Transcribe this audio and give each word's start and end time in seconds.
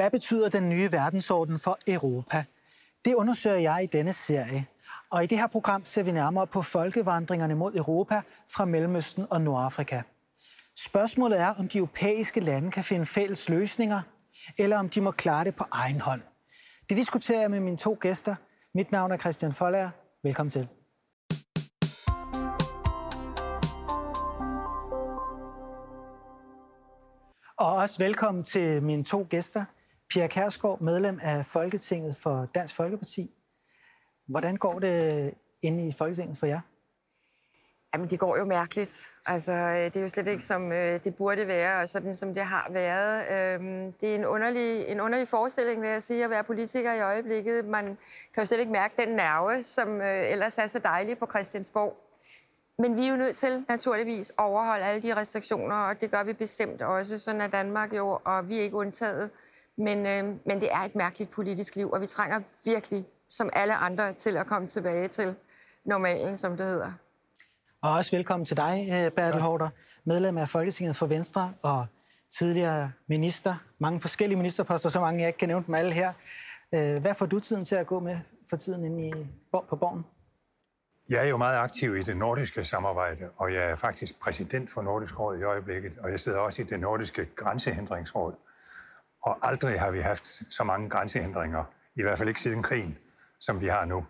Hvad 0.00 0.10
betyder 0.10 0.48
den 0.48 0.68
nye 0.68 0.92
verdensorden 0.92 1.58
for 1.58 1.78
Europa? 1.86 2.44
Det 3.04 3.14
undersøger 3.14 3.56
jeg 3.56 3.82
i 3.82 3.86
denne 3.86 4.12
serie. 4.12 4.66
Og 5.10 5.24
i 5.24 5.26
det 5.26 5.38
her 5.38 5.46
program 5.46 5.84
ser 5.84 6.02
vi 6.02 6.12
nærmere 6.12 6.46
på 6.46 6.62
folkevandringerne 6.62 7.54
mod 7.54 7.74
Europa 7.74 8.22
fra 8.50 8.64
Mellemøsten 8.64 9.26
og 9.30 9.40
Nordafrika. 9.40 10.02
Spørgsmålet 10.78 11.40
er, 11.40 11.54
om 11.58 11.68
de 11.68 11.78
europæiske 11.78 12.40
lande 12.40 12.70
kan 12.70 12.84
finde 12.84 13.06
fælles 13.06 13.48
løsninger, 13.48 14.00
eller 14.58 14.78
om 14.78 14.88
de 14.88 15.00
må 15.00 15.10
klare 15.10 15.44
det 15.44 15.54
på 15.54 15.64
egen 15.70 16.00
hånd. 16.00 16.20
Det 16.88 16.96
diskuterer 16.96 17.40
jeg 17.40 17.50
med 17.50 17.60
mine 17.60 17.76
to 17.76 17.98
gæster. 18.00 18.34
Mit 18.74 18.92
navn 18.92 19.12
er 19.12 19.16
Christian 19.16 19.52
Follager. 19.52 19.90
Velkommen 20.22 20.50
til. 20.50 20.68
Og 27.56 27.72
også 27.76 27.98
velkommen 27.98 28.44
til 28.44 28.82
mine 28.82 29.04
to 29.04 29.26
gæster. 29.30 29.64
Pia 30.10 30.26
Kærsgaard, 30.26 30.80
medlem 30.80 31.18
af 31.22 31.46
Folketinget 31.46 32.16
for 32.16 32.48
Dansk 32.54 32.74
Folkeparti. 32.74 33.30
Hvordan 34.26 34.56
går 34.56 34.78
det 34.78 35.34
inde 35.62 35.88
i 35.88 35.92
Folketinget 35.92 36.38
for 36.38 36.46
jer? 36.46 36.60
Jamen, 37.94 38.10
det 38.10 38.18
går 38.18 38.36
jo 38.38 38.44
mærkeligt. 38.44 39.08
Altså, 39.26 39.52
øh, 39.52 39.84
det 39.84 39.96
er 39.96 40.00
jo 40.00 40.08
slet 40.08 40.28
ikke, 40.28 40.44
som 40.44 40.72
øh, 40.72 41.04
det 41.04 41.14
burde 41.14 41.46
være, 41.46 41.82
og 41.82 41.88
sådan 41.88 42.16
som 42.16 42.34
det 42.34 42.42
har 42.42 42.68
været. 42.70 43.24
Øhm, 43.32 43.92
det 43.92 44.10
er 44.10 44.14
en 44.14 44.24
underlig, 44.24 44.84
en 44.88 45.00
underlig 45.00 45.28
forestilling, 45.28 45.82
vil 45.82 45.90
jeg 45.90 46.02
sige, 46.02 46.24
at 46.24 46.30
være 46.30 46.44
politiker 46.44 46.92
i 46.92 47.00
øjeblikket. 47.00 47.64
Man 47.64 47.84
kan 48.34 48.42
jo 48.42 48.44
slet 48.44 48.60
ikke 48.60 48.72
mærke 48.72 48.94
den 49.06 49.08
nerve, 49.08 49.62
som 49.62 50.00
øh, 50.00 50.30
ellers 50.30 50.58
er 50.58 50.66
så 50.66 50.78
dejlig 50.78 51.18
på 51.18 51.26
Christiansborg. 51.26 51.96
Men 52.78 52.96
vi 52.96 53.06
er 53.06 53.10
jo 53.10 53.16
nødt 53.16 53.36
til 53.36 53.64
naturligvis 53.68 54.30
at 54.30 54.44
overholde 54.44 54.84
alle 54.84 55.02
de 55.02 55.16
restriktioner, 55.16 55.76
og 55.76 56.00
det 56.00 56.10
gør 56.10 56.22
vi 56.24 56.32
bestemt 56.32 56.82
også. 56.82 57.18
Sådan 57.18 57.40
er 57.40 57.48
Danmark 57.48 57.96
jo, 57.96 58.18
og 58.24 58.48
vi 58.48 58.58
er 58.58 58.62
ikke 58.62 58.76
undtaget. 58.76 59.30
Men, 59.80 59.98
øh, 60.06 60.24
men 60.46 60.60
det 60.60 60.68
er 60.72 60.78
et 60.78 60.94
mærkeligt 60.94 61.30
politisk 61.30 61.76
liv, 61.76 61.90
og 61.90 62.00
vi 62.00 62.06
trænger 62.06 62.40
virkelig, 62.64 63.06
som 63.28 63.50
alle 63.52 63.74
andre, 63.74 64.12
til 64.12 64.36
at 64.36 64.46
komme 64.46 64.68
tilbage 64.68 65.08
til 65.08 65.34
normalen, 65.84 66.36
som 66.36 66.56
det 66.56 66.66
hedder. 66.66 66.92
Og 67.82 67.92
også 67.92 68.16
velkommen 68.16 68.46
til 68.46 68.56
dig, 68.56 68.88
øh, 68.92 69.10
Bertel 69.10 69.40
Hårder, 69.40 69.68
medlem 70.04 70.38
af 70.38 70.48
Folketinget 70.48 70.96
for 70.96 71.06
Venstre 71.06 71.54
og 71.62 71.86
tidligere 72.38 72.92
minister. 73.06 73.54
Mange 73.78 74.00
forskellige 74.00 74.36
ministerposter, 74.36 74.88
så 74.88 75.00
mange 75.00 75.20
jeg 75.20 75.28
ikke 75.28 75.38
kan 75.38 75.48
nævne 75.48 75.66
dem 75.66 75.74
alle 75.74 75.92
her. 75.92 76.12
Øh, 76.74 76.96
hvad 76.96 77.14
får 77.14 77.26
du 77.26 77.38
tiden 77.38 77.64
til 77.64 77.74
at 77.74 77.86
gå 77.86 78.00
med 78.00 78.18
for 78.50 78.56
tiden 78.56 78.84
inde 78.84 79.08
i, 79.08 79.12
på 79.52 79.76
borgen? 79.76 80.04
Jeg 81.10 81.24
er 81.24 81.28
jo 81.28 81.36
meget 81.36 81.58
aktiv 81.58 81.96
i 81.96 82.02
det 82.02 82.16
nordiske 82.16 82.64
samarbejde, 82.64 83.24
og 83.36 83.52
jeg 83.52 83.70
er 83.70 83.76
faktisk 83.76 84.20
præsident 84.20 84.70
for 84.70 84.82
Nordisk 84.82 85.20
Råd 85.20 85.38
i 85.38 85.42
øjeblikket, 85.42 85.92
og 85.98 86.10
jeg 86.10 86.20
sidder 86.20 86.38
også 86.38 86.62
i 86.62 86.64
det 86.64 86.80
nordiske 86.80 87.24
grænsehindringsråd. 87.24 88.34
Og 89.22 89.48
aldrig 89.48 89.80
har 89.80 89.90
vi 89.90 90.00
haft 90.00 90.26
så 90.50 90.64
mange 90.64 90.90
grænsehindringer, 90.90 91.64
i 91.96 92.02
hvert 92.02 92.18
fald 92.18 92.28
ikke 92.28 92.40
siden 92.40 92.62
krigen, 92.62 92.98
som 93.40 93.60
vi 93.60 93.66
har 93.66 93.84
nu. 93.84 94.06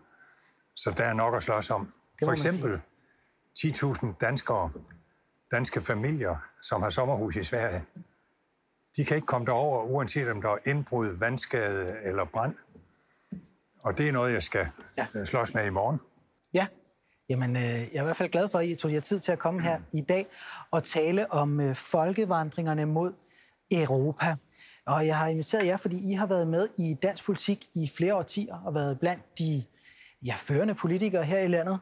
Så 0.77 0.91
der 0.91 1.05
er 1.05 1.12
nok 1.12 1.34
at 1.34 1.42
slås 1.42 1.70
om. 1.70 1.92
For 2.25 2.33
eksempel 2.33 2.80
10.000 3.58 4.06
danskere, 4.20 4.70
danske 5.50 5.81
familier, 5.81 6.36
som 6.62 6.83
har 6.83 6.91
sommerhus 6.91 7.36
i 7.36 7.44
Sverige, 7.44 7.84
de 8.97 9.04
kan 9.04 9.16
ikke 9.16 9.26
komme 9.26 9.47
derover, 9.47 9.84
uanset 9.84 10.28
om 10.28 10.43
der 10.43 10.48
er 10.48 10.59
indbrud, 10.66 11.19
vandskade 11.19 11.97
eller 12.03 12.25
brand. 12.25 12.54
Og 13.82 13.98
det 13.98 14.09
er 14.09 14.12
noget, 14.12 14.32
jeg 14.32 14.42
skal 14.42 14.69
ja. 14.97 15.06
Øh, 15.15 15.27
slås 15.27 15.54
med 15.54 15.66
i 15.66 15.71
morgen. 15.71 16.00
Ja, 16.54 16.66
Jamen, 17.31 17.56
øh, 17.56 17.62
jeg 17.62 17.94
er 17.94 18.00
i 18.00 18.04
hvert 18.04 18.16
fald 18.16 18.31
glad 18.31 18.48
for, 18.48 18.59
at 18.59 18.66
I 18.66 18.75
tog 18.75 18.92
jer 18.92 19.00
tid 19.00 19.21
til 19.21 19.32
at 19.32 19.38
komme 19.38 19.62
her 19.62 19.81
i 19.92 20.00
dag 20.00 20.27
og 20.71 20.84
tale 20.84 21.32
om 21.32 21.60
øh, 21.60 21.75
folkevandringerne 21.75 22.87
mod 22.87 23.12
Europa. 23.72 24.37
Og 24.86 25.06
jeg 25.06 25.18
har 25.18 25.28
inviteret 25.28 25.66
jer, 25.66 25.76
fordi 25.76 26.10
I 26.10 26.12
har 26.12 26.26
været 26.26 26.48
med 26.48 26.68
i 26.76 26.94
dansk 26.94 27.24
politik 27.24 27.68
i 27.74 27.88
flere 27.88 28.14
årtier 28.14 28.56
og 28.64 28.74
været 28.74 29.00
blandt 29.00 29.38
de 29.38 29.64
ja, 30.26 30.34
førende 30.36 30.74
politikere 30.74 31.24
her 31.24 31.41
i 31.41 31.48
landet. 31.48 31.80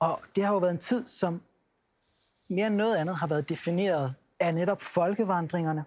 Og 0.00 0.20
det 0.34 0.44
har 0.44 0.52
jo 0.52 0.58
været 0.58 0.72
en 0.72 0.78
tid, 0.78 1.06
som 1.06 1.42
mere 2.50 2.66
end 2.66 2.74
noget 2.74 2.96
andet 2.96 3.16
har 3.16 3.26
været 3.26 3.48
defineret 3.48 4.14
af 4.40 4.54
netop 4.54 4.82
folkevandringerne. 4.82 5.84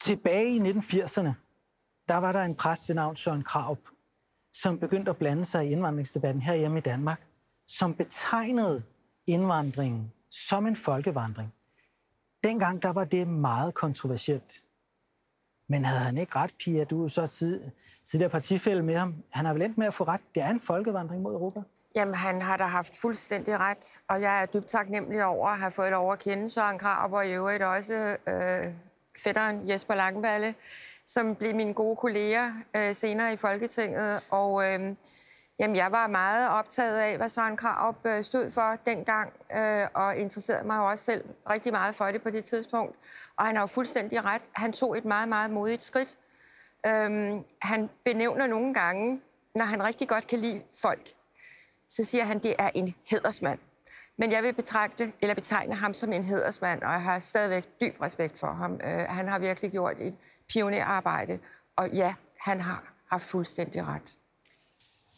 Tilbage 0.00 0.48
i 0.48 0.58
1980'erne, 0.58 1.32
der 2.08 2.16
var 2.16 2.32
der 2.32 2.42
en 2.42 2.54
præst 2.54 2.88
ved 2.88 2.96
navn 2.96 3.16
Søren 3.16 3.42
Kraup, 3.42 3.78
som 4.52 4.78
begyndte 4.78 5.10
at 5.10 5.16
blande 5.16 5.44
sig 5.44 5.66
i 5.66 5.70
indvandringsdebatten 5.70 6.42
herhjemme 6.42 6.78
i 6.78 6.80
Danmark, 6.80 7.26
som 7.66 7.94
betegnede 7.94 8.82
indvandringen 9.26 10.12
som 10.30 10.66
en 10.66 10.76
folkevandring. 10.76 11.54
Dengang 12.44 12.82
der 12.82 12.92
var 12.92 13.04
det 13.04 13.28
meget 13.28 13.74
kontroversielt. 13.74 14.64
Men 15.68 15.84
havde 15.84 16.00
han 16.00 16.18
ikke 16.18 16.36
ret, 16.36 16.54
Pia? 16.58 16.84
Du 16.84 17.04
er 17.04 17.08
så 17.08 17.26
tid, 17.26 17.60
tidligere 18.04 18.30
partifælde 18.30 18.82
med 18.82 18.96
ham. 18.96 19.14
Han 19.32 19.46
har 19.46 19.52
vel 19.52 19.62
endt 19.62 19.78
med 19.78 19.86
at 19.86 19.94
få 19.94 20.04
ret. 20.04 20.20
Det 20.34 20.42
er 20.42 20.48
en 20.48 20.60
folkevandring 20.60 21.22
mod 21.22 21.32
Europa. 21.32 21.60
Jamen, 21.96 22.14
han 22.14 22.42
har 22.42 22.56
da 22.56 22.64
haft 22.64 22.96
fuldstændig 23.00 23.60
ret, 23.60 24.00
og 24.08 24.20
jeg 24.20 24.42
er 24.42 24.46
dybt 24.46 24.66
taknemmelig 24.66 25.24
over 25.24 25.48
at 25.48 25.58
have 25.58 25.70
fået 25.70 25.90
lov 25.90 26.12
at 26.12 26.18
kende 26.18 26.50
Søren 26.50 26.78
Krab, 26.78 27.12
og 27.12 27.26
i 27.26 27.32
øvrigt 27.32 27.62
også 27.62 28.16
øh, 28.28 28.72
fætteren 29.24 29.68
Jesper 29.68 29.94
Langballe, 29.94 30.54
som 31.06 31.34
blev 31.34 31.54
mine 31.54 31.74
gode 31.74 31.96
kolleger 31.96 32.52
øh, 32.76 32.94
senere 32.94 33.32
i 33.32 33.36
Folketinget. 33.36 34.20
Og 34.30 34.64
øh, 34.66 34.94
jamen, 35.58 35.76
jeg 35.76 35.92
var 35.92 36.06
meget 36.06 36.50
optaget 36.50 36.98
af, 36.98 37.16
hvad 37.16 37.28
Søren 37.28 37.56
Krab 37.56 38.06
øh, 38.06 38.24
stod 38.24 38.50
for 38.50 38.76
dengang, 38.86 39.32
øh, 39.56 39.86
og 39.94 40.16
interesserede 40.16 40.66
mig 40.66 40.80
også 40.80 41.04
selv 41.04 41.24
rigtig 41.50 41.72
meget 41.72 41.94
for 41.94 42.04
det 42.04 42.22
på 42.22 42.30
det 42.30 42.44
tidspunkt. 42.44 42.96
Og 43.36 43.46
han 43.46 43.56
har 43.56 43.62
jo 43.62 43.66
fuldstændig 43.66 44.24
ret. 44.24 44.42
Han 44.52 44.72
tog 44.72 44.98
et 44.98 45.04
meget, 45.04 45.28
meget 45.28 45.50
modigt 45.50 45.82
skridt. 45.82 46.18
Øhm, 46.86 47.44
han 47.62 47.90
benævner 48.04 48.46
nogle 48.46 48.74
gange, 48.74 49.20
når 49.54 49.64
han 49.64 49.82
rigtig 49.82 50.08
godt 50.08 50.26
kan 50.26 50.38
lide 50.38 50.62
folk, 50.82 51.08
så 51.88 52.04
siger 52.04 52.24
han, 52.24 52.38
det 52.38 52.54
er 52.58 52.70
en 52.74 52.94
hedersmand. 53.10 53.58
Men 54.16 54.32
jeg 54.32 54.42
vil 54.42 54.52
betragte, 54.52 55.12
eller 55.20 55.34
betegne 55.34 55.74
ham 55.74 55.94
som 55.94 56.12
en 56.12 56.24
hedersmand, 56.24 56.82
og 56.82 56.92
jeg 56.92 57.02
har 57.02 57.18
stadigvæk 57.18 57.80
dyb 57.80 58.00
respekt 58.00 58.38
for 58.38 58.52
ham. 58.52 58.80
Øh, 58.84 59.06
han 59.08 59.28
har 59.28 59.38
virkelig 59.38 59.70
gjort 59.70 59.96
et 60.00 60.18
pionerarbejde, 60.48 61.38
og 61.76 61.90
ja, 61.90 62.14
han 62.40 62.60
har 62.60 62.92
haft 63.10 63.24
fuldstændig 63.24 63.86
ret. 63.86 64.16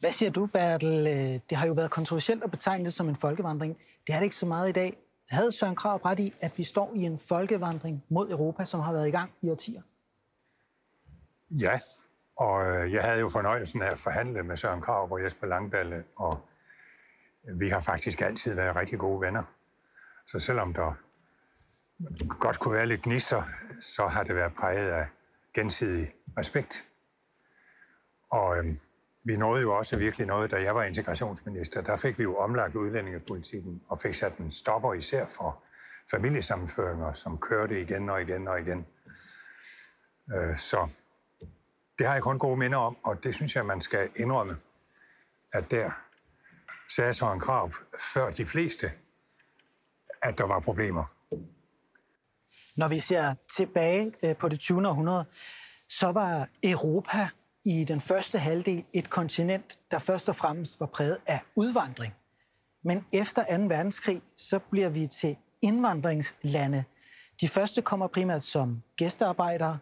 Hvad 0.00 0.12
siger 0.12 0.30
du, 0.30 0.46
Bertel? 0.46 1.06
Øh, 1.06 1.40
det 1.50 1.58
har 1.58 1.66
jo 1.66 1.72
været 1.72 1.90
kontroversielt 1.90 2.44
at 2.44 2.50
betegne 2.50 2.84
det 2.84 2.92
som 2.92 3.08
en 3.08 3.16
folkevandring. 3.16 3.78
Det 4.06 4.14
er 4.14 4.16
det 4.18 4.24
ikke 4.24 4.36
så 4.36 4.46
meget 4.46 4.68
i 4.68 4.72
dag. 4.72 4.98
Havde 5.30 5.52
Søren 5.52 5.76
Krav 5.76 5.96
ret 5.96 6.18
i, 6.18 6.34
at 6.40 6.58
vi 6.58 6.64
står 6.64 6.92
i 6.94 7.02
en 7.02 7.18
folkevandring 7.18 8.04
mod 8.08 8.30
Europa, 8.30 8.64
som 8.64 8.80
har 8.80 8.92
været 8.92 9.08
i 9.08 9.10
gang 9.10 9.32
i 9.42 9.50
årtier? 9.50 9.82
Ja, 11.50 11.80
og 12.38 12.66
øh, 12.66 12.92
jeg 12.92 13.02
havde 13.02 13.20
jo 13.20 13.28
fornøjelsen 13.28 13.82
af 13.82 13.90
at 13.90 13.98
forhandle 13.98 14.42
med 14.42 14.56
Søren 14.56 14.80
Krav 14.80 15.12
og 15.12 15.24
Jesper 15.24 15.46
Langballe, 15.46 16.04
og 16.16 16.40
vi 17.54 17.68
har 17.68 17.80
faktisk 17.80 18.20
altid 18.20 18.54
været 18.54 18.76
rigtig 18.76 18.98
gode 18.98 19.20
venner. 19.20 19.42
Så 20.26 20.38
selvom 20.38 20.74
der 20.74 20.94
godt 22.38 22.58
kunne 22.58 22.74
være 22.74 22.86
lidt 22.86 23.02
gnister, 23.02 23.42
så 23.80 24.06
har 24.06 24.22
det 24.22 24.34
været 24.34 24.54
præget 24.54 24.90
af 24.90 25.06
gensidig 25.54 26.12
respekt. 26.38 26.84
Og 28.30 28.58
øhm, 28.58 28.80
vi 29.24 29.36
nåede 29.36 29.62
jo 29.62 29.76
også 29.76 29.96
virkelig 29.96 30.26
noget, 30.26 30.50
da 30.50 30.56
jeg 30.56 30.74
var 30.74 30.82
integrationsminister. 30.82 31.82
Der 31.82 31.96
fik 31.96 32.18
vi 32.18 32.22
jo 32.22 32.36
omlagt 32.36 32.74
udlændingepolitikken 32.74 33.82
og 33.90 34.00
fik 34.00 34.14
sat 34.14 34.36
en 34.36 34.50
stopper 34.50 34.94
især 34.94 35.26
for 35.26 35.64
familiesammenføringer, 36.10 37.12
som 37.12 37.38
kørte 37.38 37.80
igen 37.80 38.10
og 38.10 38.22
igen 38.22 38.48
og 38.48 38.60
igen. 38.60 38.86
Øh, 40.34 40.58
så 40.58 40.88
det 41.98 42.06
har 42.06 42.14
jeg 42.14 42.22
kun 42.22 42.38
gode 42.38 42.56
minder 42.56 42.78
om, 42.78 42.96
og 43.04 43.24
det 43.24 43.34
synes 43.34 43.56
jeg, 43.56 43.66
man 43.66 43.80
skal 43.80 44.08
indrømme, 44.16 44.56
at 45.52 45.70
der 45.70 45.90
sagde 46.88 47.14
Søren 47.14 47.40
Krav 47.40 47.72
før 48.14 48.30
de 48.30 48.46
fleste, 48.46 48.92
at 50.22 50.38
der 50.38 50.46
var 50.46 50.60
problemer. 50.60 51.04
Når 52.76 52.88
vi 52.88 53.00
ser 53.00 53.34
tilbage 53.56 54.12
øh, 54.22 54.36
på 54.36 54.48
det 54.48 54.60
20. 54.60 54.88
århundrede, 54.88 55.24
så 55.88 56.12
var 56.12 56.48
Europa 56.62 57.28
i 57.64 57.84
den 57.84 58.00
første 58.00 58.38
halvdel 58.38 58.84
et 58.92 59.10
kontinent, 59.10 59.78
der 59.90 59.98
først 59.98 60.28
og 60.28 60.36
fremmest 60.36 60.80
var 60.80 60.86
præget 60.86 61.18
af 61.26 61.40
udvandring. 61.56 62.14
Men 62.84 63.04
efter 63.12 63.56
2. 63.56 63.62
verdenskrig, 63.62 64.22
så 64.36 64.58
bliver 64.58 64.88
vi 64.88 65.06
til 65.06 65.36
indvandringslande. 65.62 66.84
De 67.40 67.48
første 67.48 67.82
kommer 67.82 68.06
primært 68.06 68.42
som 68.42 68.82
gæstearbejdere 68.96 69.78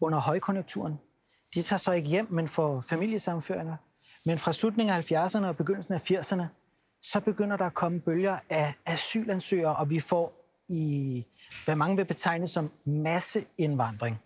under 0.00 0.18
højkonjunkturen. 0.18 0.98
De 1.54 1.62
tager 1.62 1.78
så 1.78 1.92
ikke 1.92 2.08
hjem, 2.08 2.26
men 2.30 2.48
får 2.48 2.80
familiesammenføringer. 2.80 3.76
Men 4.24 4.38
fra 4.38 4.52
slutningen 4.52 4.96
af 4.96 5.12
70'erne 5.12 5.44
og 5.44 5.56
begyndelsen 5.56 5.94
af 5.94 6.10
80'erne, 6.10 6.44
så 7.02 7.20
begynder 7.20 7.56
der 7.56 7.64
at 7.64 7.74
komme 7.74 8.00
bølger 8.00 8.38
af 8.50 8.74
asylansøgere, 8.86 9.76
og 9.76 9.90
vi 9.90 10.00
får 10.00 10.32
i, 10.68 11.24
hvad 11.64 11.76
mange 11.76 11.96
vil 11.96 12.04
betegne 12.04 12.48
som 12.48 12.70
masseindvandring. 12.84 14.18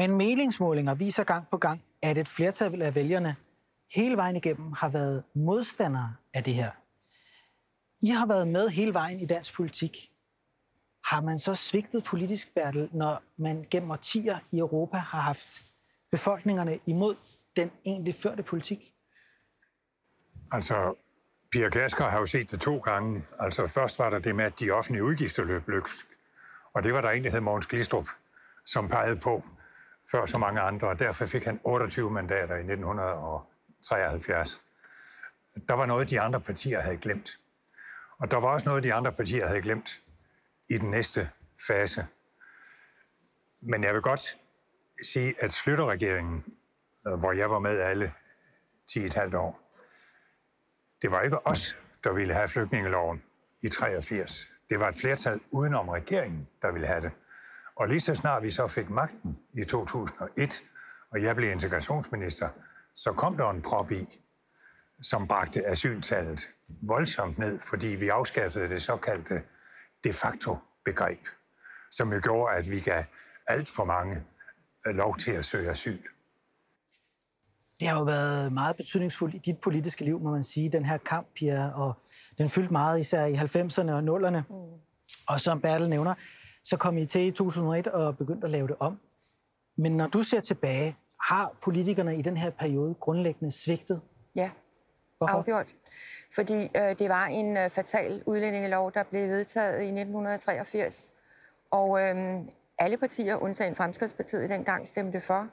Men 0.00 0.16
meningsmålinger 0.16 0.94
viser 0.94 1.24
gang 1.24 1.48
på 1.50 1.56
gang, 1.56 1.82
at 2.02 2.18
et 2.18 2.28
flertal 2.28 2.82
af 2.82 2.94
vælgerne 2.94 3.36
hele 3.94 4.16
vejen 4.16 4.36
igennem 4.36 4.72
har 4.72 4.88
været 4.88 5.24
modstandere 5.34 6.14
af 6.34 6.44
det 6.44 6.54
her. 6.54 6.70
I 8.02 8.08
har 8.08 8.26
været 8.26 8.48
med 8.48 8.68
hele 8.68 8.94
vejen 8.94 9.20
i 9.20 9.26
dansk 9.26 9.54
politik. 9.54 10.12
har 11.04 11.20
man 11.20 11.38
så 11.38 11.54
svigtet 11.54 12.04
politisk, 12.04 12.54
Bertel, 12.54 12.88
når 12.92 13.22
man 13.36 13.66
gennem 13.70 13.90
årtier 13.90 14.38
i 14.50 14.58
Europa 14.58 14.96
har 14.96 15.20
haft 15.20 15.62
befolkningerne 16.10 16.78
imod 16.86 17.16
den 17.56 17.70
egentlig 17.86 18.14
førte 18.14 18.42
politik? 18.42 18.94
Altså, 20.52 20.94
Pia 21.52 21.68
Gasker 21.68 22.04
har 22.04 22.18
jo 22.18 22.26
set 22.26 22.50
det 22.50 22.60
to 22.60 22.78
gange. 22.78 23.22
Altså, 23.38 23.66
først 23.66 23.98
var 23.98 24.10
der 24.10 24.18
det 24.18 24.36
med, 24.36 24.44
at 24.44 24.60
de 24.60 24.70
offentlige 24.70 25.04
udgifter 25.04 25.44
løb 25.44 25.68
løbsk. 25.68 26.06
Og 26.74 26.82
det 26.82 26.94
var 26.94 27.00
der 27.00 27.10
egentlig 27.10 27.32
hed 27.32 27.40
Mogens 27.40 27.66
Glistrup, 27.66 28.06
som 28.66 28.88
pegede 28.88 29.20
på 29.20 29.42
før 30.10 30.26
så 30.26 30.38
mange 30.38 30.60
andre, 30.60 30.88
og 30.88 30.98
derfor 30.98 31.26
fik 31.26 31.44
han 31.44 31.60
28 31.64 32.10
mandater 32.10 32.54
i 32.54 32.58
1973. 32.58 34.62
Der 35.68 35.74
var 35.74 35.86
noget, 35.86 36.10
de 36.10 36.20
andre 36.20 36.40
partier 36.40 36.80
havde 36.80 36.96
glemt. 36.96 37.38
Og 38.18 38.30
der 38.30 38.36
var 38.36 38.48
også 38.48 38.68
noget, 38.68 38.84
de 38.84 38.94
andre 38.94 39.12
partier 39.12 39.46
havde 39.46 39.62
glemt 39.62 40.00
i 40.68 40.78
den 40.78 40.90
næste 40.90 41.30
fase. 41.66 42.06
Men 43.60 43.84
jeg 43.84 43.94
vil 43.94 44.02
godt 44.02 44.38
sige, 45.02 45.34
at 45.38 45.52
Slytterregeringen, 45.52 46.44
øh, 47.06 47.18
hvor 47.18 47.32
jeg 47.32 47.50
var 47.50 47.58
med 47.58 47.80
alle 47.80 48.12
10,5 48.90 49.36
år, 49.36 49.60
det 51.02 51.10
var 51.10 51.22
ikke 51.22 51.46
os, 51.46 51.76
der 52.04 52.12
ville 52.12 52.34
have 52.34 52.48
flygtningeloven 52.48 53.22
i 53.62 53.68
83. 53.68 54.48
Det 54.70 54.80
var 54.80 54.88
et 54.88 54.96
flertal 54.96 55.40
udenom 55.50 55.88
regeringen, 55.88 56.48
der 56.62 56.72
ville 56.72 56.86
have 56.86 57.00
det. 57.00 57.12
Og 57.80 57.88
lige 57.88 58.00
så 58.00 58.14
snart 58.14 58.42
vi 58.42 58.50
så 58.50 58.68
fik 58.68 58.90
magten 58.90 59.38
i 59.54 59.64
2001, 59.64 60.62
og 61.10 61.22
jeg 61.22 61.36
blev 61.36 61.50
integrationsminister, 61.50 62.48
så 62.94 63.12
kom 63.12 63.36
der 63.36 63.50
en 63.50 63.62
prop 63.62 63.92
i, 63.92 64.18
som 65.02 65.28
bragte 65.28 65.66
asyltallet 65.66 66.40
voldsomt 66.82 67.38
ned, 67.38 67.60
fordi 67.60 67.86
vi 67.86 68.08
afskaffede 68.08 68.68
det 68.68 68.82
såkaldte 68.82 69.42
de 70.04 70.12
facto 70.12 70.56
begreb, 70.84 71.18
som 71.90 72.12
jo 72.12 72.20
gjorde, 72.22 72.56
at 72.56 72.70
vi 72.70 72.80
gav 72.80 73.04
alt 73.46 73.68
for 73.68 73.84
mange 73.84 74.22
lov 74.86 75.18
til 75.18 75.30
at 75.30 75.44
søge 75.44 75.70
asyl. 75.70 76.02
Det 77.80 77.88
har 77.88 77.98
jo 77.98 78.04
været 78.04 78.52
meget 78.52 78.76
betydningsfuldt 78.76 79.34
i 79.34 79.38
dit 79.38 79.58
politiske 79.58 80.04
liv, 80.04 80.20
må 80.20 80.30
man 80.30 80.42
sige, 80.42 80.72
den 80.72 80.84
her 80.84 80.98
kamp, 80.98 81.26
Pia, 81.34 81.70
og 81.74 81.98
den 82.38 82.48
fyldte 82.48 82.72
meget 82.72 83.00
især 83.00 83.24
i 83.24 83.34
90'erne 83.34 83.90
og 83.90 84.00
0'erne. 84.00 84.40
Mm. 84.48 84.80
Og 85.26 85.40
som 85.40 85.60
Bertel 85.60 85.88
nævner, 85.88 86.14
så 86.64 86.76
kom 86.76 86.98
I 86.98 87.06
til 87.06 87.26
i 87.26 87.30
2001 87.30 87.86
og 87.86 88.16
begyndte 88.18 88.44
at 88.44 88.50
lave 88.50 88.68
det 88.68 88.76
om. 88.78 89.00
Men 89.76 89.96
når 89.96 90.06
du 90.06 90.22
ser 90.22 90.40
tilbage, 90.40 90.96
har 91.22 91.56
politikerne 91.62 92.16
i 92.16 92.22
den 92.22 92.36
her 92.36 92.50
periode 92.50 92.94
grundlæggende 92.94 93.52
svigtet? 93.52 94.00
Ja, 94.36 94.50
Hvorfor? 95.18 95.34
afgjort. 95.34 95.74
Fordi 96.34 96.70
øh, 96.76 96.98
det 96.98 97.08
var 97.08 97.26
en 97.26 97.56
øh, 97.56 97.70
fatal 97.70 98.22
udlændingelov, 98.26 98.92
der 98.92 99.02
blev 99.02 99.28
vedtaget 99.28 99.82
i 99.82 99.84
1983. 99.84 101.12
Og 101.70 102.00
øh, 102.00 102.16
alle 102.78 102.96
partier, 102.96 103.36
undtagen 103.36 103.76
Fremskridspartiet, 103.76 104.50
dengang 104.50 104.88
stemte 104.88 105.20
for. 105.20 105.48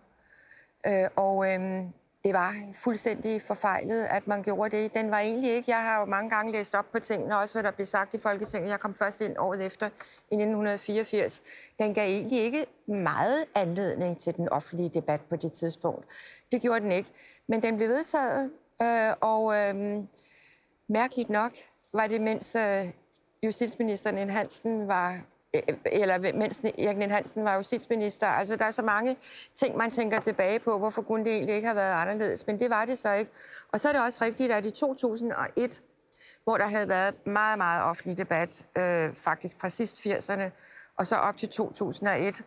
Øh, 0.88 1.10
og 1.16 1.54
øh, 1.54 1.86
det 2.28 2.36
var 2.36 2.56
fuldstændig 2.74 3.42
forfejlet, 3.42 4.04
at 4.04 4.28
man 4.28 4.44
gjorde 4.44 4.78
det. 4.78 4.94
Den 4.94 5.12
var 5.12 5.20
egentlig 5.20 5.52
ikke... 5.52 5.72
Jeg 5.72 5.82
har 5.82 6.00
jo 6.00 6.06
mange 6.06 6.30
gange 6.30 6.52
læst 6.52 6.76
op 6.76 6.92
på 6.92 7.00
tingene, 7.00 7.38
også 7.38 7.56
hvad 7.56 7.64
der 7.64 7.72
blev 7.72 7.86
sagt 7.86 8.14
i 8.14 8.18
Folketinget. 8.18 8.70
Jeg 8.70 8.80
kom 8.80 8.94
først 8.94 9.22
ind 9.22 9.38
året 9.38 9.66
efter, 9.66 9.86
i 10.32 10.36
1984. 10.36 11.44
Den 11.80 11.94
gav 11.94 12.10
egentlig 12.10 12.40
ikke 12.40 12.66
meget 12.88 13.46
anledning 13.56 14.20
til 14.20 14.36
den 14.36 14.50
offentlige 14.50 14.90
debat 14.90 15.22
på 15.30 15.36
det 15.36 15.52
tidspunkt. 15.54 16.06
Det 16.52 16.62
gjorde 16.62 16.80
den 16.80 16.92
ikke. 16.92 17.10
Men 17.48 17.64
den 17.64 17.78
blev 17.78 17.90
vedtaget, 17.90 18.52
øh, 18.82 19.14
og 19.22 19.56
øh, 19.56 20.04
mærkeligt 20.88 21.30
nok 21.30 21.52
var 21.94 22.08
det, 22.08 22.22
mens 22.22 22.56
øh, 22.56 22.86
justitsministeren 23.44 24.30
Hansen 24.30 24.88
var 24.88 25.22
Øh, 25.70 25.76
eller 25.86 26.18
mens 26.18 26.60
Erik 26.60 27.12
Hansen 27.12 27.44
var 27.44 27.56
justitsminister. 27.56 28.28
Altså, 28.28 28.56
der 28.56 28.66
er 28.66 28.72
så 28.72 28.82
mange 28.82 29.18
ting, 29.56 29.78
man 29.78 29.92
tænker 29.92 30.20
tilbage 30.20 30.60
på, 30.60 30.78
hvorfor 30.78 31.02
kunne 31.02 31.26
det 31.26 31.34
egentlig 31.34 31.56
ikke 31.56 31.68
have 31.68 31.76
været 31.76 32.02
anderledes, 32.02 32.48
men 32.48 32.60
det 32.60 32.70
var 32.70 32.86
det 32.86 32.98
så 32.98 33.14
ikke. 33.14 33.32
Og 33.72 33.80
så 33.80 33.90
er 33.90 33.94
det 33.94 34.02
også 34.02 34.26
rigtigt, 34.26 34.52
at 34.52 34.66
i 34.66 34.72
2001, 34.72 35.82
hvor 36.44 36.58
der 36.58 36.68
havde 36.68 36.90
været 36.90 37.28
meget, 37.28 37.58
meget 37.58 37.84
offentlig 37.84 38.18
debat, 38.18 38.66
øh, 38.78 39.16
faktisk 39.16 39.62
fra 39.62 39.70
sidst 39.70 40.08
80'erne, 40.08 40.50
og 40.98 41.08
så 41.08 41.16
op 41.16 41.38
til 41.38 41.50
2001, 41.50 42.44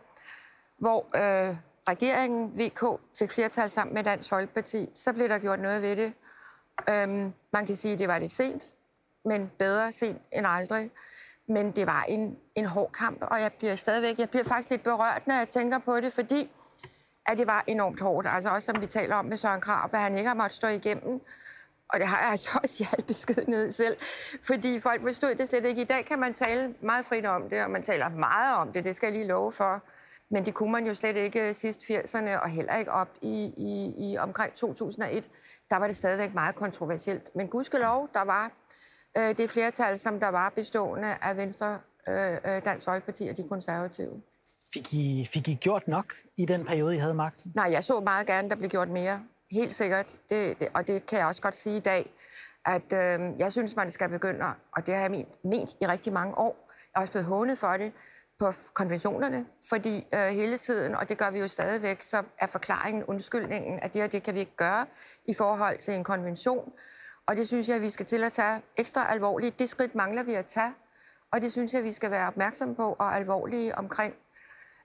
hvor 0.77 1.05
øh, 1.15 1.55
regeringen, 1.87 2.59
VK, 2.59 3.01
fik 3.19 3.31
flertal 3.31 3.69
sammen 3.69 3.93
med 3.93 4.03
Dansk 4.03 4.29
Folkeparti, 4.29 4.89
så 4.93 5.13
blev 5.13 5.29
der 5.29 5.39
gjort 5.39 5.59
noget 5.59 5.81
ved 5.81 5.95
det. 5.95 6.13
Øhm, 6.89 7.33
man 7.51 7.65
kan 7.65 7.75
sige, 7.75 7.93
at 7.93 7.99
det 7.99 8.07
var 8.07 8.19
lidt 8.19 8.31
sent, 8.31 8.73
men 9.25 9.51
bedre 9.59 9.91
sent 9.91 10.21
end 10.31 10.45
aldrig. 10.47 10.91
Men 11.51 11.71
det 11.71 11.87
var 11.87 12.05
en, 12.07 12.37
en 12.55 12.65
hård 12.65 12.91
kamp, 12.91 13.21
og 13.21 13.41
jeg 13.41 13.53
bliver 13.53 13.75
stadigvæk, 13.75 14.19
jeg 14.19 14.29
bliver 14.29 14.43
faktisk 14.43 14.69
lidt 14.69 14.83
berørt, 14.83 15.27
når 15.27 15.35
jeg 15.35 15.49
tænker 15.49 15.79
på 15.79 15.99
det, 15.99 16.13
fordi 16.13 16.51
at 17.25 17.37
det 17.37 17.47
var 17.47 17.63
enormt 17.67 17.99
hårdt. 17.99 18.27
Altså 18.27 18.49
også 18.49 18.65
som 18.65 18.81
vi 18.81 18.85
taler 18.85 19.15
om 19.15 19.25
med 19.25 19.37
Søren 19.37 19.61
Krav, 19.61 19.89
hvad 19.89 19.99
han 19.99 20.15
ikke 20.15 20.27
har 20.27 20.35
måttet 20.35 20.55
stå 20.55 20.67
igennem. 20.67 21.21
Og 21.89 21.99
det 21.99 22.07
har 22.07 22.19
jeg 22.19 22.29
altså 22.31 22.59
også 22.63 22.83
i 22.83 22.87
al 22.97 23.03
beskedenhed 23.03 23.71
selv. 23.71 23.97
Fordi 24.43 24.79
folk 24.79 25.03
forstod 25.03 25.35
det 25.35 25.49
slet 25.49 25.65
ikke. 25.65 25.81
I 25.81 25.85
dag 25.85 26.05
kan 26.05 26.19
man 26.19 26.33
tale 26.33 26.75
meget 26.81 27.05
frit 27.05 27.25
om 27.25 27.49
det, 27.49 27.63
og 27.63 27.71
man 27.71 27.83
taler 27.83 28.09
meget 28.09 28.55
om 28.55 28.73
det, 28.73 28.83
det 28.83 28.95
skal 28.95 29.07
jeg 29.07 29.13
lige 29.13 29.27
love 29.27 29.51
for. 29.51 29.83
Men 30.29 30.45
det 30.45 30.53
kunne 30.53 30.71
man 30.71 30.87
jo 30.87 30.95
slet 30.95 31.15
ikke 31.15 31.53
sidst 31.53 31.83
80'erne, 31.83 32.39
og 32.41 32.49
heller 32.49 32.75
ikke 32.75 32.91
op 32.91 33.09
i, 33.21 33.53
i, 33.57 33.93
i 34.11 34.17
omkring 34.17 34.53
2001. 34.53 35.29
Der 35.69 35.77
var 35.77 35.87
det 35.87 35.97
stadigvæk 35.97 36.33
meget 36.33 36.55
kontroversielt. 36.55 37.35
Men 37.35 37.47
gudskelov, 37.47 38.09
der 38.13 38.21
var 38.21 38.51
øh, 39.17 39.37
det 39.37 39.49
flertal, 39.49 39.99
som 39.99 40.19
der 40.19 40.27
var 40.27 40.49
bestående 40.49 41.07
af 41.21 41.37
Venstre, 41.37 41.79
øh, 42.07 42.33
øh, 42.33 42.65
Dansk 42.65 42.85
Folkeparti 42.85 43.27
og 43.27 43.37
de 43.37 43.47
konservative. 43.49 44.21
Fik 44.73 44.93
I, 44.93 45.27
fik 45.33 45.47
I 45.47 45.53
gjort 45.53 45.87
nok 45.87 46.13
i 46.37 46.45
den 46.45 46.65
periode, 46.65 46.95
I 46.95 46.97
havde 46.97 47.13
magten? 47.13 47.51
Nej, 47.55 47.71
jeg 47.71 47.83
så 47.83 47.99
meget 47.99 48.27
gerne, 48.27 48.49
der 48.49 48.55
blev 48.55 48.69
gjort 48.69 48.89
mere. 48.89 49.23
Helt 49.51 49.73
sikkert. 49.73 50.19
Det, 50.29 50.59
det, 50.59 50.67
og 50.73 50.87
det 50.87 51.05
kan 51.05 51.19
jeg 51.19 51.27
også 51.27 51.41
godt 51.41 51.55
sige 51.55 51.77
i 51.77 51.79
dag, 51.79 52.11
at 52.65 52.93
øh, 52.93 53.19
jeg 53.39 53.51
synes, 53.51 53.75
man 53.75 53.91
skal 53.91 54.09
begynde, 54.09 54.45
og 54.75 54.85
det 54.85 54.93
har 54.93 55.01
jeg 55.01 55.11
ment, 55.11 55.45
ment 55.45 55.69
i 55.81 55.85
rigtig 55.87 56.13
mange 56.13 56.37
år. 56.37 56.69
Jeg 56.95 56.99
er 56.99 57.01
også 57.01 57.11
blevet 57.11 57.25
hånet 57.25 57.57
for 57.57 57.77
det 57.77 57.93
på 58.39 58.51
konventionerne, 58.73 59.45
fordi 59.69 60.07
øh, 60.13 60.27
hele 60.27 60.57
tiden, 60.57 60.95
og 60.95 61.09
det 61.09 61.17
gør 61.17 61.31
vi 61.31 61.39
jo 61.39 61.47
stadigvæk, 61.47 62.01
så 62.01 62.23
er 62.39 62.47
forklaringen, 62.47 63.03
undskyldningen, 63.03 63.79
at 63.81 63.93
det 63.93 64.03
og 64.03 64.11
det 64.11 64.23
kan 64.23 64.33
vi 64.33 64.39
ikke 64.39 64.55
gøre 64.55 64.85
i 65.25 65.33
forhold 65.33 65.77
til 65.77 65.93
en 65.93 66.03
konvention. 66.03 66.73
Og 67.25 67.35
det 67.35 67.47
synes 67.47 67.69
jeg, 67.69 67.81
vi 67.81 67.89
skal 67.89 68.05
til 68.05 68.23
at 68.23 68.31
tage 68.31 68.61
ekstra 68.77 69.11
alvorligt. 69.11 69.59
Det 69.59 69.69
skridt 69.69 69.95
mangler 69.95 70.23
vi 70.23 70.33
at 70.33 70.45
tage, 70.45 70.73
og 71.31 71.41
det 71.41 71.51
synes 71.51 71.73
jeg, 71.73 71.83
vi 71.83 71.91
skal 71.91 72.11
være 72.11 72.27
opmærksom 72.27 72.75
på 72.75 72.95
og 72.99 73.15
alvorlige 73.15 73.77
omkring. 73.77 74.15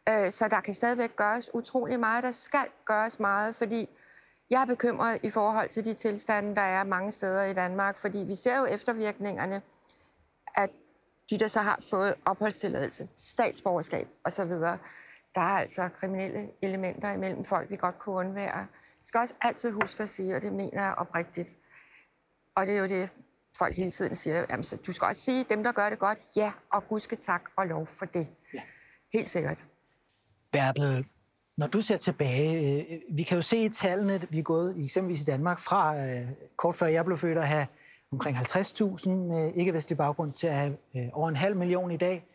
Øh, 0.09 0.31
så 0.31 0.49
der 0.49 0.61
kan 0.61 0.75
stadigvæk 0.75 1.17
gøres 1.17 1.55
utrolig 1.55 2.01
meget. 2.01 2.25
Der 2.25 2.31
skal 2.31 2.67
gøres 2.85 3.21
meget, 3.21 3.57
fordi 3.57 3.89
jeg 4.51 4.63
er 4.63 4.67
bekymret 4.67 5.21
i 5.23 5.31
forhold 5.31 5.69
til 5.69 5.85
de 5.85 5.95
tilstande, 5.95 6.57
der 6.57 6.63
er 6.63 6.85
mange 6.85 7.11
steder 7.11 7.45
i 7.45 7.55
Danmark, 7.55 7.99
fordi 7.99 8.19
vi 8.19 8.35
ser 8.35 8.59
jo 8.59 8.65
eftervirkningerne, 8.65 9.63
at 10.55 10.71
de, 11.31 11.39
der 11.39 11.47
så 11.47 11.61
har 11.61 11.79
fået 11.91 12.15
opholdstilladelse, 12.25 13.09
statsborgerskab 13.17 14.09
osv., 14.25 14.51
der 15.35 15.43
er 15.43 15.59
altså 15.59 15.89
kriminelle 15.89 16.51
elementer 16.63 17.13
imellem 17.13 17.45
folk, 17.45 17.71
vi 17.71 17.77
godt 17.77 17.99
kunne 17.99 18.15
undvære. 18.15 18.57
Jeg 18.57 18.67
skal 19.05 19.19
også 19.19 19.35
altid 19.41 19.71
huske 19.71 20.03
at 20.03 20.09
sige, 20.09 20.37
og 20.37 20.43
det 20.43 20.53
mener 20.53 20.83
jeg 20.83 20.95
oprigtigt, 20.95 21.57
og 22.57 22.67
det 22.67 22.75
er 22.75 22.79
jo 22.79 22.87
det, 22.87 23.09
folk 23.59 23.77
hele 23.77 23.91
tiden 23.91 24.15
siger. 24.15 24.47
Jamen, 24.51 24.65
så 24.65 24.77
du 24.77 24.93
skal 24.93 25.07
også 25.07 25.23
sige, 25.23 25.47
dem, 25.51 25.63
der 25.63 25.73
gør 25.73 25.91
det 25.91 25.99
godt, 25.99 26.19
ja, 26.37 26.53
og 26.73 26.89
gudske 26.89 27.17
tak 27.17 27.43
og 27.57 27.67
lov 27.67 27.87
for 27.87 28.07
det. 28.07 28.29
Ja. 28.55 28.63
Helt 29.13 29.29
sikkert. 29.29 29.67
Bertel, 30.53 31.07
når 31.57 31.67
du 31.67 31.81
ser 31.81 31.97
tilbage, 31.97 32.83
øh, 32.83 33.01
vi 33.17 33.23
kan 33.23 33.37
jo 33.37 33.43
se 33.43 33.65
i 33.65 33.69
tallene, 33.69 34.21
vi 34.31 34.39
er 34.39 34.43
gået 34.43 34.85
eksempelvis 34.85 35.23
i 35.23 35.25
Danmark 35.25 35.59
fra 35.59 36.07
øh, 36.07 36.29
kort 36.57 36.77
før 36.77 36.87
jeg 36.87 37.05
blev 37.05 37.17
født 37.17 37.39
at 37.39 37.49
have 37.49 37.67
omkring 38.13 38.37
50.000 38.37 39.09
med 39.09 39.53
ikke-vestlig 39.55 39.99
baggrund 39.99 40.33
til 40.33 40.47
at 40.47 40.55
have 40.55 40.77
øh, 40.97 41.09
over 41.13 41.29
en 41.29 41.37
halv 41.37 41.57
million 41.57 41.91
i 41.91 41.97
dag. 41.97 42.27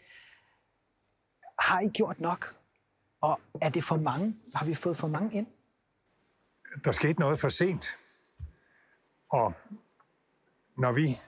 Har 1.60 1.80
I 1.80 1.88
gjort 1.90 2.20
nok? 2.20 2.56
Og 3.22 3.40
er 3.62 3.70
det 3.70 3.84
for 3.84 3.98
mange? 3.98 4.36
Har 4.56 4.66
vi 4.66 4.74
fået 4.74 4.98
for 4.98 5.08
mange 5.08 5.38
ind? 5.38 5.48
Der 6.84 6.92
skete 6.92 7.20
noget 7.20 7.40
for 7.40 7.50
sent. 7.50 7.98
Og 9.32 9.54
når 10.82 10.92
vi 10.92 11.22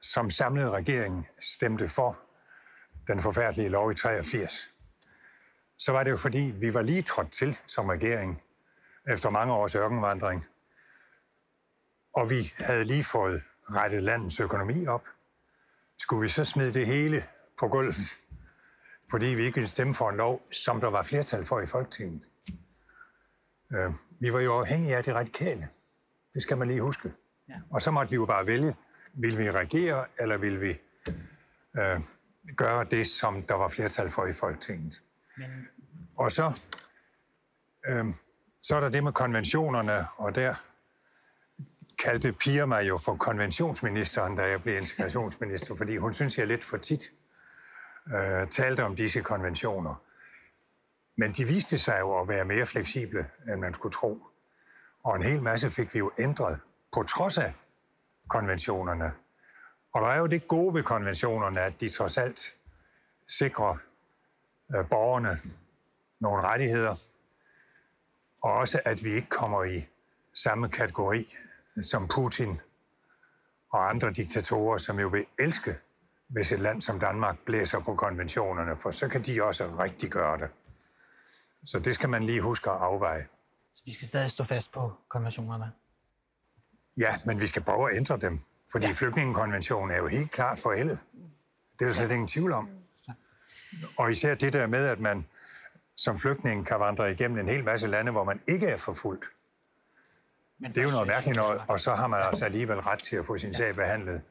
som 0.00 0.30
samlet 0.30 0.70
regering 0.70 1.28
stemte 1.38 1.88
for 1.88 2.20
den 3.06 3.22
forfærdelige 3.22 3.68
lov 3.68 3.92
i 3.92 3.94
83, 3.94 4.70
så 5.76 5.92
var 5.92 6.02
det 6.02 6.10
jo 6.10 6.16
fordi, 6.16 6.38
vi 6.38 6.74
var 6.74 6.82
lige 6.82 7.02
trådt 7.02 7.32
til 7.32 7.58
som 7.66 7.86
regering 7.86 8.42
efter 9.08 9.30
mange 9.30 9.52
års 9.52 9.74
ørkenvandring. 9.74 10.46
Og 12.14 12.30
vi 12.30 12.52
havde 12.56 12.84
lige 12.84 13.04
fået 13.04 13.42
rettet 13.62 14.02
landets 14.02 14.40
økonomi 14.40 14.86
op. 14.86 15.08
Skulle 15.98 16.22
vi 16.22 16.28
så 16.28 16.44
smide 16.44 16.74
det 16.74 16.86
hele 16.86 17.24
på 17.58 17.68
gulvet, 17.68 18.18
fordi 19.10 19.26
vi 19.26 19.42
ikke 19.42 19.54
ville 19.54 19.70
stemme 19.70 19.94
for 19.94 20.10
en 20.10 20.16
lov, 20.16 20.42
som 20.52 20.80
der 20.80 20.90
var 20.90 21.02
flertal 21.02 21.44
for 21.44 21.60
i 21.60 21.66
Folketinget? 21.66 22.22
Øh, 23.72 23.92
vi 24.20 24.32
var 24.32 24.40
jo 24.40 24.58
afhængige 24.58 24.96
af 24.96 25.04
det 25.04 25.14
radikale. 25.14 25.68
Det 26.34 26.42
skal 26.42 26.58
man 26.58 26.68
lige 26.68 26.80
huske. 26.80 27.12
Ja. 27.48 27.54
Og 27.72 27.82
så 27.82 27.90
måtte 27.90 28.10
vi 28.10 28.16
jo 28.16 28.26
bare 28.26 28.46
vælge, 28.46 28.76
vil 29.14 29.38
vi 29.38 29.50
reagere, 29.50 30.06
eller 30.18 30.36
vil 30.36 30.60
vi 30.60 30.78
øh, 31.78 32.00
gøre 32.56 32.84
det, 32.84 33.06
som 33.06 33.42
der 33.42 33.54
var 33.54 33.68
flertal 33.68 34.10
for 34.10 34.26
i 34.26 34.32
Folketinget. 34.32 35.02
Men... 35.36 35.68
Og 36.18 36.32
så, 36.32 36.52
øh, 37.88 38.04
så 38.60 38.76
er 38.76 38.80
der 38.80 38.88
det 38.88 39.04
med 39.04 39.12
konventionerne, 39.12 40.04
og 40.16 40.34
der 40.34 40.54
kaldte 41.98 42.32
Pia 42.32 42.66
mig 42.66 42.88
jo 42.88 42.98
for 42.98 43.16
konventionsministeren, 43.16 44.36
da 44.36 44.42
jeg 44.42 44.62
blev 44.62 44.78
integrationsminister, 44.78 45.74
fordi 45.74 45.96
hun 45.96 46.14
synes, 46.14 46.38
jeg 46.38 46.46
lidt 46.46 46.64
for 46.64 46.76
tit 46.76 47.12
øh, 48.14 48.48
talte 48.48 48.84
om 48.84 48.96
disse 48.96 49.20
konventioner. 49.20 50.02
Men 51.16 51.32
de 51.32 51.44
viste 51.44 51.78
sig 51.78 51.96
jo 52.00 52.20
at 52.20 52.28
være 52.28 52.44
mere 52.44 52.66
fleksible, 52.66 53.26
end 53.48 53.60
man 53.60 53.74
skulle 53.74 53.92
tro. 53.92 54.22
Og 55.04 55.16
en 55.16 55.22
hel 55.22 55.42
masse 55.42 55.70
fik 55.70 55.94
vi 55.94 55.98
jo 55.98 56.12
ændret, 56.18 56.60
på 56.92 57.02
trods 57.02 57.38
af 57.38 57.54
konventionerne. 58.30 59.12
Og 59.94 60.02
der 60.02 60.08
er 60.08 60.18
jo 60.18 60.26
det 60.26 60.48
gode 60.48 60.74
ved 60.74 60.82
konventionerne, 60.82 61.60
at 61.60 61.80
de 61.80 61.88
trods 61.88 62.18
alt 62.18 62.54
sikrer 63.28 63.76
øh, 64.74 64.88
borgerne 64.90 65.40
nogle 66.20 66.42
rettigheder, 66.42 66.96
og 68.42 68.52
også 68.52 68.80
at 68.84 69.04
vi 69.04 69.12
ikke 69.12 69.28
kommer 69.28 69.64
i 69.64 69.86
samme 70.34 70.68
kategori 70.68 71.34
som 71.82 72.08
Putin 72.08 72.60
og 73.72 73.88
andre 73.88 74.12
diktatorer, 74.12 74.78
som 74.78 75.00
jo 75.00 75.08
vil 75.08 75.26
elske, 75.38 75.76
hvis 76.28 76.52
et 76.52 76.60
land 76.60 76.82
som 76.82 77.00
Danmark 77.00 77.38
blæser 77.46 77.80
på 77.80 77.94
konventionerne, 77.94 78.76
for 78.76 78.90
så 78.90 79.08
kan 79.08 79.22
de 79.22 79.42
også 79.42 79.76
rigtig 79.78 80.10
gøre 80.10 80.38
det. 80.38 80.50
Så 81.64 81.78
det 81.78 81.94
skal 81.94 82.08
man 82.08 82.24
lige 82.24 82.40
huske 82.40 82.70
at 82.70 82.76
afveje. 82.76 83.26
Så 83.74 83.82
vi 83.84 83.92
skal 83.92 84.08
stadig 84.08 84.30
stå 84.30 84.44
fast 84.44 84.72
på 84.72 84.92
konventionerne? 85.08 85.72
Ja, 87.00 87.14
men 87.24 87.40
vi 87.40 87.46
skal 87.46 87.62
prøve 87.62 87.90
at 87.90 87.96
ændre 87.96 88.18
dem, 88.18 88.40
fordi 88.72 88.86
ja. 88.86 88.92
flygtningekonventionen 88.92 89.90
er 89.90 89.96
jo 89.96 90.06
helt 90.06 90.30
klart 90.30 90.58
forældet. 90.58 91.00
Det 91.78 91.84
er 91.84 91.88
jo 91.88 91.94
slet 91.94 92.10
ingen 92.10 92.28
tvivl 92.28 92.52
om. 92.52 92.68
Og 93.98 94.12
især 94.12 94.34
det 94.34 94.52
der 94.52 94.66
med, 94.66 94.86
at 94.86 95.00
man 95.00 95.26
som 95.96 96.18
flygtning 96.18 96.66
kan 96.66 96.80
vandre 96.80 97.12
igennem 97.12 97.38
en 97.38 97.48
hel 97.48 97.64
masse 97.64 97.86
lande, 97.86 98.12
hvor 98.12 98.24
man 98.24 98.40
ikke 98.48 98.66
er 98.66 98.76
forfulgt. 98.76 99.24
Men 100.58 100.72
det 100.72 100.78
er 100.78 100.82
jo 100.82 100.90
noget 100.90 101.06
mærkeligt 101.06 101.36
noget, 101.36 101.62
og 101.68 101.80
så 101.80 101.94
har 101.94 102.06
man 102.06 102.20
altså 102.22 102.44
alligevel 102.44 102.78
ret 102.78 103.02
til 103.02 103.16
at 103.16 103.26
få 103.26 103.38
sin 103.38 103.54
sag 103.54 103.74
behandlet. 103.74 104.22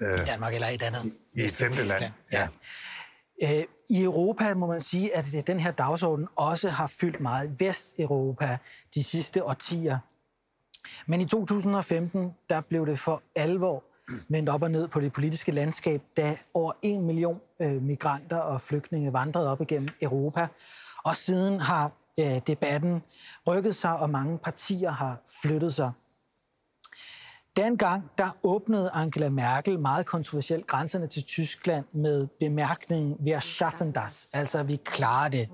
Øh, 0.00 0.22
I 0.22 0.24
Danmark 0.24 0.54
eller 0.54 0.68
i 0.68 0.74
et 0.74 0.82
andet. 0.82 1.14
I 1.32 1.44
et 1.44 1.50
femte 1.50 1.82
land, 1.82 2.12
ja. 2.32 2.48
Øh, 3.42 3.64
I 3.90 4.02
Europa 4.02 4.54
må 4.54 4.66
man 4.66 4.80
sige, 4.80 5.16
at 5.16 5.46
den 5.46 5.60
her 5.60 5.70
dagsorden 5.70 6.28
også 6.36 6.68
har 6.68 6.86
fyldt 6.86 7.20
meget 7.20 7.60
Vesteuropa 7.60 8.58
de 8.94 9.04
sidste 9.04 9.44
årtier. 9.44 9.98
Men 11.06 11.20
i 11.20 11.24
2015, 11.24 12.34
der 12.50 12.60
blev 12.60 12.86
det 12.86 12.98
for 12.98 13.22
alvor 13.36 13.84
vendt 14.28 14.48
op 14.48 14.62
og 14.62 14.70
ned 14.70 14.88
på 14.88 15.00
det 15.00 15.12
politiske 15.12 15.52
landskab, 15.52 16.02
da 16.16 16.36
over 16.54 16.72
en 16.82 17.06
million 17.06 17.40
øh, 17.60 17.82
migranter 17.82 18.36
og 18.36 18.60
flygtninge 18.60 19.12
vandrede 19.12 19.50
op 19.50 19.60
igennem 19.60 19.88
Europa. 20.02 20.46
Og 21.04 21.16
siden 21.16 21.60
har 21.60 21.92
øh, 22.20 22.40
debatten 22.46 23.02
rykket 23.48 23.76
sig, 23.76 23.96
og 23.96 24.10
mange 24.10 24.38
partier 24.38 24.90
har 24.90 25.22
flyttet 25.42 25.74
sig. 25.74 25.92
Dengang 27.56 28.10
der 28.18 28.38
åbnede 28.42 28.90
Angela 28.90 29.28
Merkel 29.28 29.78
meget 29.78 30.06
kontroversielt 30.06 30.66
grænserne 30.66 31.06
til 31.06 31.22
Tyskland 31.22 31.84
med 31.92 32.26
bemærkningen, 32.40 33.16
vi 33.20 33.30
er 33.30 33.40
schaffen 33.40 33.92
das, 33.92 34.28
altså 34.32 34.62
vi 34.62 34.76
klarer 34.76 35.28
det. 35.28 35.48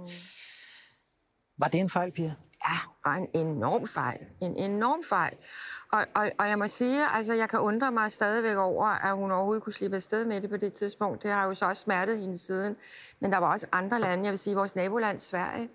Var 1.58 1.68
det 1.68 1.80
en 1.80 1.90
fejl, 1.90 2.12
Pia? 2.12 2.34
Ja, 2.68 3.10
og 3.10 3.16
en 3.16 3.46
enorm 3.46 3.86
fejl. 3.86 4.20
En 4.40 4.56
enorm 4.56 5.04
fejl. 5.04 5.36
Og, 5.92 6.06
og, 6.14 6.30
og 6.38 6.48
jeg 6.48 6.58
må 6.58 6.68
sige, 6.68 7.00
altså 7.14 7.34
jeg 7.34 7.48
kan 7.48 7.60
undre 7.60 7.92
mig 7.92 8.12
stadigvæk 8.12 8.56
over, 8.56 8.86
at 8.86 9.14
hun 9.16 9.30
overhovedet 9.30 9.62
kunne 9.62 9.72
slippe 9.72 9.96
afsted 9.96 10.24
med 10.24 10.40
det 10.40 10.50
på 10.50 10.56
det 10.56 10.72
tidspunkt. 10.72 11.22
Det 11.22 11.30
har 11.30 11.46
jo 11.46 11.54
så 11.54 11.66
også 11.66 11.82
smertet 11.82 12.18
hende 12.18 12.38
siden. 12.38 12.76
Men 13.20 13.32
der 13.32 13.38
var 13.38 13.52
også 13.52 13.66
andre 13.72 14.00
lande, 14.00 14.24
jeg 14.24 14.30
vil 14.30 14.38
sige 14.38 14.56
vores 14.56 14.76
naboland 14.76 15.18
Sverige, 15.18 15.70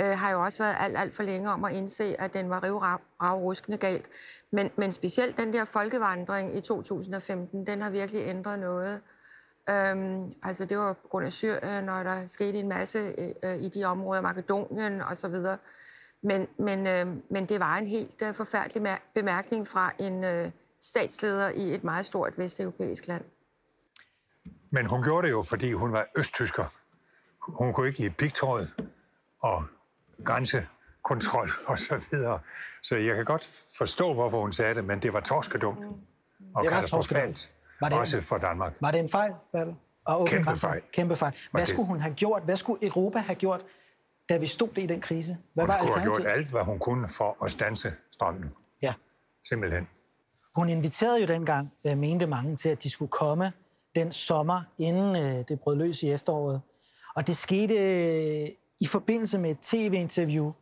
øh, 0.00 0.18
har 0.18 0.30
jo 0.30 0.44
også 0.44 0.62
været 0.62 0.76
alt, 0.80 0.98
alt 0.98 1.14
for 1.14 1.22
længe 1.22 1.50
om 1.50 1.64
at 1.64 1.72
indse, 1.72 2.20
at 2.20 2.34
den 2.34 2.50
var 2.50 2.62
rivravruskende 2.62 3.78
galt. 3.78 4.06
Men, 4.50 4.70
men 4.76 4.92
specielt 4.92 5.38
den 5.38 5.52
der 5.52 5.64
folkevandring 5.64 6.56
i 6.56 6.60
2015, 6.60 7.66
den 7.66 7.82
har 7.82 7.90
virkelig 7.90 8.22
ændret 8.26 8.58
noget. 8.58 9.00
Øhm, 9.70 10.32
altså 10.42 10.64
det 10.64 10.78
var 10.78 10.92
på 10.92 11.08
grund 11.08 11.26
af 11.26 11.32
Syrien, 11.32 11.84
når 11.84 12.02
der 12.02 12.26
skete 12.26 12.58
en 12.58 12.68
masse 12.68 12.98
øh, 12.98 13.28
øh, 13.44 13.62
i 13.62 13.68
de 13.68 13.84
områder, 13.84 14.20
Makedonien 14.20 15.02
og 15.02 15.16
så 15.16 15.28
videre. 15.28 15.58
Men, 16.22 16.48
men, 16.58 16.86
øh, 16.86 17.06
men 17.30 17.46
det 17.46 17.60
var 17.60 17.76
en 17.76 17.86
helt 17.86 18.22
øh, 18.22 18.34
forfærdelig 18.34 18.98
bemærkning 19.14 19.68
fra 19.68 19.92
en 19.98 20.24
øh, 20.24 20.50
statsleder 20.80 21.48
i 21.48 21.74
et 21.74 21.84
meget 21.84 22.06
stort 22.06 22.38
vesteuropæisk 22.38 23.06
land. 23.06 23.24
Men 24.70 24.86
hun 24.86 25.02
gjorde 25.02 25.26
det 25.26 25.32
jo, 25.32 25.42
fordi 25.42 25.72
hun 25.72 25.92
var 25.92 26.06
østtysker. 26.16 26.64
Hun 27.40 27.72
kunne 27.72 27.86
ikke 27.86 27.98
lide 27.98 28.10
pigtråd 28.10 28.66
og 29.42 29.64
grænsekontrol 30.24 31.48
og 31.70 31.78
så 31.78 32.00
videre. 32.10 32.40
Så 32.82 32.96
jeg 32.96 33.16
kan 33.16 33.24
godt 33.24 33.72
forstå, 33.78 34.14
hvorfor 34.14 34.40
hun 34.40 34.52
sagde 34.52 34.74
det, 34.74 34.84
men 34.84 35.02
det 35.02 35.12
var 35.12 35.20
torskedumt 35.20 35.80
mm. 35.80 35.94
og 36.54 36.64
det 36.64 36.72
katastrofalt, 36.72 37.50
var 37.80 37.88
det, 37.88 37.98
også 37.98 38.22
for 38.22 38.38
Danmark. 38.38 38.72
Var 38.80 38.90
det 38.90 39.00
en 39.00 39.08
fejl, 39.08 39.32
Val? 39.52 39.74
Og 40.04 40.28
Kæmpe 40.28 40.56
fejl. 40.56 40.82
Kæmpe 40.92 41.16
fejl. 41.16 41.34
Hvad 41.50 41.64
skulle 41.64 41.86
hun 41.86 42.00
have 42.00 42.14
gjort? 42.14 42.42
Hvad 42.42 42.56
skulle 42.56 42.86
Europa 42.86 43.18
have 43.18 43.34
gjort, 43.34 43.64
da 44.28 44.36
vi 44.36 44.46
stod 44.46 44.78
i 44.78 44.86
den 44.86 45.00
krise? 45.00 45.38
Hvad 45.54 45.64
hun 45.64 45.68
var 45.68 45.78
skulle 45.78 45.92
have 45.92 46.14
gjort 46.14 46.26
alt, 46.26 46.48
hvad 46.48 46.64
hun 46.64 46.78
kunne 46.78 47.08
for 47.08 47.44
at 47.44 47.50
stanse 47.50 47.92
strømmen. 48.10 48.50
Ja. 48.82 48.94
Simpelthen. 49.48 49.88
Hun 50.56 50.68
inviterede 50.68 51.20
jo 51.20 51.26
dengang, 51.26 51.72
øh, 51.86 51.98
mente 51.98 52.26
mange, 52.26 52.56
til 52.56 52.68
at 52.68 52.82
de 52.82 52.90
skulle 52.90 53.10
komme 53.10 53.52
den 53.94 54.12
sommer, 54.12 54.62
inden 54.78 55.16
øh, 55.16 55.44
det 55.48 55.60
brød 55.60 55.76
løs 55.76 56.02
i 56.02 56.10
efteråret. 56.10 56.60
Og 57.16 57.26
det 57.26 57.36
skete 57.36 57.74
øh, 57.74 58.48
i 58.80 58.86
forbindelse 58.86 59.38
med 59.38 59.50
et 59.50 59.58
tv-interview, 59.60 60.52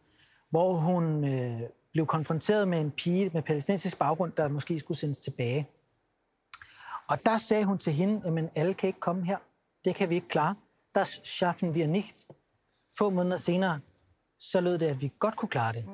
hvor 0.51 0.73
hun 0.73 1.25
øh, 1.25 1.61
blev 1.93 2.07
konfronteret 2.07 2.69
med 2.69 2.81
en 2.81 2.91
pige 2.91 3.31
med 3.35 3.43
palæstinensisk 3.43 3.99
baggrund, 3.99 4.33
der 4.33 4.49
måske 4.49 4.79
skulle 4.79 4.99
sendes 4.99 5.19
tilbage. 5.19 5.69
Og 7.09 7.27
der 7.27 7.39
sagde 7.39 7.65
hun 7.65 7.79
til 7.79 7.93
hende, 7.93 8.39
at 8.39 8.51
alle 8.55 8.75
kan 8.75 8.87
ikke 8.87 9.01
komme 9.01 9.25
her. 9.25 9.39
Det 9.85 9.95
kan 9.95 10.11
vi 10.11 10.15
ikke 10.15 10.29
klare. 10.29 10.55
Das 10.95 11.21
schaffen 11.25 11.75
wir 11.75 11.87
nicht. 11.87 12.27
Få 12.99 13.11
måneder 13.11 13.37
senere, 13.37 13.81
så 14.39 14.61
lød 14.61 14.79
det, 14.79 14.87
at 14.87 15.01
vi 15.01 15.13
godt 15.19 15.37
kunne 15.37 15.49
klare 15.49 15.73
det. 15.73 15.85
Mm. 15.87 15.93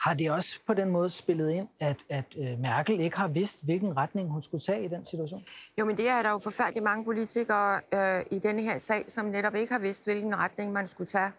Har 0.00 0.14
det 0.14 0.30
også 0.30 0.58
på 0.66 0.74
den 0.74 0.90
måde 0.90 1.10
spillet 1.10 1.50
ind, 1.50 1.68
at, 1.80 2.04
at 2.08 2.24
øh, 2.38 2.58
Merkel 2.58 3.00
ikke 3.00 3.16
har 3.16 3.28
vidst, 3.28 3.64
hvilken 3.64 3.96
retning 3.96 4.30
hun 4.30 4.42
skulle 4.42 4.60
tage 4.60 4.84
i 4.84 4.88
den 4.88 5.04
situation? 5.04 5.42
Jo, 5.78 5.84
men 5.84 5.96
det 5.96 6.08
er 6.08 6.22
der 6.22 6.30
jo 6.30 6.38
forfærdeligt 6.38 6.84
mange 6.84 7.04
politikere 7.04 7.80
øh, 7.94 8.24
i 8.30 8.38
denne 8.38 8.62
her 8.62 8.78
sag, 8.78 9.04
som 9.08 9.24
netop 9.24 9.54
ikke 9.54 9.72
har 9.72 9.80
vidst, 9.80 10.04
hvilken 10.04 10.36
retning 10.36 10.72
man 10.72 10.88
skulle 10.88 11.08
tage. 11.08 11.32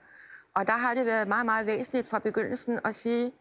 Og 0.56 0.68
der 0.68 0.74
har 0.78 0.94
det 0.94 1.06
været 1.06 1.28
meget, 1.28 1.46
meget 1.46 1.66
væsentligt 1.68 2.08
fra 2.08 2.20
begyndelsen 2.20 2.80
at 2.86 2.96
sige, 2.96 3.32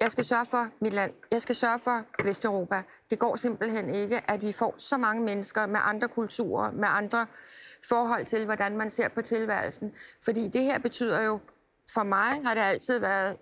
jeg 0.00 0.10
skal 0.10 0.24
sørge 0.24 0.46
for 0.46 0.68
mit 0.80 0.92
land. 0.92 1.12
Jeg 1.32 1.42
skal 1.42 1.54
sørge 1.54 1.78
for 1.78 2.04
Vesteuropa. 2.24 2.82
Det 3.10 3.18
går 3.18 3.36
simpelthen 3.36 3.90
ikke, 3.90 4.30
at 4.30 4.42
vi 4.42 4.52
får 4.52 4.74
så 4.78 4.96
mange 4.96 5.22
mennesker 5.22 5.66
med 5.66 5.78
andre 5.82 6.08
kulturer, 6.08 6.70
med 6.70 6.88
andre 6.90 7.26
forhold 7.88 8.26
til, 8.26 8.44
hvordan 8.44 8.76
man 8.76 8.90
ser 8.90 9.08
på 9.08 9.22
tilværelsen. 9.22 9.92
Fordi 10.24 10.48
det 10.48 10.62
her 10.62 10.78
betyder 10.78 11.22
jo, 11.22 11.40
for 11.94 12.02
mig 12.02 12.44
har 12.44 12.54
det 12.54 12.60
altid 12.60 12.98
været 12.98 13.36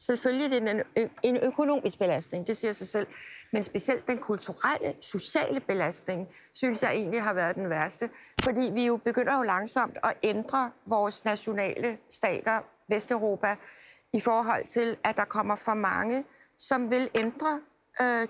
Selvfølgelig 0.00 0.50
det 0.50 0.68
er 0.68 0.82
en, 0.96 1.10
en 1.22 1.36
økonomisk 1.36 1.98
belastning, 1.98 2.46
det 2.46 2.56
siger 2.56 2.72
sig 2.72 2.88
selv. 2.88 3.06
Men 3.52 3.64
specielt 3.64 4.08
den 4.08 4.18
kulturelle, 4.18 4.94
sociale 5.00 5.60
belastning, 5.60 6.28
synes 6.54 6.82
jeg 6.82 6.92
egentlig 6.92 7.22
har 7.22 7.34
været 7.34 7.56
den 7.56 7.70
værste. 7.70 8.10
Fordi 8.42 8.70
vi 8.72 8.86
jo 8.86 8.96
begynder 8.96 9.36
jo 9.36 9.42
langsomt 9.42 9.98
at 10.04 10.14
ændre 10.22 10.70
vores 10.86 11.24
nationale 11.24 11.98
stater, 12.10 12.60
Vesteuropa, 12.88 13.56
i 14.12 14.20
forhold 14.20 14.66
til, 14.66 14.96
at 15.04 15.16
der 15.16 15.24
kommer 15.24 15.56
for 15.56 15.74
mange, 15.74 16.24
som 16.58 16.90
vil 16.90 17.10
ændre, 17.14 17.60
øh, 18.00 18.28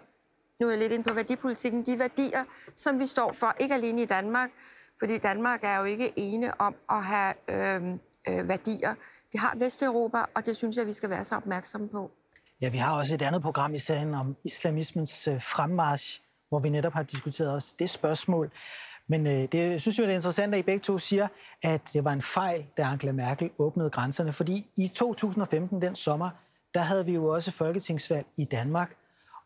nu 0.60 0.66
er 0.66 0.70
jeg 0.70 0.78
lidt 0.78 0.92
ind 0.92 1.04
på 1.04 1.14
værdipolitikken, 1.14 1.86
de 1.86 1.98
værdier, 1.98 2.44
som 2.76 2.98
vi 2.98 3.06
står 3.06 3.32
for, 3.32 3.56
ikke 3.58 3.74
alene 3.74 4.02
i 4.02 4.06
Danmark, 4.06 4.50
fordi 5.00 5.18
Danmark 5.18 5.60
er 5.62 5.78
jo 5.78 5.84
ikke 5.84 6.12
ene 6.16 6.60
om 6.60 6.74
at 6.90 7.04
have 7.04 7.34
øh, 7.48 7.98
øh, 8.28 8.48
værdier. 8.48 8.94
Det 9.32 9.40
har 9.40 9.54
Vesteuropa, 9.58 10.18
og 10.34 10.46
det 10.46 10.56
synes 10.56 10.76
jeg, 10.76 10.86
vi 10.86 10.92
skal 10.92 11.10
være 11.10 11.24
så 11.24 11.36
opmærksomme 11.36 11.88
på. 11.88 12.10
Ja, 12.60 12.68
vi 12.68 12.78
har 12.78 12.98
også 12.98 13.14
et 13.14 13.22
andet 13.22 13.42
program 13.42 13.74
i 13.74 13.78
serien 13.78 14.14
om 14.14 14.36
islamismens 14.44 15.28
øh, 15.28 15.42
fremmarsch, 15.42 16.22
hvor 16.48 16.58
vi 16.58 16.68
netop 16.68 16.92
har 16.92 17.02
diskuteret 17.02 17.52
også 17.52 17.74
det 17.78 17.90
spørgsmål. 17.90 18.50
Men 19.08 19.26
øh, 19.26 19.32
det 19.32 19.54
jeg 19.54 19.80
synes 19.80 19.98
jeg, 19.98 20.06
det 20.06 20.12
er 20.12 20.16
interessant, 20.16 20.54
at 20.54 20.58
I 20.58 20.62
begge 20.62 20.80
to 20.80 20.98
siger, 20.98 21.28
at 21.62 21.90
det 21.92 22.04
var 22.04 22.12
en 22.12 22.22
fejl, 22.22 22.66
da 22.76 22.82
Angela 22.82 23.12
Merkel 23.12 23.50
åbnede 23.58 23.90
grænserne. 23.90 24.32
Fordi 24.32 24.66
i 24.76 24.88
2015, 24.88 25.82
den 25.82 25.94
sommer, 25.94 26.30
der 26.74 26.80
havde 26.80 27.06
vi 27.06 27.12
jo 27.12 27.26
også 27.26 27.50
folketingsvalg 27.50 28.26
i 28.36 28.44
Danmark. 28.44 28.96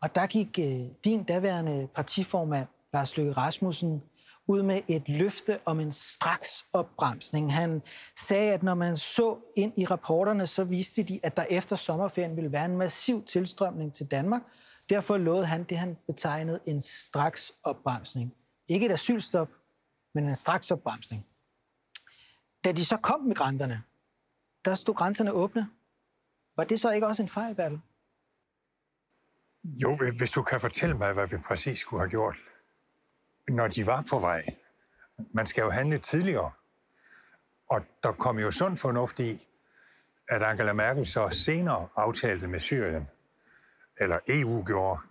Og 0.01 0.15
der 0.15 0.27
gik 0.27 0.59
øh, 0.59 0.81
din 1.05 1.23
daværende 1.23 1.87
partiformand, 1.95 2.67
Lars 2.93 3.17
Løkke 3.17 3.31
Rasmussen, 3.31 4.03
ud 4.47 4.63
med 4.63 4.81
et 4.87 5.09
løfte 5.09 5.59
om 5.65 5.79
en 5.79 5.91
straks 5.91 6.65
opbremsning. 6.73 7.53
Han 7.53 7.81
sagde, 8.15 8.53
at 8.53 8.63
når 8.63 8.75
man 8.75 8.97
så 8.97 9.37
ind 9.57 9.73
i 9.77 9.85
rapporterne, 9.85 10.47
så 10.47 10.63
viste 10.63 11.03
de, 11.03 11.19
at 11.23 11.37
der 11.37 11.45
efter 11.49 11.75
sommerferien 11.75 12.35
ville 12.35 12.51
være 12.51 12.65
en 12.65 12.77
massiv 12.77 13.23
tilstrømning 13.23 13.93
til 13.93 14.05
Danmark. 14.11 14.41
Derfor 14.89 15.17
lovede 15.17 15.45
han 15.45 15.63
det, 15.63 15.77
han 15.77 15.97
betegnede 16.07 16.59
en 16.65 16.81
straks 16.81 17.53
opbremsning. 17.63 18.33
Ikke 18.67 18.85
et 18.85 18.91
asylstop, 18.91 19.49
men 20.13 20.23
en 20.23 20.35
straks 20.35 20.71
opbremsning. 20.71 21.25
Da 22.63 22.71
de 22.71 22.85
så 22.85 22.97
kom 22.97 23.21
migranterne, 23.21 23.83
der 24.65 24.75
stod 24.75 24.95
grænserne 24.95 25.31
åbne. 25.31 25.69
Var 26.57 26.63
det 26.63 26.79
så 26.79 26.91
ikke 26.91 27.07
også 27.07 27.23
en 27.23 27.29
fejl, 27.29 27.55
Bertel? 27.55 27.79
Jo, 29.63 29.97
hvis 30.17 30.31
du 30.31 30.43
kan 30.43 30.61
fortælle 30.61 30.97
mig, 30.97 31.13
hvad 31.13 31.27
vi 31.27 31.37
præcis 31.37 31.79
skulle 31.79 32.01
have 32.01 32.09
gjort, 32.09 32.35
når 33.49 33.67
de 33.67 33.85
var 33.85 34.05
på 34.09 34.19
vej. 34.19 34.45
Man 35.33 35.47
skal 35.47 35.61
jo 35.61 35.69
handle 35.69 35.99
tidligere. 35.99 36.51
Og 37.69 37.81
der 38.03 38.11
kom 38.11 38.39
jo 38.39 38.51
sund 38.51 38.77
fornuft 38.77 39.19
i, 39.19 39.47
at 40.29 40.43
Angela 40.43 40.73
Merkel 40.73 41.07
så 41.07 41.29
senere 41.29 41.87
aftalte 41.95 42.47
med 42.47 42.59
Syrien, 42.59 43.07
eller 43.99 44.19
EU 44.27 44.63
gjorde, 44.65 45.01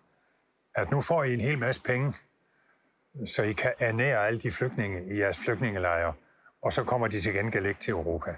at 0.74 0.90
nu 0.90 1.00
får 1.00 1.24
I 1.24 1.34
en 1.34 1.40
hel 1.40 1.58
masse 1.58 1.82
penge, 1.82 2.14
så 3.26 3.42
I 3.42 3.52
kan 3.52 3.74
ernære 3.78 4.26
alle 4.26 4.38
de 4.38 4.50
flygtninge 4.50 5.14
i 5.14 5.18
jeres 5.18 5.38
flygtningelejre, 5.38 6.14
og 6.62 6.72
så 6.72 6.84
kommer 6.84 7.08
de 7.08 7.20
til 7.20 7.32
gengæld 7.32 7.66
ikke 7.66 7.80
til 7.80 7.90
Europa. 7.90 8.36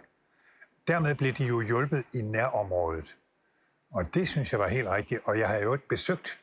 Dermed 0.86 1.14
blev 1.14 1.32
de 1.32 1.44
jo 1.44 1.60
hjulpet 1.60 2.04
i 2.14 2.22
nærområdet. 2.22 3.16
Og 3.92 4.14
det 4.14 4.28
synes 4.28 4.52
jeg 4.52 4.60
var 4.60 4.68
helt 4.68 4.88
rigtigt. 4.88 5.20
Og 5.24 5.38
jeg 5.38 5.48
har 5.48 5.56
jo 5.56 5.72
ikke 5.72 5.88
besøgt 5.88 6.40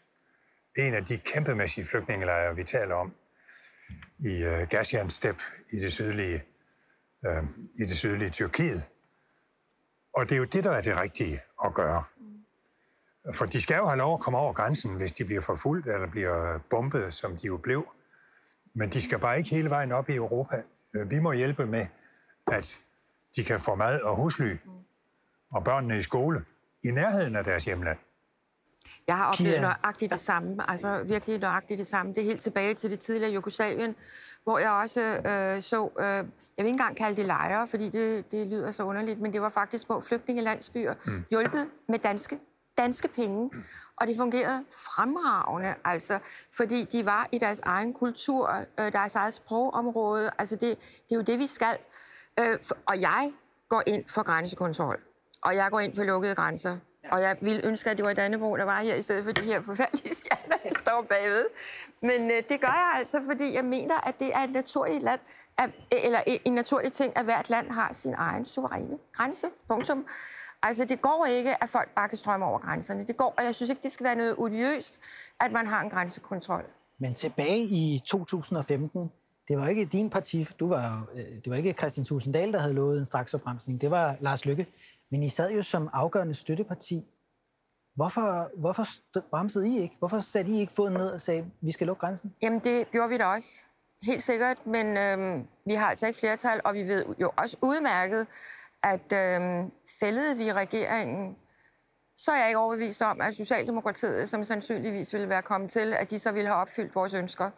en 0.78 0.94
af 0.94 1.06
de 1.06 1.18
kæmpemæssige 1.18 1.86
flygtningelejre, 1.86 2.56
vi 2.56 2.64
taler 2.64 2.96
om, 2.96 3.16
i 4.24 4.44
øh, 4.44 4.68
Gaziantep 4.70 5.42
i 5.72 5.80
det 5.80 5.94
sydlige, 5.94 6.44
øh, 7.26 7.44
i 7.76 7.86
det 7.86 7.98
sydlige 7.98 8.30
Tyrkiet. 8.30 8.90
Og 10.14 10.30
det 10.30 10.36
er 10.36 10.40
jo 10.40 10.44
det, 10.46 10.64
der 10.64 10.72
er 10.72 10.82
det 10.82 10.98
rigtige 10.98 11.42
at 11.66 11.74
gøre. 11.74 12.04
For 13.34 13.46
de 13.46 13.62
skal 13.62 13.76
jo 13.76 13.86
have 13.86 13.98
lov 13.98 14.14
at 14.14 14.20
komme 14.20 14.40
over 14.40 14.54
grænsen, 14.54 14.96
hvis 14.96 15.12
de 15.12 15.26
bliver 15.26 15.42
forfulgt 15.42 15.88
eller 15.88 16.12
bliver 16.12 16.60
bombet, 16.70 17.14
som 17.14 17.38
de 17.38 17.48
jo 17.48 17.58
blev. 17.58 17.88
Men 18.74 18.90
de 18.90 19.02
skal 19.02 19.20
bare 19.20 19.38
ikke 19.38 19.50
hele 19.50 19.70
vejen 19.70 19.92
op 19.92 20.10
i 20.10 20.16
Europa. 20.16 20.64
Øh, 20.96 21.10
vi 21.10 21.20
må 21.20 21.32
hjælpe 21.32 21.66
med, 21.66 21.86
at 22.52 22.80
de 23.36 23.44
kan 23.44 23.60
få 23.60 23.76
mad 23.76 24.02
og 24.02 24.16
husly, 24.16 24.58
og 25.52 25.64
børnene 25.64 26.00
i 26.00 26.02
skole, 26.02 26.46
i 26.84 26.92
nærheden 26.92 27.36
af 27.36 27.44
deres 27.44 27.66
hjemland. 27.66 28.00
Jeg 29.08 29.18
har 29.18 29.28
oplevet 29.28 29.62
nøjagtigt 29.62 30.12
det 30.12 30.20
samme, 30.20 30.70
altså 30.70 31.04
virkelig 31.04 31.40
nøjagtigt 31.40 31.78
det 31.78 31.88
samme. 31.88 32.14
Det 32.14 32.22
er 32.22 32.26
helt 32.26 32.42
tilbage 32.42 32.74
til 32.74 32.92
det 32.92 33.00
tidligere 33.00 33.34
Jugoslavien, 33.34 33.96
hvor 34.44 34.60
jeg 34.60 34.72
også 34.72 35.02
øh, 35.02 35.62
så, 35.62 35.90
øh, 36.00 36.06
jeg 36.06 36.26
vil 36.58 36.66
ikke 36.66 36.70
engang 36.70 36.98
kalde 36.98 37.16
det 37.16 37.26
lejre, 37.26 37.68
fordi 37.68 37.90
det, 37.90 38.32
det 38.32 38.48
lyder 38.48 38.72
så 38.72 38.84
underligt, 38.84 39.20
men 39.22 39.34
det 39.34 39.42
var 39.42 39.50
faktisk 39.50 39.86
små 39.86 40.02
flygtningelandsbyer, 40.02 40.94
mm. 41.06 41.26
hjulpet 41.30 41.70
med 41.90 42.00
danske, 42.00 42.40
danske 42.78 43.08
penge. 43.08 43.52
Og 43.96 44.08
det 44.08 44.18
fungerede 44.18 44.66
fremragende, 44.72 45.76
altså, 45.86 46.20
fordi 46.58 46.84
de 46.84 47.06
var 47.06 47.28
i 47.32 47.38
deres 47.38 47.60
egen 47.60 47.94
kultur, 47.94 48.56
øh, 48.80 48.92
deres 48.92 49.16
eget 49.16 49.34
sprogområde. 49.34 50.32
Altså, 50.40 50.56
det, 50.56 50.62
det 51.10 51.12
er 51.12 51.16
jo 51.16 51.22
det, 51.22 51.40
vi 51.40 51.48
skal. 51.48 51.78
Øh, 52.40 52.60
og 52.86 53.02
jeg 53.02 53.34
går 53.70 53.84
ind 53.88 54.04
for 54.10 54.24
grænsekontrol, 54.24 55.00
og 55.42 55.56
jeg 55.56 55.72
går 55.72 55.80
ind 55.80 55.96
for 55.96 56.04
lukkede 56.04 56.36
grænser. 56.36 56.78
Og 57.12 57.22
jeg 57.22 57.38
ville 57.42 57.66
ønske, 57.66 57.90
at 57.90 57.98
det 57.98 58.06
var 58.06 58.14
Dannebro, 58.14 58.58
der 58.58 58.64
var 58.64 58.80
her, 58.80 58.96
i 58.96 59.02
stedet 59.02 59.24
for 59.24 59.32
de 59.32 59.42
her 59.42 59.62
forfærdelige 59.62 60.16
stjerner, 60.16 60.58
der 60.64 60.80
står 60.80 61.06
bagved. 61.10 61.46
Men 62.02 62.32
øh, 62.32 62.38
det 62.50 62.62
gør 62.62 62.68
jeg 62.68 62.92
altså, 62.96 63.22
fordi 63.32 63.54
jeg 63.54 63.66
mener, 63.66 64.08
at 64.08 64.20
det 64.20 64.34
er 64.34 64.40
et 64.40 64.52
naturligt 64.52 65.04
land, 65.04 65.20
at, 65.58 65.70
eller 65.92 66.20
øh, 66.28 66.38
en 66.46 66.54
naturlig 66.54 66.92
ting, 66.92 67.18
at 67.18 67.24
hvert 67.24 67.50
land 67.50 67.72
har 67.72 67.94
sin 67.94 68.14
egen 68.18 68.46
suveræne 68.46 68.98
grænse. 69.12 69.48
Punktum. 69.68 70.06
Altså, 70.64 70.86
det 70.86 71.02
går 71.02 71.26
ikke, 71.30 71.64
at 71.64 71.70
folk 71.70 71.90
bare 71.96 72.10
kan 72.10 72.18
strømme 72.18 72.46
over 72.46 72.60
grænserne. 72.60 73.08
Det 73.08 73.18
går, 73.18 73.34
og 73.38 73.44
jeg 73.44 73.56
synes 73.56 73.70
ikke, 73.70 73.84
det 73.84 73.92
skal 73.92 74.04
være 74.04 74.16
noget 74.16 74.36
odiøst, 74.38 75.00
at 75.40 75.52
man 75.52 75.68
har 75.68 75.82
en 75.82 75.90
grænsekontrol. 75.90 76.64
Men 77.00 77.14
tilbage 77.14 77.60
i 77.60 78.00
2015, 78.06 79.12
det 79.48 79.58
var 79.58 79.68
ikke 79.68 79.86
din 79.86 80.10
parti, 80.10 80.48
du 80.60 80.68
var, 80.68 81.08
øh, 81.14 81.20
det 81.20 81.50
var 81.50 81.56
ikke 81.56 81.74
Christian 81.74 82.06
Tulsendal, 82.06 82.54
der 82.54 82.60
havde 82.60 82.74
lovet 82.74 83.00
en 83.00 83.06
straksopbremsning, 83.06 83.82
det 83.82 83.92
var 83.92 84.16
Lars 84.20 84.46
Lykke. 84.46 84.68
Men 85.14 85.24
I 85.24 85.30
sad 85.30 85.52
jo 85.52 85.64
som 85.64 85.90
afgørende 85.94 86.34
støtteparti. 86.34 87.06
Hvorfor, 87.96 88.60
hvorfor 88.60 88.84
bremsede 89.30 89.70
I 89.70 89.82
ikke? 89.82 89.96
Hvorfor 90.00 90.20
satte 90.20 90.52
I 90.52 90.60
ikke 90.60 90.74
foden 90.74 90.94
ned 90.94 91.08
og 91.08 91.22
sagde, 91.22 91.46
vi 91.62 91.72
skal 91.72 91.88
lukke 91.88 92.00
grænsen? 92.00 92.36
Jamen, 92.42 92.60
det 92.60 92.92
gjorde 92.92 93.10
vi 93.10 93.18
da 93.18 93.26
også. 93.26 93.64
Helt 94.06 94.24
sikkert, 94.24 94.68
men 94.68 94.98
øhm, 94.98 95.48
vi 95.66 95.74
har 95.74 95.86
altså 95.86 96.08
ikke 96.08 96.20
flertal, 96.20 96.62
og 96.66 96.74
vi 96.74 96.84
ved 96.84 97.06
jo 97.22 97.32
også 97.38 97.58
udmærket, 97.62 98.28
at 98.84 99.14
øhm, 99.14 99.72
fældede 100.00 100.38
vi 100.38 100.52
regeringen, 100.52 101.38
så 102.18 102.32
er 102.32 102.38
jeg 102.40 102.48
ikke 102.48 102.60
overbevist 102.60 103.02
om, 103.02 103.22
at 103.22 103.36
Socialdemokratiet, 103.36 104.30
som 104.30 104.44
sandsynligvis 104.44 105.14
ville 105.14 105.30
være 105.30 105.42
kommet 105.42 105.72
til, 105.72 105.94
at 105.94 106.10
de 106.10 106.20
så 106.20 106.32
ville 106.32 106.48
have 106.48 106.60
opfyldt 106.60 106.96
vores 106.96 107.14
ønsker. 107.14 107.50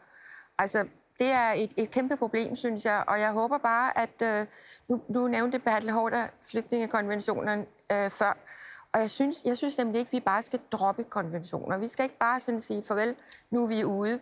Altså, 0.60 0.88
det 1.20 1.32
er 1.32 1.52
et, 1.56 1.74
et 1.78 1.92
kæmpe 1.92 2.18
problem, 2.18 2.56
synes 2.56 2.86
jeg, 2.86 3.04
og 3.08 3.20
jeg 3.20 3.32
håber 3.32 3.58
bare, 3.58 3.98
at 3.98 4.22
øh, 4.24 4.48
nu, 4.88 5.02
nu 5.10 5.28
nævnte 5.28 5.60
Bertel 5.60 5.92
Hårder 5.92 6.28
flygtningekonventionen 6.44 7.66
øh, 7.92 8.12
før, 8.12 8.38
og 8.94 9.02
jeg 9.02 9.10
synes, 9.10 9.44
jeg 9.46 9.58
synes 9.58 9.78
nemlig 9.78 10.00
ikke, 10.00 10.10
at 10.10 10.14
vi 10.14 10.20
bare 10.20 10.44
skal 10.44 10.60
droppe 10.72 11.04
konventioner. 11.04 11.78
Vi 11.78 11.88
skal 11.88 12.04
ikke 12.04 12.18
bare 12.18 12.40
sådan 12.40 12.60
sige 12.60 12.84
farvel, 12.84 13.16
nu 13.52 13.64
er 13.64 13.68
vi 13.68 13.84
ude, 13.84 14.20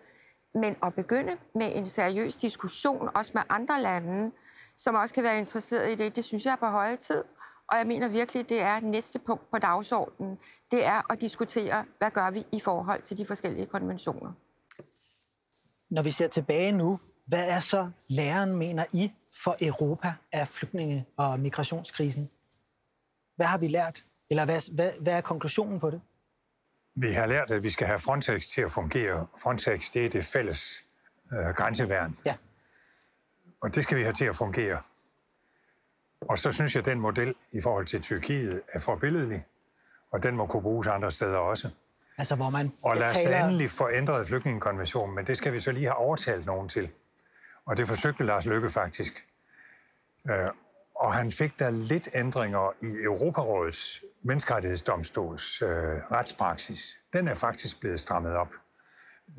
men 0.53 0.75
at 0.83 0.93
begynde 0.93 1.37
med 1.55 1.75
en 1.75 1.87
seriøs 1.87 2.35
diskussion, 2.35 3.09
også 3.15 3.31
med 3.33 3.41
andre 3.49 3.81
lande, 3.81 4.31
som 4.77 4.95
også 4.95 5.15
kan 5.15 5.23
være 5.23 5.37
interesseret 5.37 5.91
i 5.91 5.95
det, 5.95 6.15
det 6.15 6.23
synes 6.23 6.45
jeg 6.45 6.51
er 6.51 6.55
på 6.55 6.65
høje 6.65 6.95
tid. 6.95 7.23
Og 7.67 7.77
jeg 7.77 7.87
mener 7.87 8.07
virkelig, 8.07 8.49
det 8.49 8.61
er 8.61 8.79
næste 8.79 9.19
punkt 9.19 9.51
på 9.51 9.57
dagsordenen. 9.57 10.37
Det 10.71 10.85
er 10.85 11.11
at 11.11 11.21
diskutere, 11.21 11.85
hvad 11.97 12.11
gør 12.11 12.31
vi 12.31 12.45
i 12.51 12.59
forhold 12.59 13.01
til 13.01 13.17
de 13.17 13.25
forskellige 13.25 13.65
konventioner. 13.65 14.31
Når 15.93 16.01
vi 16.01 16.11
ser 16.11 16.27
tilbage 16.27 16.71
nu, 16.71 16.99
hvad 17.25 17.49
er 17.49 17.59
så 17.59 17.89
læreren, 18.07 18.55
mener 18.55 18.85
I, 18.91 19.11
for 19.43 19.57
Europa 19.61 20.13
af 20.31 20.47
flygtninge- 20.47 21.05
og 21.17 21.39
migrationskrisen? 21.39 22.29
Hvad 23.35 23.45
har 23.45 23.57
vi 23.57 23.67
lært? 23.67 24.05
Eller 24.29 24.45
hvad, 24.45 24.73
hvad, 24.75 24.91
hvad 24.99 25.13
er 25.13 25.21
konklusionen 25.21 25.79
på 25.79 25.89
det? 25.89 26.01
Vi 26.95 27.11
har 27.11 27.25
lært, 27.25 27.51
at 27.51 27.63
vi 27.63 27.69
skal 27.69 27.87
have 27.87 27.99
Frontex 27.99 28.47
til 28.47 28.61
at 28.61 28.71
fungere. 28.71 29.27
Frontex, 29.43 29.91
det 29.91 30.05
er 30.05 30.09
det 30.09 30.25
fælles 30.25 30.83
øh, 31.33 31.55
grænseværn. 31.55 32.17
Ja. 32.25 32.35
Og 33.63 33.75
det 33.75 33.83
skal 33.83 33.97
vi 33.97 34.03
have 34.03 34.13
til 34.13 34.25
at 34.25 34.37
fungere. 34.37 34.81
Og 36.21 36.39
så 36.39 36.51
synes 36.51 36.75
jeg, 36.75 36.81
at 36.81 36.85
den 36.85 36.99
model 36.99 37.35
i 37.51 37.61
forhold 37.61 37.85
til 37.85 38.01
Tyrkiet 38.01 38.61
er 38.73 38.79
forbilledelig, 38.79 39.45
og 40.11 40.23
den 40.23 40.35
må 40.35 40.45
kunne 40.45 40.63
bruges 40.63 40.87
andre 40.87 41.11
steder 41.11 41.37
også. 41.37 41.69
Altså, 42.17 42.35
hvor 42.35 42.49
man 42.49 42.71
og 42.83 42.95
lad 42.95 43.03
os 43.03 43.11
taler... 43.11 43.37
da 43.37 43.43
endelig 43.43 43.71
få 43.71 43.89
ændret 43.91 44.27
flygtningekonventionen, 44.27 45.15
men 45.15 45.27
det 45.27 45.37
skal 45.37 45.53
vi 45.53 45.59
så 45.59 45.71
lige 45.71 45.85
have 45.85 45.95
overtalt 45.95 46.45
nogen 46.45 46.69
til. 46.69 46.89
Og 47.65 47.77
det 47.77 47.87
forsøgte 47.87 48.23
Lars 48.23 48.45
Løkke 48.45 48.69
faktisk. 48.69 49.27
Øh, 50.29 50.49
og 50.95 51.13
han 51.13 51.31
fik 51.31 51.59
der 51.59 51.69
lidt 51.69 52.09
ændringer 52.13 52.73
i 52.81 53.03
Europarådets 53.03 54.03
menneskerettighedsdomstols 54.21 55.61
øh, 55.61 55.67
retspraksis. 56.11 56.97
Den 57.13 57.27
er 57.27 57.35
faktisk 57.35 57.79
blevet 57.79 57.99
strammet 57.99 58.35
op. 58.35 58.53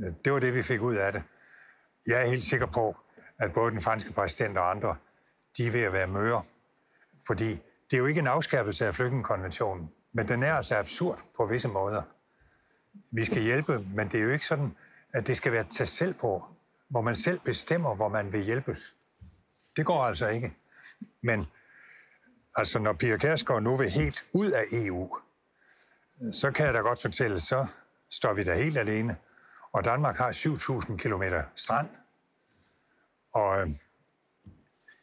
Øh, 0.00 0.12
det 0.24 0.32
var 0.32 0.38
det, 0.38 0.54
vi 0.54 0.62
fik 0.62 0.80
ud 0.80 0.94
af 0.94 1.12
det. 1.12 1.22
Jeg 2.06 2.22
er 2.22 2.26
helt 2.26 2.44
sikker 2.44 2.66
på, 2.66 2.96
at 3.38 3.52
både 3.52 3.70
den 3.70 3.80
franske 3.80 4.12
præsident 4.12 4.58
og 4.58 4.70
andre, 4.70 4.96
de 5.56 5.66
er 5.66 5.70
ved 5.70 5.82
at 5.82 5.92
være 5.92 6.06
møre. 6.06 6.42
Fordi 7.26 7.50
det 7.90 7.92
er 7.92 7.98
jo 7.98 8.06
ikke 8.06 8.18
en 8.18 8.26
afskærpelse 8.26 8.86
af 8.86 8.94
flygtningekonventionen, 8.94 9.90
men 10.12 10.28
den 10.28 10.42
er 10.42 10.54
altså 10.54 10.76
absurd 10.76 11.20
på 11.36 11.46
visse 11.46 11.68
måder 11.68 12.02
vi 13.12 13.24
skal 13.24 13.42
hjælpe, 13.42 13.78
men 13.94 14.08
det 14.08 14.20
er 14.20 14.24
jo 14.24 14.30
ikke 14.30 14.46
sådan, 14.46 14.76
at 15.14 15.26
det 15.26 15.36
skal 15.36 15.52
være 15.52 15.64
til 15.64 15.86
selv 15.86 16.14
på, 16.14 16.44
hvor 16.88 17.00
man 17.00 17.16
selv 17.16 17.40
bestemmer, 17.44 17.94
hvor 17.94 18.08
man 18.08 18.32
vil 18.32 18.44
hjælpes. 18.44 18.94
Det 19.76 19.86
går 19.86 20.04
altså 20.04 20.28
ikke. 20.28 20.56
Men 21.22 21.46
altså, 22.56 22.78
når 22.78 22.92
Pia 22.92 23.16
Kærsgaard 23.16 23.62
nu 23.62 23.76
vil 23.76 23.90
helt 23.90 24.26
ud 24.32 24.50
af 24.50 24.64
EU, 24.72 25.16
så 26.32 26.50
kan 26.50 26.66
jeg 26.66 26.74
da 26.74 26.78
godt 26.78 27.02
fortælle, 27.02 27.40
så 27.40 27.66
står 28.10 28.32
vi 28.32 28.44
der 28.44 28.54
helt 28.54 28.78
alene. 28.78 29.16
Og 29.72 29.84
Danmark 29.84 30.16
har 30.16 30.32
7.000 30.32 30.96
km 30.96 31.22
strand. 31.54 31.88
Og 33.34 33.60
øhm, 33.60 33.76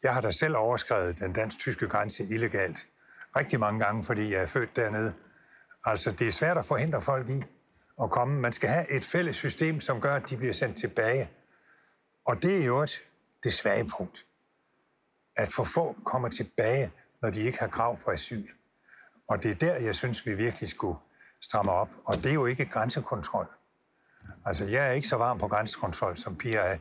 jeg 0.02 0.14
har 0.14 0.20
da 0.20 0.30
selv 0.30 0.56
overskrevet 0.56 1.18
den 1.18 1.32
dansk-tyske 1.32 1.88
grænse 1.88 2.24
illegalt. 2.24 2.86
Rigtig 3.36 3.60
mange 3.60 3.84
gange, 3.84 4.04
fordi 4.04 4.32
jeg 4.32 4.42
er 4.42 4.46
født 4.46 4.76
dernede. 4.76 5.14
Altså, 5.84 6.10
det 6.10 6.28
er 6.28 6.32
svært 6.32 6.58
at 6.58 6.66
forhindre 6.66 7.02
folk 7.02 7.28
i 7.28 7.44
at 8.02 8.10
komme. 8.10 8.40
Man 8.40 8.52
skal 8.52 8.68
have 8.68 8.90
et 8.90 9.04
fælles 9.04 9.36
system, 9.36 9.80
som 9.80 10.00
gør, 10.00 10.14
at 10.14 10.30
de 10.30 10.36
bliver 10.36 10.52
sendt 10.52 10.76
tilbage. 10.76 11.30
Og 12.26 12.42
det 12.42 12.60
er 12.62 12.64
jo 12.64 12.78
et, 12.78 13.04
det 13.44 13.54
svage 13.54 13.90
punkt. 13.98 14.26
At 15.36 15.52
for 15.52 15.64
få 15.64 15.96
kommer 16.04 16.28
tilbage, 16.28 16.92
når 17.22 17.30
de 17.30 17.40
ikke 17.40 17.58
har 17.58 17.68
krav 17.68 17.98
på 18.04 18.10
asyl. 18.10 18.48
Og 19.28 19.42
det 19.42 19.50
er 19.50 19.54
der, 19.54 19.76
jeg 19.76 19.94
synes, 19.94 20.26
vi 20.26 20.34
virkelig 20.34 20.68
skulle 20.68 20.98
stramme 21.40 21.72
op. 21.72 21.88
Og 22.06 22.16
det 22.16 22.26
er 22.26 22.34
jo 22.34 22.46
ikke 22.46 22.64
grænsekontrol. 22.64 23.46
Altså, 24.44 24.64
jeg 24.64 24.88
er 24.88 24.92
ikke 24.92 25.08
så 25.08 25.16
varm 25.16 25.38
på 25.38 25.48
grænsekontrol, 25.48 26.16
som 26.16 26.36
Pia 26.36 26.60
er. 26.60 26.78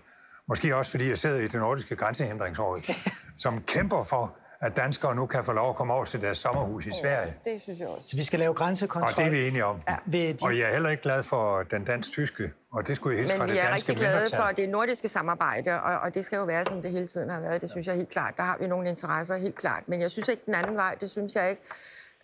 Måske 0.47 0.75
også, 0.75 0.91
fordi 0.91 1.09
jeg 1.09 1.19
sidder 1.19 1.39
i 1.39 1.47
det 1.47 1.53
nordiske 1.53 1.95
grænsehindringsråd, 1.95 2.81
som 3.43 3.63
kæmper 3.63 4.03
for, 4.03 4.37
at 4.61 4.75
danskere 4.75 5.15
nu 5.15 5.25
kan 5.25 5.43
få 5.43 5.53
lov 5.53 5.69
at 5.69 5.75
komme 5.75 5.93
over 5.93 6.05
til 6.05 6.21
deres 6.21 6.37
sommerhus 6.37 6.85
i 6.85 6.91
Sverige. 7.01 7.35
Ja, 7.45 7.51
det 7.51 7.61
synes 7.61 7.79
jeg 7.79 7.87
også. 7.87 8.09
Så 8.09 8.15
vi 8.15 8.23
skal 8.23 8.39
lave 8.39 8.53
grænsekontrol. 8.53 9.11
Og 9.11 9.17
det 9.17 9.25
er 9.25 9.29
vi 9.29 9.47
enige 9.47 9.65
om. 9.65 9.81
Ja. 9.89 9.95
Ved 10.05 10.33
de... 10.33 10.37
Og 10.45 10.57
jeg 10.57 10.69
er 10.69 10.73
heller 10.73 10.89
ikke 10.89 11.03
glad 11.03 11.23
for 11.23 11.63
den 11.71 11.83
dansk-tyske, 11.85 12.51
og 12.73 12.87
det 12.87 12.95
skulle 12.95 13.15
jeg 13.15 13.21
hilse 13.21 13.35
fra 13.35 13.43
Men 13.43 13.49
det 13.49 13.55
vi 13.55 13.59
er 13.59 13.69
danske 13.69 13.75
rigtig 13.75 13.97
glade 13.97 14.15
mindretal. 14.15 14.39
for 14.39 14.51
det 14.51 14.69
nordiske 14.69 15.07
samarbejde, 15.07 15.81
og, 15.81 15.99
og 15.99 16.13
det 16.13 16.25
skal 16.25 16.37
jo 16.37 16.43
være, 16.43 16.65
som 16.65 16.81
det 16.81 16.91
hele 16.91 17.07
tiden 17.07 17.29
har 17.29 17.39
været. 17.39 17.61
Det 17.61 17.69
synes 17.69 17.87
jeg 17.87 17.95
helt 17.95 18.09
klart. 18.09 18.33
Der 18.37 18.43
har 18.43 18.57
vi 18.59 18.67
nogle 18.67 18.89
interesser, 18.89 19.37
helt 19.37 19.55
klart. 19.55 19.83
Men 19.87 20.01
jeg 20.01 20.11
synes 20.11 20.27
ikke 20.27 20.43
den 20.45 20.55
anden 20.55 20.75
vej, 20.75 20.95
det 21.01 21.09
synes 21.09 21.35
jeg 21.35 21.49
ikke. 21.49 21.61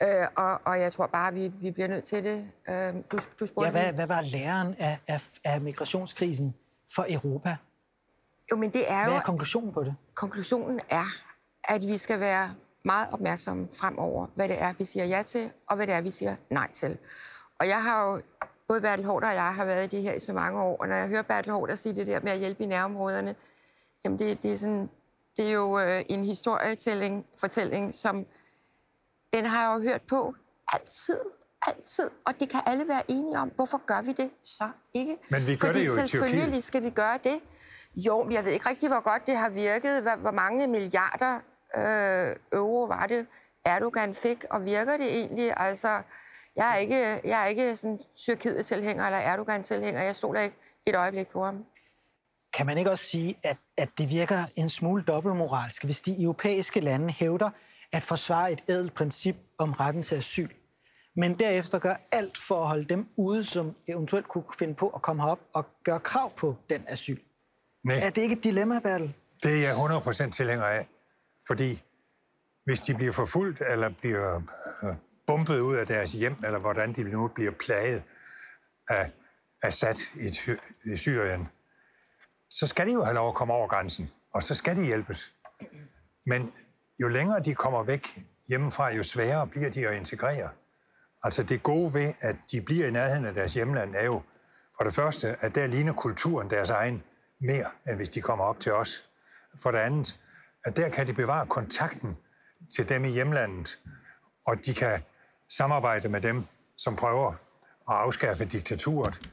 Øh, 0.04 0.28
og, 0.36 0.62
og 0.66 0.80
jeg 0.80 0.94
tror 0.94 1.08
bare, 1.08 1.34
vi, 1.34 1.52
vi 1.62 1.72
bliver 1.72 1.88
nødt 1.88 2.04
til 2.04 2.24
det. 2.24 2.50
Øh, 2.70 2.94
du, 3.12 3.20
du 3.40 3.46
spurgte 3.46 3.66
Ja, 3.68 3.72
hvad, 3.84 3.94
hvad 3.94 4.08
var 4.08 4.22
læren 4.22 4.76
af, 4.80 5.00
af, 5.08 5.22
af 5.44 5.62
migrationskrisen 5.62 6.56
for 6.96 7.06
Europa? 7.10 7.56
Jo, 8.52 8.58
men 8.58 8.70
det 8.70 8.92
er 8.92 9.04
Hvad 9.04 9.14
jo... 9.14 9.18
er 9.18 9.22
konklusionen 9.24 9.74
på 9.74 9.84
det? 9.84 9.96
konklusionen 10.14 10.80
er, 10.90 11.06
at 11.68 11.88
vi 11.88 11.98
skal 11.98 12.20
være 12.20 12.54
meget 12.84 13.08
opmærksomme 13.12 13.68
fremover, 13.74 14.28
hvad 14.36 14.50
det 14.50 14.62
er, 14.62 14.74
vi 14.78 14.84
siger 14.84 15.06
ja 15.06 15.24
til, 15.24 15.52
og 15.68 15.76
hvad 15.76 15.88
det 15.88 15.96
er, 15.96 16.02
vi 16.02 16.12
siger 16.12 16.36
nej 16.50 16.72
til. 16.72 16.98
Og 17.60 17.68
jeg 17.68 17.84
har 17.84 18.06
jo, 18.06 18.22
både 18.68 18.82
Bertel 18.82 19.06
Hårder 19.06 19.28
og 19.28 19.34
jeg 19.34 19.56
har 19.56 19.66
været 19.66 19.94
i 19.94 19.96
det 19.96 20.04
her 20.04 20.14
i 20.14 20.20
så 20.20 20.34
mange 20.34 20.62
år, 20.62 20.78
og 20.80 20.88
når 20.88 20.96
jeg 20.96 21.08
hører 21.08 21.22
Bertel 21.22 21.52
Hårder 21.52 21.76
sige 21.76 21.96
det 21.96 22.08
der 22.08 22.20
med 22.20 22.32
at 22.32 22.40
hjælpe 22.40 22.64
i 22.64 22.68
nærområderne, 22.68 23.36
jamen 24.04 24.20
det, 24.20 24.44
det, 24.44 24.52
er, 24.52 24.56
sådan, 24.56 24.90
det 25.38 25.48
er 25.48 25.52
jo 25.52 25.80
øh, 25.80 26.04
en 26.10 26.26
historietælling, 26.26 27.26
fortælling, 27.38 27.94
som 27.96 28.26
den 29.34 29.46
har 29.46 29.70
jeg 29.70 29.80
jo 29.80 29.90
hørt 29.90 30.02
på 30.02 30.36
altid, 30.74 31.20
altid. 31.68 32.10
Og 32.26 32.40
det 32.40 32.50
kan 32.50 32.62
alle 32.66 32.88
være 32.88 33.12
enige 33.12 33.40
om. 33.40 33.52
Hvorfor 33.56 33.82
gør 33.86 34.02
vi 34.02 34.12
det 34.12 34.32
så 34.44 34.70
ikke? 34.94 35.18
Men 35.30 35.48
vi 35.48 35.56
gør 35.56 35.68
Fordi 35.68 35.80
det 35.80 35.88
jo 35.88 35.94
i 35.94 36.08
selvfølgelig 36.08 36.44
Tyrkiet. 36.44 36.64
skal 36.64 36.84
vi 36.84 36.90
gøre 36.90 37.20
det. 37.24 37.40
Jo, 37.96 38.30
jeg 38.32 38.46
ved 38.46 38.52
ikke 38.52 38.70
rigtig, 38.70 38.90
hvor 38.90 39.00
godt 39.00 39.28
det 39.28 39.38
har 39.38 39.50
virket. 39.50 40.02
Hvor, 40.02 40.16
hvor 40.16 40.32
mange 40.32 40.68
milliarder 40.68 41.40
øh, 41.76 42.36
euro 42.52 42.84
var 42.84 43.08
det, 43.08 43.28
Erdogan 43.66 44.14
fik, 44.14 44.44
og 44.50 44.66
virker 44.66 44.98
det 44.98 45.18
egentlig? 45.18 45.54
Altså, 45.58 46.02
jeg 46.56 46.74
er 46.74 46.76
ikke, 46.76 46.98
jeg 47.24 47.44
er 47.44 47.46
ikke 47.46 47.76
sådan 47.76 48.00
Tyrkiet-tilhænger 48.18 49.06
eller 49.06 49.20
Erdogan-tilhænger. 49.20 50.02
Jeg 50.02 50.16
stoler 50.16 50.42
ikke 50.42 50.56
et 50.86 50.96
øjeblik 50.96 51.28
på 51.28 51.46
ham. 51.46 51.66
Kan 52.54 52.66
man 52.66 52.78
ikke 52.78 52.92
også 52.92 53.04
sige, 53.04 53.38
at, 53.44 53.58
at 53.78 53.90
det 53.98 54.10
virker 54.10 54.38
en 54.56 54.70
smule 54.70 55.04
dobbeltmoralsk, 55.04 55.84
hvis 55.84 56.02
de 56.02 56.24
europæiske 56.24 56.80
lande 56.80 57.14
hævder 57.14 57.50
at 57.92 58.02
forsvare 58.02 58.52
et 58.52 58.64
ædelt 58.70 58.94
princip 58.94 59.36
om 59.58 59.72
retten 59.72 60.04
til 60.04 60.16
asyl, 60.16 60.50
men 61.16 61.40
derefter 61.40 61.80
gør 61.80 61.96
alt 62.12 62.38
for 62.38 62.62
at 62.62 62.68
holde 62.68 62.86
dem 62.86 63.08
ude, 63.16 63.46
som 63.46 63.76
eventuelt 63.88 64.28
kunne 64.28 64.44
finde 64.60 64.74
på 64.74 64.90
at 64.90 65.02
komme 65.02 65.22
herop 65.22 65.40
og 65.54 65.66
gøre 65.84 66.00
krav 66.00 66.32
på 66.36 66.56
den 66.70 66.84
asyl? 66.88 67.20
Nej. 67.84 68.00
Er 68.04 68.10
det 68.10 68.22
ikke 68.22 68.36
et 68.36 68.44
dilemma, 68.44 68.80
Bertel? 68.80 69.14
Det 69.44 69.52
er 69.52 69.58
jeg 69.58 69.72
100% 70.28 70.32
tilhænger 70.32 70.66
af, 70.66 70.88
fordi 71.48 71.84
hvis 72.66 72.82
de 72.82 72.96
bliver 72.96 73.12
forfulgt 73.12 73.62
eller 73.70 73.90
bliver 73.90 74.42
øh, 74.84 74.96
bumpet 75.28 75.60
ud 75.60 75.76
af 75.76 75.88
deres 75.88 76.12
hjem, 76.12 76.36
eller 76.46 76.60
hvordan 76.60 76.94
de 76.94 77.04
nu 77.04 77.28
bliver 77.28 77.52
plaget 77.52 78.04
af 78.90 79.12
Assad 79.64 79.96
i, 80.16 80.32
Sy- 80.32 80.86
i 80.94 80.98
Syrien, 80.98 81.50
så 82.50 82.68
skal 82.68 82.88
de 82.88 82.92
jo 82.92 83.04
have 83.04 83.16
lov 83.16 83.28
at 83.28 83.36
komme 83.36 83.54
over 83.54 83.68
grænsen, 83.68 84.10
og 84.34 84.44
så 84.44 84.56
skal 84.56 84.76
de 84.76 84.86
hjælpes. 84.86 85.34
Men 86.26 86.54
jo 87.02 87.08
længere 87.08 87.40
de 87.40 87.56
kommer 87.56 87.84
væk 87.84 88.20
hjemmefra, 88.48 88.90
jo 88.90 89.04
sværere 89.04 89.48
bliver 89.48 89.70
de 89.70 89.88
at 89.88 89.96
integrere. 89.96 90.50
Altså 91.24 91.44
det 91.44 91.64
gode 91.64 91.94
ved, 91.94 92.14
at 92.22 92.36
de 92.52 92.62
bliver 92.62 92.88
i 92.88 92.92
nærheden 92.92 93.26
af 93.26 93.34
deres 93.34 93.54
hjemland, 93.54 93.96
er 93.96 94.06
jo 94.06 94.22
for 94.78 94.84
det 94.84 94.94
første, 94.94 95.36
at 95.40 95.56
der 95.56 95.68
ligner 95.68 95.94
kulturen 95.94 96.50
deres 96.50 96.70
egen 96.70 97.04
mere, 97.42 97.66
end 97.88 97.96
hvis 97.96 98.10
de 98.10 98.22
kommer 98.22 98.46
op 98.46 98.60
til 98.60 98.74
os. 98.74 99.10
For 99.64 99.72
det 99.72 99.78
andet, 99.78 100.20
at 100.66 100.76
der 100.76 100.90
kan 100.90 101.08
de 101.08 101.14
bevare 101.14 101.46
kontakten 101.46 102.18
til 102.76 102.90
dem 102.90 103.06
i 103.06 103.10
hjemlandet, 103.10 103.80
og 104.48 104.66
de 104.66 104.74
kan 104.74 105.02
samarbejde 105.58 106.10
med 106.10 106.22
dem, 106.22 106.44
som 106.78 106.96
prøver 106.96 107.32
at 107.90 107.96
afskaffe 107.96 108.46
diktaturet. 108.46 109.30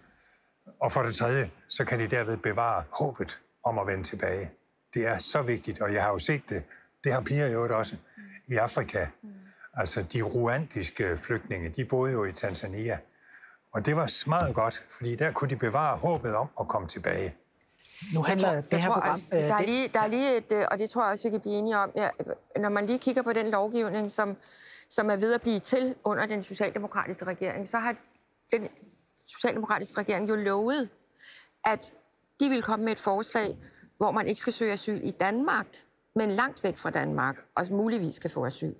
Og 0.80 0.92
for 0.92 1.02
det 1.02 1.16
tredje, 1.16 1.50
så 1.68 1.84
kan 1.84 1.98
de 1.98 2.06
derved 2.06 2.36
bevare 2.36 2.84
håbet 2.90 3.40
om 3.64 3.78
at 3.78 3.86
vende 3.86 4.04
tilbage. 4.04 4.50
Det 4.94 5.06
er 5.06 5.18
så 5.18 5.42
vigtigt, 5.42 5.80
og 5.80 5.94
jeg 5.94 6.02
har 6.02 6.10
jo 6.10 6.18
set 6.18 6.42
det. 6.48 6.64
Det 7.04 7.12
har 7.12 7.20
piger 7.20 7.46
jo 7.46 7.78
også 7.78 7.96
i 8.46 8.54
Afrika. 8.54 9.06
Altså 9.74 10.02
de 10.02 10.22
ruandiske 10.22 11.18
flygtninge, 11.18 11.68
de 11.68 11.84
boede 11.84 12.12
jo 12.12 12.24
i 12.24 12.32
Tanzania. 12.32 12.98
Og 13.74 13.86
det 13.86 13.96
var 13.96 14.28
meget 14.28 14.54
godt, 14.54 14.84
fordi 14.90 15.16
der 15.16 15.32
kunne 15.32 15.50
de 15.50 15.56
bevare 15.56 15.96
håbet 15.96 16.34
om 16.34 16.48
at 16.60 16.68
komme 16.68 16.88
tilbage. 16.88 17.34
Nu 18.14 18.22
handler 18.22 18.48
Jeg 18.52 18.56
tror- 18.62 18.68
det 18.68 18.72
jeg 18.72 18.82
her 18.82 18.92
program... 18.92 19.10
også, 19.10 19.26
øh, 19.32 19.38
der, 19.38 19.54
er 19.54 19.62
lige, 19.62 19.88
der 19.88 20.00
er 20.00 20.06
lige 20.06 20.36
et, 20.36 20.52
øh, 20.52 20.64
og 20.70 20.78
det 20.78 20.90
tror 20.90 21.02
jeg 21.02 21.12
også, 21.12 21.24
vi 21.24 21.30
kan 21.30 21.40
blive 21.40 21.54
enige 21.56 21.78
om, 21.78 21.90
ja, 21.96 22.08
når 22.56 22.68
man 22.68 22.86
lige 22.86 22.98
kigger 22.98 23.22
på 23.22 23.32
den 23.32 23.50
lovgivning, 23.50 24.10
som, 24.10 24.36
som 24.90 25.10
er 25.10 25.16
ved 25.16 25.34
at 25.34 25.42
blive 25.42 25.58
til 25.58 25.94
under 26.04 26.26
den 26.26 26.42
socialdemokratiske 26.42 27.24
regering, 27.24 27.68
så 27.68 27.78
har 27.78 27.96
den 28.52 28.68
socialdemokratiske 29.26 29.98
regering 29.98 30.28
jo 30.28 30.34
lovet, 30.36 30.88
at 31.64 31.94
de 32.40 32.48
vil 32.48 32.62
komme 32.62 32.84
med 32.84 32.92
et 32.92 33.00
forslag, 33.00 33.58
hvor 33.96 34.10
man 34.10 34.26
ikke 34.26 34.40
skal 34.40 34.52
søge 34.52 34.72
asyl 34.72 35.00
i 35.02 35.10
Danmark, 35.10 35.66
men 36.14 36.30
langt 36.30 36.64
væk 36.64 36.78
fra 36.78 36.90
Danmark, 36.90 37.36
og 37.54 37.66
muligvis 37.70 38.18
kan 38.18 38.30
få 38.30 38.46
asyl. 38.46 38.74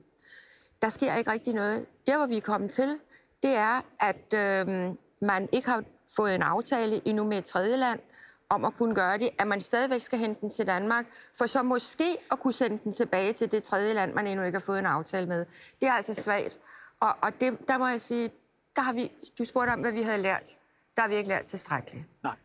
Der 0.83 0.89
sker 0.89 1.15
ikke 1.17 1.31
rigtig 1.33 1.55
noget. 1.55 1.87
Der, 2.07 2.17
hvor 2.17 2.27
vi 2.27 2.37
er 2.37 2.41
kommet 2.41 2.71
til, 2.71 2.99
det 3.43 3.57
er, 3.57 3.81
at 4.01 4.35
øh, 4.35 4.95
man 5.21 5.49
ikke 5.53 5.69
har 5.69 5.85
fået 6.17 6.35
en 6.35 6.43
aftale 6.43 7.09
endnu 7.09 7.25
med 7.25 7.39
et 7.39 7.45
tredje 7.45 7.77
land 7.77 8.01
om 8.49 8.65
at 8.65 8.75
kunne 8.75 8.95
gøre 8.95 9.19
det, 9.19 9.31
at 9.39 9.47
man 9.47 9.61
stadigvæk 9.61 10.03
skal 10.03 10.19
hente 10.19 10.41
den 10.41 10.51
til 10.51 10.67
Danmark, 10.67 11.05
for 11.39 11.47
så 11.47 11.63
måske 11.63 12.17
at 12.33 12.41
kunne 12.41 12.53
sende 12.53 12.79
den 12.85 12.93
tilbage 12.93 13.33
til 13.33 13.53
det 13.53 13.63
tredje 13.63 13.95
land, 13.95 14.15
man 14.15 14.27
endnu 14.27 14.45
ikke 14.45 14.59
har 14.59 14.65
fået 14.65 14.79
en 14.79 14.87
aftale 14.87 15.27
med. 15.27 15.47
Det 15.81 15.89
er 15.89 15.93
altså 15.93 16.15
svagt. 16.15 16.61
Og, 17.01 17.17
og 17.23 17.33
det, 17.41 17.59
der 17.69 17.79
må 17.79 17.87
jeg 17.87 18.01
sige, 18.01 18.31
der 18.77 18.83
har 18.83 18.93
vi, 18.93 19.13
du 19.39 19.45
spurgte 19.45 19.71
om, 19.71 19.81
hvad 19.81 19.93
vi 19.93 20.03
havde 20.03 20.23
lært. 20.23 20.57
Der 20.97 21.03
har 21.03 21.09
vi 21.09 21.15
ikke 21.15 21.29
lært 21.29 21.45
tilstrækkeligt. 21.45 22.05
Nej. 22.23 22.37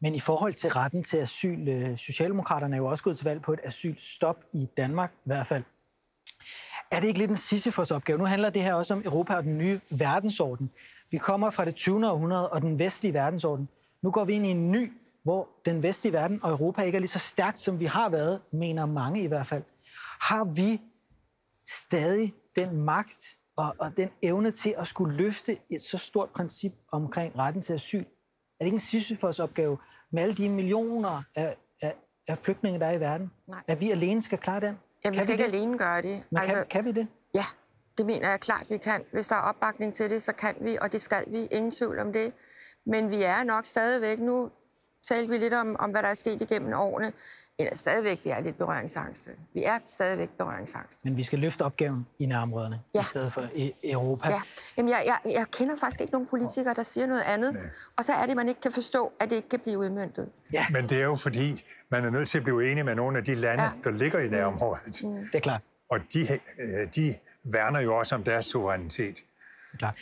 Men 0.00 0.14
i 0.14 0.20
forhold 0.20 0.54
til 0.54 0.70
retten 0.70 1.02
til 1.02 1.16
asyl, 1.16 1.68
øh, 1.68 1.98
Socialdemokraterne 1.98 2.76
er 2.76 2.78
jo 2.78 2.86
også 2.86 3.04
gået 3.04 3.18
til 3.18 3.24
valg 3.24 3.42
på 3.42 3.52
et 3.52 3.60
asylstop 3.64 4.44
i 4.52 4.68
Danmark 4.76 5.12
i 5.14 5.22
hvert 5.24 5.46
fald. 5.46 5.64
Er 6.90 7.00
det 7.00 7.06
ikke 7.06 7.18
lidt 7.18 7.30
en 7.30 7.36
Sisyfos 7.36 7.90
opgave? 7.90 8.18
Nu 8.18 8.24
handler 8.24 8.50
det 8.50 8.62
her 8.62 8.74
også 8.74 8.94
om 8.94 9.02
Europa 9.04 9.34
og 9.34 9.44
den 9.44 9.58
nye 9.58 9.80
verdensorden. 9.90 10.70
Vi 11.10 11.18
kommer 11.18 11.50
fra 11.50 11.64
det 11.64 11.74
20. 11.74 12.10
århundrede 12.10 12.50
og 12.50 12.62
den 12.62 12.78
vestlige 12.78 13.14
verdensorden. 13.14 13.68
Nu 14.02 14.10
går 14.10 14.24
vi 14.24 14.32
ind 14.32 14.46
i 14.46 14.50
en 14.50 14.70
ny, 14.70 14.92
hvor 15.22 15.48
den 15.64 15.82
vestlige 15.82 16.12
verden 16.12 16.40
og 16.42 16.50
Europa 16.50 16.82
ikke 16.82 16.96
er 16.96 17.00
lige 17.00 17.08
så 17.08 17.18
stærkt, 17.18 17.58
som 17.58 17.80
vi 17.80 17.84
har 17.84 18.08
været, 18.08 18.40
mener 18.52 18.86
mange 18.86 19.22
i 19.22 19.26
hvert 19.26 19.46
fald. 19.46 19.62
Har 20.20 20.44
vi 20.44 20.80
stadig 21.68 22.34
den 22.56 22.76
magt 22.76 23.36
og, 23.56 23.74
og 23.78 23.96
den 23.96 24.08
evne 24.22 24.50
til 24.50 24.74
at 24.78 24.86
skulle 24.86 25.16
løfte 25.16 25.58
et 25.70 25.82
så 25.82 25.98
stort 25.98 26.30
princip 26.30 26.72
omkring 26.92 27.38
retten 27.38 27.62
til 27.62 27.72
asyl? 27.72 27.98
Er 27.98 28.04
det 28.60 28.66
ikke 28.66 28.74
en 28.74 28.80
Sisyfos 28.80 29.40
opgave 29.40 29.78
med 30.12 30.22
alle 30.22 30.34
de 30.34 30.48
millioner 30.48 31.22
af, 31.34 31.56
af, 31.82 31.94
af 32.28 32.38
flygtninge, 32.38 32.80
der 32.80 32.86
er 32.86 32.92
i 32.92 33.00
verden? 33.00 33.30
Nej. 33.48 33.62
At 33.68 33.80
vi 33.80 33.90
alene 33.90 34.22
skal 34.22 34.38
klare 34.38 34.60
den? 34.60 34.78
Ja, 35.04 35.10
vi 35.10 35.14
Kan 35.14 35.22
skal 35.22 35.32
ikke 35.32 35.44
det? 35.44 35.54
alene 35.54 35.78
gøre 35.78 36.02
det. 36.02 36.24
Men 36.30 36.38
altså, 36.40 36.56
kan, 36.56 36.66
kan 36.70 36.84
vi 36.84 36.92
det? 36.92 37.08
Ja, 37.34 37.44
det 37.98 38.06
mener 38.06 38.30
jeg 38.30 38.40
klart, 38.40 38.66
vi 38.70 38.78
kan. 38.78 39.04
Hvis 39.12 39.28
der 39.28 39.34
er 39.36 39.40
opbakning 39.40 39.94
til 39.94 40.10
det, 40.10 40.22
så 40.22 40.32
kan 40.32 40.54
vi, 40.60 40.78
og 40.80 40.92
det 40.92 41.00
skal 41.00 41.24
vi. 41.28 41.46
Ingen 41.46 41.72
tvivl 41.72 41.98
om 41.98 42.12
det. 42.12 42.32
Men 42.86 43.10
vi 43.10 43.22
er 43.22 43.44
nok 43.44 43.66
stadigvæk, 43.66 44.18
nu 44.18 44.50
talte 45.08 45.28
vi 45.28 45.38
lidt 45.38 45.54
om, 45.54 45.76
om 45.78 45.90
hvad 45.90 46.02
der 46.02 46.08
er 46.08 46.14
sket 46.14 46.42
igennem 46.42 46.72
årene, 46.74 47.12
men 47.58 47.66
er 47.68 47.74
stadigvæk, 47.76 48.20
vi 48.24 48.30
er 48.30 48.40
lidt 48.40 48.58
berøringsangste. 48.58 49.30
Vi 49.54 49.62
er 49.64 49.78
stadigvæk 49.86 50.28
berøringsangste. 50.38 51.00
Men 51.08 51.16
vi 51.16 51.22
skal 51.22 51.38
løfte 51.38 51.62
opgaven 51.62 52.06
i 52.18 52.26
nærområderne, 52.26 52.80
Ja. 52.94 53.00
i 53.00 53.04
stedet 53.04 53.32
for 53.32 53.42
i 53.54 53.72
Europa. 53.84 54.28
Ja. 54.28 54.40
Jamen, 54.76 54.88
jeg, 54.90 55.02
jeg, 55.06 55.32
jeg 55.32 55.46
kender 55.50 55.76
faktisk 55.76 56.00
ikke 56.00 56.12
nogen 56.12 56.26
politikere, 56.26 56.74
der 56.74 56.82
siger 56.82 57.06
noget 57.06 57.22
andet. 57.22 57.56
Og 57.96 58.04
så 58.04 58.12
er 58.12 58.26
det, 58.26 58.36
man 58.36 58.48
ikke 58.48 58.60
kan 58.60 58.72
forstå, 58.72 59.12
at 59.20 59.30
det 59.30 59.36
ikke 59.36 59.48
kan 59.48 59.60
blive 59.60 59.78
udmyndtet. 59.78 60.28
ja 60.52 60.66
Men 60.70 60.88
det 60.88 60.98
er 61.00 61.04
jo 61.04 61.16
fordi, 61.16 61.64
man 61.90 62.04
er 62.04 62.10
nødt 62.10 62.28
til 62.28 62.38
at 62.38 62.44
blive 62.44 62.70
enig 62.72 62.84
med 62.84 62.94
nogle 62.94 63.18
af 63.18 63.24
de 63.24 63.34
lande, 63.34 63.62
Ja. 63.64 63.70
der 63.84 63.90
ligger 63.90 64.18
i 64.18 64.28
nærområdet. 64.28 65.00
Mm. 65.04 65.14
det 65.16 65.34
er 65.34 65.40
klart. 65.40 65.62
Og 65.90 65.98
de, 66.12 66.20
øh, 66.60 66.88
de 66.94 67.14
værner 67.44 67.80
jo 67.80 67.96
også 67.98 68.14
om 68.14 68.24
deres 68.24 68.46
suverænitet. 68.46 69.18
Klart. 69.78 69.94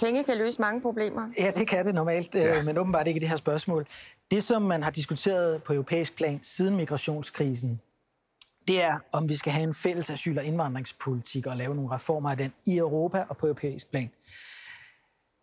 Penge 0.00 0.24
kan 0.24 0.38
løse 0.38 0.60
mange 0.60 0.80
problemer. 0.80 1.28
Ja, 1.38 1.50
det 1.50 1.68
kan 1.68 1.86
det 1.86 1.94
normalt, 1.94 2.34
ja. 2.34 2.56
Ja. 2.56 2.62
men 2.62 2.78
åbenbart 2.78 3.06
ikke 3.06 3.18
i 3.18 3.20
det 3.20 3.28
her 3.28 3.36
spørgsmål. 3.36 3.86
Det, 4.30 4.42
som 4.42 4.62
man 4.62 4.82
har 4.82 4.90
diskuteret 4.90 5.62
på 5.62 5.72
europæisk 5.72 6.16
plan 6.16 6.40
siden 6.42 6.76
migrationskrisen, 6.76 7.80
det 8.68 8.82
er, 8.82 8.98
om 9.12 9.28
vi 9.28 9.36
skal 9.36 9.52
have 9.52 9.64
en 9.64 9.74
fælles 9.74 10.10
asyl- 10.10 10.38
og 10.38 10.44
indvandringspolitik 10.44 11.46
og 11.46 11.56
lave 11.56 11.74
nogle 11.74 11.94
reformer 11.94 12.30
af 12.30 12.36
den 12.36 12.52
i 12.66 12.76
Europa 12.76 13.24
og 13.28 13.36
på 13.36 13.46
europæisk 13.46 13.90
plan. 13.90 14.10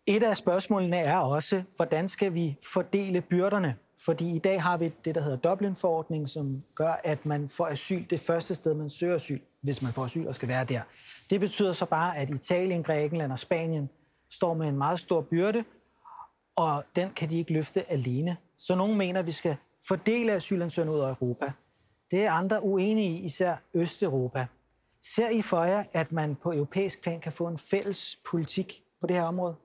Et 0.06 0.22
af 0.22 0.36
spørgsmålene 0.36 0.96
er 0.96 1.16
også, 1.16 1.62
hvordan 1.76 2.08
skal 2.08 2.34
vi 2.34 2.56
fordele 2.72 3.20
byrderne? 3.20 3.76
Fordi 4.04 4.36
i 4.36 4.38
dag 4.38 4.62
har 4.62 4.76
vi 4.76 4.92
det, 5.04 5.14
der 5.14 5.20
hedder 5.20 5.36
Dublin-forordningen, 5.36 6.28
som 6.28 6.62
gør, 6.74 7.00
at 7.04 7.26
man 7.26 7.48
får 7.48 7.66
asyl 7.66 8.04
det 8.10 8.20
første 8.20 8.54
sted, 8.54 8.74
man 8.74 8.90
søger 8.90 9.14
asyl, 9.14 9.40
hvis 9.60 9.82
man 9.82 9.92
får 9.92 10.04
asyl 10.04 10.26
og 10.26 10.34
skal 10.34 10.48
være 10.48 10.64
der. 10.64 10.80
Det 11.30 11.40
betyder 11.40 11.72
så 11.72 11.86
bare, 11.86 12.16
at 12.16 12.30
Italien, 12.30 12.82
Grækenland 12.82 13.32
og 13.32 13.38
Spanien 13.38 13.90
står 14.30 14.54
med 14.54 14.68
en 14.68 14.78
meget 14.78 15.00
stor 15.00 15.20
byrde, 15.20 15.64
og 16.56 16.84
den 16.96 17.10
kan 17.10 17.30
de 17.30 17.38
ikke 17.38 17.52
løfte 17.52 17.90
alene. 17.90 18.36
Så 18.56 18.74
nogen 18.74 18.98
mener, 18.98 19.20
at 19.20 19.26
vi 19.26 19.32
skal 19.32 19.56
fordele 19.88 20.32
asylansøgerne 20.32 20.92
ud 20.92 21.00
af 21.00 21.08
Europa. 21.08 21.52
Det 22.10 22.24
er 22.24 22.32
andre 22.32 22.62
uenige 22.62 23.18
i, 23.18 23.24
især 23.24 23.56
Østeuropa. 23.74 24.46
Ser 25.02 25.28
I 25.28 25.42
for 25.42 25.64
jer, 25.64 25.84
at 25.92 26.12
man 26.12 26.36
på 26.36 26.52
europæisk 26.52 27.02
plan 27.02 27.20
kan 27.20 27.32
få 27.32 27.46
en 27.46 27.58
fælles 27.58 28.18
politik 28.30 28.84
på 29.00 29.06
det 29.06 29.16
her 29.16 29.22
område? 29.22 29.56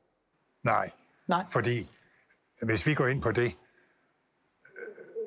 Nej. 0.63 0.91
Nej. 1.27 1.45
Fordi 1.51 1.89
hvis 2.63 2.87
vi 2.87 2.93
går 2.93 3.07
ind 3.07 3.21
på 3.21 3.31
det, 3.31 3.57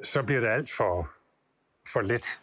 så 0.02 0.22
bliver 0.22 0.40
det 0.40 0.48
alt 0.48 0.70
for, 0.76 1.10
for 1.92 2.00
let 2.00 2.40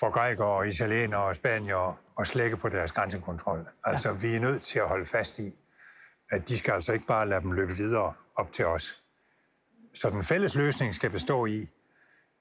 for 0.00 0.10
grækere 0.10 0.48
og 0.48 0.68
italienere 0.68 1.24
og 1.24 1.36
spaniere 1.36 1.96
at 2.20 2.26
slække 2.26 2.56
på 2.56 2.68
deres 2.68 2.92
grænsekontrol. 2.92 3.66
Altså, 3.84 4.08
ja. 4.08 4.14
vi 4.14 4.36
er 4.36 4.40
nødt 4.40 4.62
til 4.62 4.78
at 4.78 4.88
holde 4.88 5.06
fast 5.06 5.38
i, 5.38 5.56
at 6.30 6.48
de 6.48 6.58
skal 6.58 6.72
altså 6.72 6.92
ikke 6.92 7.06
bare 7.06 7.28
lade 7.28 7.40
dem 7.40 7.52
løbe 7.52 7.72
videre 7.72 8.14
op 8.36 8.52
til 8.52 8.66
os. 8.66 9.02
Så 9.94 10.10
den 10.10 10.24
fælles 10.24 10.54
løsning 10.54 10.94
skal 10.94 11.10
bestå 11.10 11.46
i, 11.46 11.68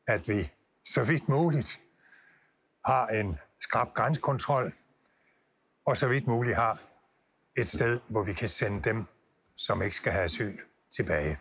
at 0.08 0.28
vi 0.28 0.52
så 0.84 1.06
vidt 1.06 1.30
muligt 1.30 1.80
har 2.86 3.08
en 3.08 3.38
skrab 3.62 3.94
grænsekontrol, 3.94 4.74
og 5.88 5.98
så 5.98 6.08
vidt 6.08 6.28
muligt 6.28 6.56
har 6.56 6.82
et 7.58 7.68
sted, 7.68 8.00
hvor 8.08 8.24
vi 8.24 8.34
kan 8.34 8.50
sende 8.50 8.90
dem, 8.90 9.06
som 9.58 9.82
ikke 9.82 9.96
skal 9.96 10.12
have 10.12 10.24
asyl, 10.24 10.58
tilbage. 10.96 11.40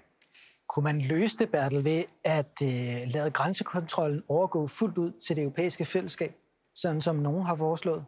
Kunne 0.68 0.84
man 0.84 1.00
løse 1.00 1.38
det, 1.38 1.50
Bertel, 1.50 1.84
ved 1.84 2.04
at 2.24 2.62
øh, 2.62 3.12
lade 3.14 3.30
grænsekontrollen 3.30 4.22
overgå 4.28 4.66
fuldt 4.66 4.98
ud 4.98 5.12
til 5.26 5.36
det 5.36 5.42
europæiske 5.42 5.84
fællesskab, 5.84 6.34
sådan 6.74 7.00
som 7.00 7.16
nogen 7.16 7.46
har 7.46 7.56
foreslået? 7.56 8.04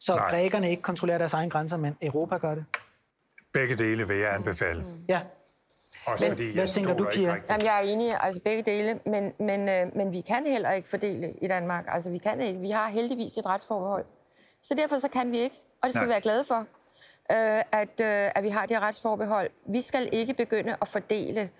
Så 0.00 0.16
Nej. 0.16 0.30
grækerne 0.30 0.70
ikke 0.70 0.82
kontrollerer 0.82 1.18
deres 1.18 1.32
egen 1.32 1.50
grænser, 1.50 1.76
men 1.76 1.96
Europa 2.02 2.36
gør 2.36 2.54
det? 2.54 2.64
Begge 3.52 3.76
dele 3.76 4.08
vil 4.08 4.16
jeg 4.16 4.34
anbefale. 4.34 4.80
Mm. 4.80 5.04
Ja. 5.08 5.20
Også 6.06 6.24
men, 6.24 6.30
fordi 6.30 6.54
hvad 6.54 6.68
tænker 6.68 6.96
du, 6.96 7.06
Pia? 7.12 7.34
Jamen, 7.50 7.66
jeg 7.66 7.76
er 7.78 7.92
enig, 7.92 8.16
altså 8.20 8.40
begge 8.40 8.62
dele, 8.62 9.00
men, 9.06 9.32
men, 9.38 9.68
øh, 9.68 9.96
men 9.96 10.12
vi 10.12 10.20
kan 10.20 10.46
heller 10.46 10.70
ikke 10.70 10.88
fordele 10.88 11.34
i 11.42 11.48
Danmark. 11.48 11.84
Altså, 11.88 12.10
vi 12.10 12.18
kan 12.18 12.40
ikke. 12.40 12.60
Vi 12.60 12.70
har 12.70 12.88
heldigvis 12.88 13.38
et 13.38 13.46
retsforbehold. 13.46 14.04
Så 14.62 14.74
derfor 14.74 14.98
så 14.98 15.08
kan 15.08 15.32
vi 15.32 15.38
ikke, 15.38 15.56
og 15.82 15.86
det 15.86 15.94
skal 15.94 16.00
Nej. 16.00 16.06
vi 16.06 16.10
være 16.10 16.20
glade 16.20 16.44
for, 16.44 16.58
øh, 17.32 17.62
at, 17.72 18.00
øh, 18.00 18.30
at 18.34 18.42
vi 18.42 18.48
har 18.48 18.66
det 18.66 18.82
retsforbehold. 18.82 19.50
Vi 19.68 19.80
skal 19.80 20.08
ikke 20.12 20.34
begynde 20.34 20.76
at 20.80 20.88
fordele 20.88 21.50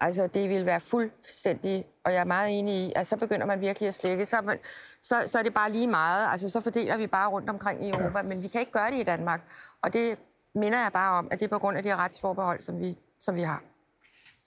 Altså, 0.00 0.26
det 0.26 0.48
vil 0.48 0.66
være 0.66 0.80
fuldstændig, 0.80 1.84
og 2.04 2.12
jeg 2.12 2.20
er 2.20 2.24
meget 2.24 2.58
enig 2.58 2.74
i, 2.74 2.92
at 2.96 3.06
så 3.06 3.16
begynder 3.16 3.46
man 3.46 3.60
virkelig 3.60 3.86
at 3.88 3.94
slække. 3.94 4.26
Så, 4.26 4.40
man, 4.40 4.58
så, 5.02 5.22
så 5.26 5.38
er 5.38 5.42
det 5.42 5.54
bare 5.54 5.72
lige 5.72 5.86
meget. 5.86 6.28
Altså, 6.30 6.48
så 6.48 6.60
fordeler 6.60 6.96
vi 6.96 7.06
bare 7.06 7.30
rundt 7.30 7.50
omkring 7.50 7.84
i 7.84 7.90
Europa, 7.90 8.18
ja. 8.18 8.22
men 8.22 8.42
vi 8.42 8.48
kan 8.48 8.60
ikke 8.60 8.72
gøre 8.72 8.90
det 8.90 9.00
i 9.00 9.02
Danmark. 9.02 9.40
Og 9.82 9.92
det 9.92 10.18
minder 10.54 10.82
jeg 10.82 10.92
bare 10.92 11.18
om, 11.18 11.28
at 11.30 11.40
det 11.40 11.46
er 11.46 11.50
på 11.50 11.58
grund 11.58 11.76
af 11.76 11.82
de 11.82 11.96
retsforbehold, 11.96 12.60
som 12.60 12.80
vi, 12.80 12.98
som 13.20 13.34
vi 13.34 13.40
har. 13.40 13.62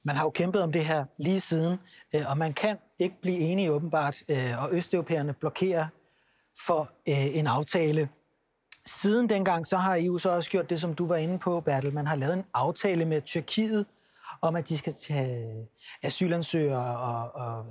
Man 0.04 0.16
har 0.16 0.24
jo 0.24 0.30
kæmpet 0.30 0.64
om 0.64 0.72
det 0.72 0.86
her 0.86 1.06
lige 1.18 1.40
siden, 1.40 1.78
øh, 2.16 2.22
og 2.32 2.38
man 2.38 2.54
kan 2.54 2.78
ikke 3.00 3.16
blive 3.22 3.38
enige 3.38 3.72
åbenbart, 3.72 4.24
øh, 4.30 4.64
og 4.64 4.70
østeuropæerne 4.72 5.34
blokerer 5.34 5.88
for 6.66 6.92
øh, 7.10 7.38
en 7.38 7.48
aftale. 7.48 8.10
Siden 8.86 9.30
dengang, 9.30 9.68
så 9.68 9.78
har 9.78 9.98
EU 10.00 10.18
så 10.18 10.30
også 10.30 10.50
gjort 10.50 10.70
det, 10.70 10.82
som 10.82 10.94
du 10.94 11.06
var 11.08 11.16
inde 11.16 11.40
på, 11.40 11.60
Bertel. 11.60 11.94
Man 11.94 12.08
har 12.08 12.16
lavet 12.16 12.34
en 12.34 12.44
aftale 12.54 13.06
med 13.06 13.22
Tyrkiet, 13.22 13.86
om, 14.42 14.56
at 14.56 14.70
de 14.70 14.78
skal 14.78 14.94
tage 14.94 15.68
asylansøgere 16.04 16.98
og, 16.98 17.32
og 17.36 17.66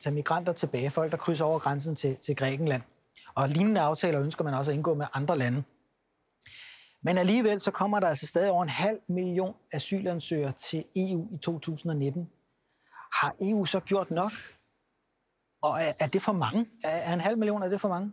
tage 0.00 0.14
migranter 0.14 0.52
tilbage, 0.52 0.90
folk, 0.90 1.10
der 1.10 1.16
krydser 1.16 1.44
over 1.44 1.58
grænsen 1.58 1.96
til, 1.96 2.16
til 2.16 2.36
Grækenland. 2.36 2.82
Og 3.34 3.48
lignende 3.48 3.80
aftaler 3.80 4.20
ønsker 4.20 4.44
man 4.44 4.54
også 4.54 4.70
at 4.70 4.74
indgå 4.76 4.94
med 4.94 5.06
andre 5.12 5.38
lande. 5.38 5.62
Men 7.02 7.18
alligevel 7.18 7.60
så 7.60 7.70
kommer 7.70 8.00
der 8.00 8.06
altså 8.08 8.26
stadig 8.26 8.50
over 8.50 8.62
en 8.62 8.68
halv 8.68 8.98
million 9.08 9.54
asylansøgere 9.72 10.52
til 10.52 10.84
EU 10.96 11.28
i 11.32 11.38
2019. 11.38 12.30
Har 13.12 13.34
EU 13.40 13.64
så 13.64 13.80
gjort 13.80 14.10
nok? 14.10 14.32
Og 15.62 15.82
er, 15.82 15.92
er 15.98 16.06
det 16.06 16.22
for 16.22 16.32
mange? 16.32 16.66
Er, 16.84 16.88
er 16.88 17.14
en 17.14 17.20
halv 17.20 17.38
million, 17.38 17.62
er 17.62 17.68
det 17.68 17.80
for 17.80 17.88
mange? 17.88 18.12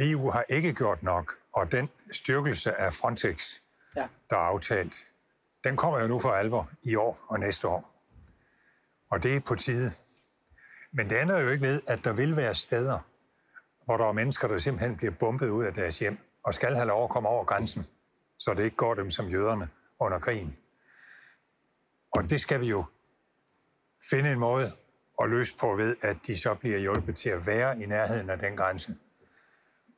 EU 0.00 0.30
har 0.30 0.44
ikke 0.48 0.72
gjort 0.72 1.02
nok, 1.02 1.32
og 1.54 1.72
den 1.72 1.88
styrkelse 2.12 2.74
af 2.74 2.94
Frontex, 2.94 3.54
ja. 3.96 4.08
der 4.30 4.36
er 4.36 4.40
aftalt, 4.40 4.94
den 5.68 5.76
kommer 5.76 6.00
jo 6.00 6.06
nu 6.06 6.18
for 6.18 6.32
alvor 6.32 6.70
i 6.82 6.94
år 6.94 7.18
og 7.28 7.40
næste 7.40 7.68
år. 7.68 7.94
Og 9.10 9.22
det 9.22 9.36
er 9.36 9.40
på 9.40 9.54
tide. 9.54 9.92
Men 10.92 11.10
det 11.10 11.16
ændrer 11.16 11.40
jo 11.40 11.48
ikke 11.48 11.66
ved, 11.66 11.82
at 11.88 12.04
der 12.04 12.12
vil 12.12 12.36
være 12.36 12.54
steder, 12.54 12.98
hvor 13.84 13.96
der 13.96 14.04
er 14.04 14.12
mennesker, 14.12 14.48
der 14.48 14.58
simpelthen 14.58 14.96
bliver 14.96 15.12
bumpet 15.12 15.48
ud 15.48 15.64
af 15.64 15.74
deres 15.74 15.98
hjem, 15.98 16.18
og 16.44 16.54
skal 16.54 16.76
have 16.76 16.86
lov 16.86 17.04
at 17.04 17.10
komme 17.10 17.28
over 17.28 17.44
grænsen, 17.44 17.86
så 18.38 18.54
det 18.54 18.64
ikke 18.64 18.76
går 18.76 18.94
dem 18.94 19.10
som 19.10 19.28
jøderne 19.28 19.68
under 20.00 20.18
krigen. 20.18 20.56
Og 22.12 22.30
det 22.30 22.40
skal 22.40 22.60
vi 22.60 22.66
jo 22.66 22.84
finde 24.10 24.32
en 24.32 24.38
måde 24.38 24.66
at 25.22 25.28
løse 25.28 25.56
på 25.56 25.76
ved, 25.76 25.96
at 26.02 26.16
de 26.26 26.38
så 26.38 26.54
bliver 26.54 26.78
hjulpet 26.78 27.16
til 27.16 27.30
at 27.30 27.46
være 27.46 27.82
i 27.82 27.86
nærheden 27.86 28.30
af 28.30 28.38
den 28.38 28.56
grænse. 28.56 28.96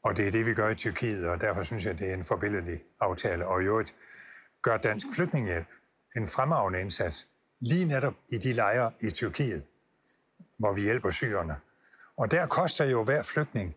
Og 0.05 0.17
det 0.17 0.27
er 0.27 0.31
det, 0.31 0.47
vi 0.47 0.55
gør 0.55 0.69
i 0.69 0.75
Tyrkiet, 0.75 1.29
og 1.29 1.41
derfor 1.41 1.63
synes 1.63 1.85
jeg, 1.85 1.99
det 1.99 2.11
er 2.11 2.15
en 2.15 2.25
forbilledelig 2.25 2.83
aftale. 3.01 3.47
Og 3.47 3.63
i 3.63 3.65
øvrigt 3.65 3.95
gør 4.63 4.77
Dansk 4.77 5.07
Flygtningehjælp 5.15 5.69
en 6.17 6.29
fremragende 6.29 6.81
indsats 6.81 7.29
lige 7.61 7.85
netop 7.85 8.15
i 8.29 8.39
de 8.39 8.53
lejre 8.53 8.93
i 9.01 9.11
Tyrkiet, 9.11 9.63
hvor 10.59 10.75
vi 10.75 10.81
hjælper 10.81 11.11
syrerne. 11.11 11.57
Og 12.19 12.31
der 12.31 12.47
koster 12.47 12.85
jo 12.85 13.05
hver 13.05 13.23
flygtning 13.23 13.77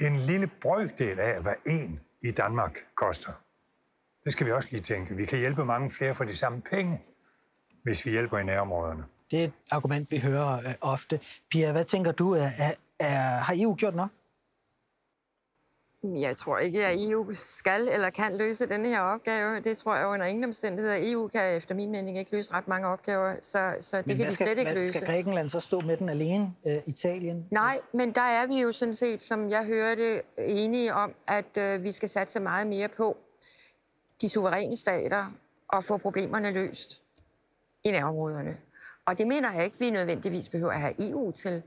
en 0.00 0.16
lille 0.16 0.50
brøkdel 0.62 1.20
af, 1.20 1.42
hvad 1.42 1.54
en 1.66 2.00
i 2.22 2.30
Danmark 2.30 2.78
koster. 2.94 3.32
Det 4.24 4.32
skal 4.32 4.46
vi 4.46 4.52
også 4.52 4.68
lige 4.70 4.82
tænke. 4.82 5.14
Vi 5.14 5.24
kan 5.24 5.38
hjælpe 5.38 5.64
mange 5.64 5.90
flere 5.90 6.14
for 6.14 6.24
de 6.24 6.36
samme 6.36 6.62
penge, 6.70 7.02
hvis 7.82 8.06
vi 8.06 8.10
hjælper 8.10 8.38
i 8.38 8.44
nærområderne. 8.44 9.04
Det 9.30 9.40
er 9.40 9.44
et 9.44 9.52
argument, 9.70 10.10
vi 10.10 10.18
hører 10.18 10.58
øh, 10.58 10.74
ofte. 10.80 11.20
Pia, 11.50 11.72
hvad 11.72 11.84
tænker 11.84 12.12
du? 12.12 12.32
Er, 12.32 12.48
er, 12.58 12.72
er, 13.00 13.38
har 13.38 13.54
EU 13.56 13.74
gjort 13.74 13.94
nok? 13.94 14.10
Jeg 16.14 16.36
tror 16.36 16.58
ikke, 16.58 16.86
at 16.86 16.96
EU 16.98 17.34
skal 17.34 17.88
eller 17.88 18.10
kan 18.10 18.36
løse 18.36 18.66
denne 18.66 18.88
her 18.88 19.00
opgave. 19.00 19.60
Det 19.60 19.78
tror 19.78 19.96
jeg 19.96 20.06
under 20.06 20.26
ingen 20.26 20.44
omstændigheder. 20.44 20.96
EU 21.00 21.28
kan 21.28 21.56
efter 21.56 21.74
min 21.74 21.90
mening 21.90 22.18
ikke 22.18 22.32
løse 22.32 22.52
ret 22.52 22.68
mange 22.68 22.88
opgaver, 22.88 23.34
så, 23.42 23.74
så 23.80 23.96
det 23.96 24.06
men 24.06 24.16
kan 24.16 24.26
de 24.26 24.34
slet 24.34 24.58
ikke 24.58 24.74
løse. 24.74 24.92
Skal 24.92 25.06
Grækenland 25.06 25.48
så 25.48 25.60
stå 25.60 25.80
med 25.80 25.96
den 25.96 26.08
alene, 26.08 26.54
uh, 26.64 26.88
Italien? 26.88 27.46
Nej, 27.50 27.80
men 27.92 28.12
der 28.12 28.20
er 28.20 28.46
vi 28.46 28.60
jo 28.60 28.72
sådan 28.72 28.94
set, 28.94 29.22
som 29.22 29.50
jeg 29.50 29.64
hørte, 29.64 30.22
enige 30.38 30.94
om, 30.94 31.14
at 31.26 31.58
uh, 31.76 31.84
vi 31.84 31.92
skal 31.92 32.08
satse 32.08 32.40
meget 32.40 32.66
mere 32.66 32.88
på 32.88 33.16
de 34.20 34.28
suveræne 34.28 34.76
stater 34.76 35.32
og 35.68 35.84
få 35.84 35.96
problemerne 35.96 36.50
løst 36.50 37.02
i 37.84 37.90
nærområderne. 37.90 38.56
Og 39.06 39.18
det 39.18 39.26
mener 39.26 39.52
jeg 39.52 39.64
ikke, 39.64 39.78
vi 39.78 39.90
nødvendigvis 39.90 40.48
behøver 40.48 40.72
at 40.72 40.80
have 40.80 41.10
EU 41.10 41.30
til. 41.30 41.62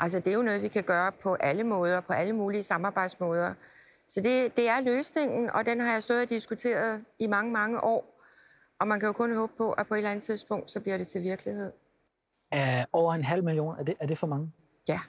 Altså, 0.00 0.18
det 0.20 0.28
er 0.28 0.34
jo 0.34 0.42
noget, 0.42 0.62
vi 0.62 0.68
kan 0.68 0.82
gøre 0.82 1.12
på 1.22 1.34
alle 1.34 1.64
måder, 1.64 2.00
på 2.00 2.12
alle 2.12 2.32
mulige 2.32 2.62
samarbejdsmåder. 2.62 3.54
Så 4.08 4.20
det, 4.20 4.56
det 4.56 4.68
er 4.68 4.80
løsningen, 4.80 5.50
og 5.50 5.66
den 5.66 5.80
har 5.80 5.92
jeg 5.92 6.02
stået 6.02 6.22
og 6.22 6.30
diskuteret 6.30 7.04
i 7.18 7.26
mange, 7.26 7.52
mange 7.52 7.84
år. 7.84 8.20
Og 8.78 8.88
man 8.88 9.00
kan 9.00 9.06
jo 9.06 9.12
kun 9.12 9.36
håbe 9.36 9.52
på, 9.56 9.72
at 9.72 9.86
på 9.86 9.94
et 9.94 9.98
eller 9.98 10.10
andet 10.10 10.24
tidspunkt, 10.24 10.70
så 10.70 10.80
bliver 10.80 10.96
det 10.98 11.06
til 11.06 11.22
virkelighed. 11.22 11.72
Er 12.52 12.84
over 12.92 13.12
en 13.14 13.24
halv 13.24 13.44
million, 13.44 13.78
er 13.78 13.82
det, 13.82 13.94
er 14.00 14.06
det 14.06 14.18
for 14.18 14.26
mange? 14.26 14.52
Ja. 14.88 15.00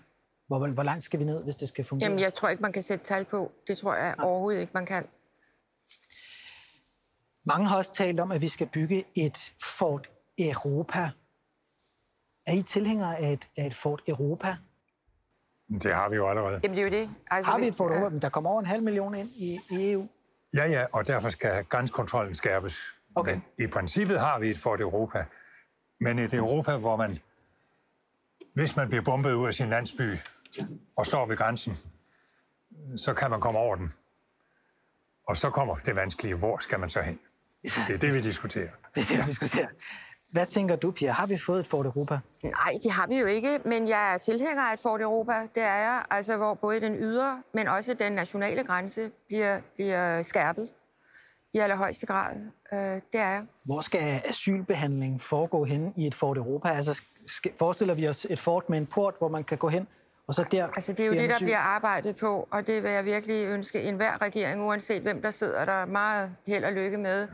Hvor, 0.48 0.74
hvor 0.74 0.84
langt 0.84 1.04
skal 1.04 1.20
vi 1.20 1.26
ned, 1.26 1.44
hvis 1.44 1.56
det 1.56 1.68
skal 1.68 1.86
fungere? 1.86 2.10
Jamen, 2.10 2.20
jeg 2.20 2.34
tror 2.34 2.50
ikke, 2.50 2.62
man 2.62 2.72
kan 2.72 2.84
sætte 2.84 3.06
tal 3.06 3.26
på. 3.26 3.52
Det 3.68 3.78
tror 3.78 3.96
jeg 3.96 4.16
Nej. 4.18 4.26
overhovedet 4.26 4.62
ikke, 4.62 4.72
man 4.74 4.86
kan. 4.86 5.08
Mange 7.46 7.68
har 7.68 7.78
også 7.78 7.94
talt 7.94 8.20
om, 8.20 8.32
at 8.32 8.42
vi 8.42 8.48
skal 8.48 8.68
bygge 8.74 9.06
et 9.16 9.54
Fort 9.64 10.10
Europa. 10.38 11.10
Er 12.46 12.54
I 12.54 12.62
tilhængere 12.62 13.18
af 13.18 13.32
et, 13.34 13.50
af 13.58 13.66
et 13.66 13.74
Fort 13.74 14.02
Europa? 14.08 14.56
Det 15.70 15.96
har 15.96 16.10
vi 16.10 16.16
jo 16.16 16.30
allerede. 16.30 16.60
Jamen, 16.64 16.78
det 16.78 16.86
er 16.86 16.98
jo 16.98 17.04
det. 17.04 17.10
Altså, 17.32 17.52
har 17.52 17.60
vi 17.60 17.68
et 17.68 17.76
Fort 17.76 18.12
Men 18.12 18.22
der 18.22 18.30
kommer 18.30 18.50
over 18.50 18.60
en 18.60 18.66
halv 18.66 18.84
million 18.84 19.16
ind 19.16 19.30
i, 19.36 19.60
i 19.70 19.92
EU. 19.92 20.08
Ja, 20.56 20.66
ja, 20.66 20.86
og 20.94 21.08
derfor 21.08 21.30
skal 21.30 21.66
grænsekontrollen 21.66 22.36
skærpes. 22.36 22.78
Okay. 23.16 23.32
Men 23.32 23.44
i 23.60 23.68
princippet 23.68 24.20
har 24.20 24.40
vi 24.40 24.50
et 24.50 24.58
Fort 24.58 24.82
Europa. 24.82 25.26
Men 26.00 26.20
et 26.20 26.34
Europa, 26.34 26.78
hvor 26.78 26.96
man, 26.96 27.20
hvis 28.54 28.76
man 28.76 28.88
bliver 28.88 29.02
bombet 29.02 29.34
ud 29.34 29.48
af 29.48 29.54
sin 29.54 29.70
landsby 29.70 30.18
og 30.98 31.06
står 31.06 31.26
ved 31.26 31.38
grænsen, 31.38 31.78
så 32.98 33.14
kan 33.14 33.30
man 33.30 33.42
komme 33.42 33.60
over 33.60 33.76
den. 33.76 33.94
Og 35.28 35.38
så 35.38 35.50
kommer 35.50 35.76
det 35.76 35.96
vanskelige, 35.96 36.36
hvor 36.36 36.58
skal 36.58 36.80
man 36.80 36.90
så 36.90 37.02
hen? 37.02 37.20
Det 37.88 37.96
er 37.96 37.98
det, 37.98 38.14
vi 38.14 38.22
diskuterer. 38.22 38.70
Det 38.96 39.02
er 39.02 39.06
det, 39.06 39.18
vi 39.18 39.22
diskuterer. 39.22 39.68
Hvad 40.32 40.46
tænker 40.46 40.76
du, 40.76 40.92
Pia? 40.92 41.12
Har 41.12 41.28
vi 41.28 41.38
fået 41.46 41.60
et 41.60 41.68
Fort 41.68 41.86
Europa? 41.86 42.20
Nej, 42.44 42.72
det 42.84 42.92
har 42.92 43.08
vi 43.08 43.16
jo 43.20 43.26
ikke, 43.26 43.60
men 43.66 43.88
jeg 43.88 44.14
er 44.14 44.18
tilhænger 44.18 44.64
af 44.64 44.74
et 44.74 44.80
Fort 44.80 45.02
Europa. 45.02 45.34
Det 45.56 45.64
er 45.64 45.76
jeg, 45.76 46.04
altså 46.10 46.38
hvor 46.38 46.54
både 46.54 46.82
den 46.82 46.96
ydre, 46.96 47.44
men 47.54 47.68
også 47.68 47.94
den 47.94 48.12
nationale 48.12 48.64
grænse 48.64 49.12
bliver, 49.28 49.62
bliver 49.76 50.24
skærpet 50.24 50.70
i 51.54 51.58
allerhøjeste 51.60 52.06
grad. 52.06 52.36
Øh, 52.74 52.80
det 52.80 53.20
er 53.20 53.30
jeg. 53.30 53.46
Hvor 53.64 53.82
skal 53.82 54.22
asylbehandling 54.26 55.22
foregå 55.22 55.64
hen 55.64 55.94
i 55.96 56.08
et 56.08 56.16
Fort 56.16 56.38
Europa? 56.38 56.70
Altså 56.70 57.02
skal, 57.26 57.52
forestiller 57.60 57.94
vi 57.94 58.08
os 58.08 58.28
et 58.30 58.40
fort 58.40 58.70
med 58.70 58.78
en 58.78 58.86
port, 58.86 59.14
hvor 59.18 59.28
man 59.30 59.44
kan 59.44 59.58
gå 59.58 59.68
hen, 59.68 59.88
og 60.28 60.34
så 60.34 60.46
der... 60.52 60.68
Altså 60.68 60.94
det 60.94 61.00
er 61.00 61.06
jo 61.06 61.14
det, 61.14 61.30
der 61.30 61.40
bliver 61.40 61.58
arbejdet 61.58 62.16
på, 62.16 62.48
og 62.52 62.68
det 62.68 62.84
vil 62.84 62.92
jeg 62.92 63.06
virkelig 63.06 63.46
ønske 63.46 63.82
enhver 63.82 64.22
regering, 64.22 64.66
uanset 64.66 65.02
hvem 65.02 65.22
der 65.22 65.32
sidder 65.32 65.66
der, 65.66 65.86
meget 65.86 66.36
held 66.48 66.64
og 66.64 66.72
lykke 66.72 66.98
med 66.98 67.28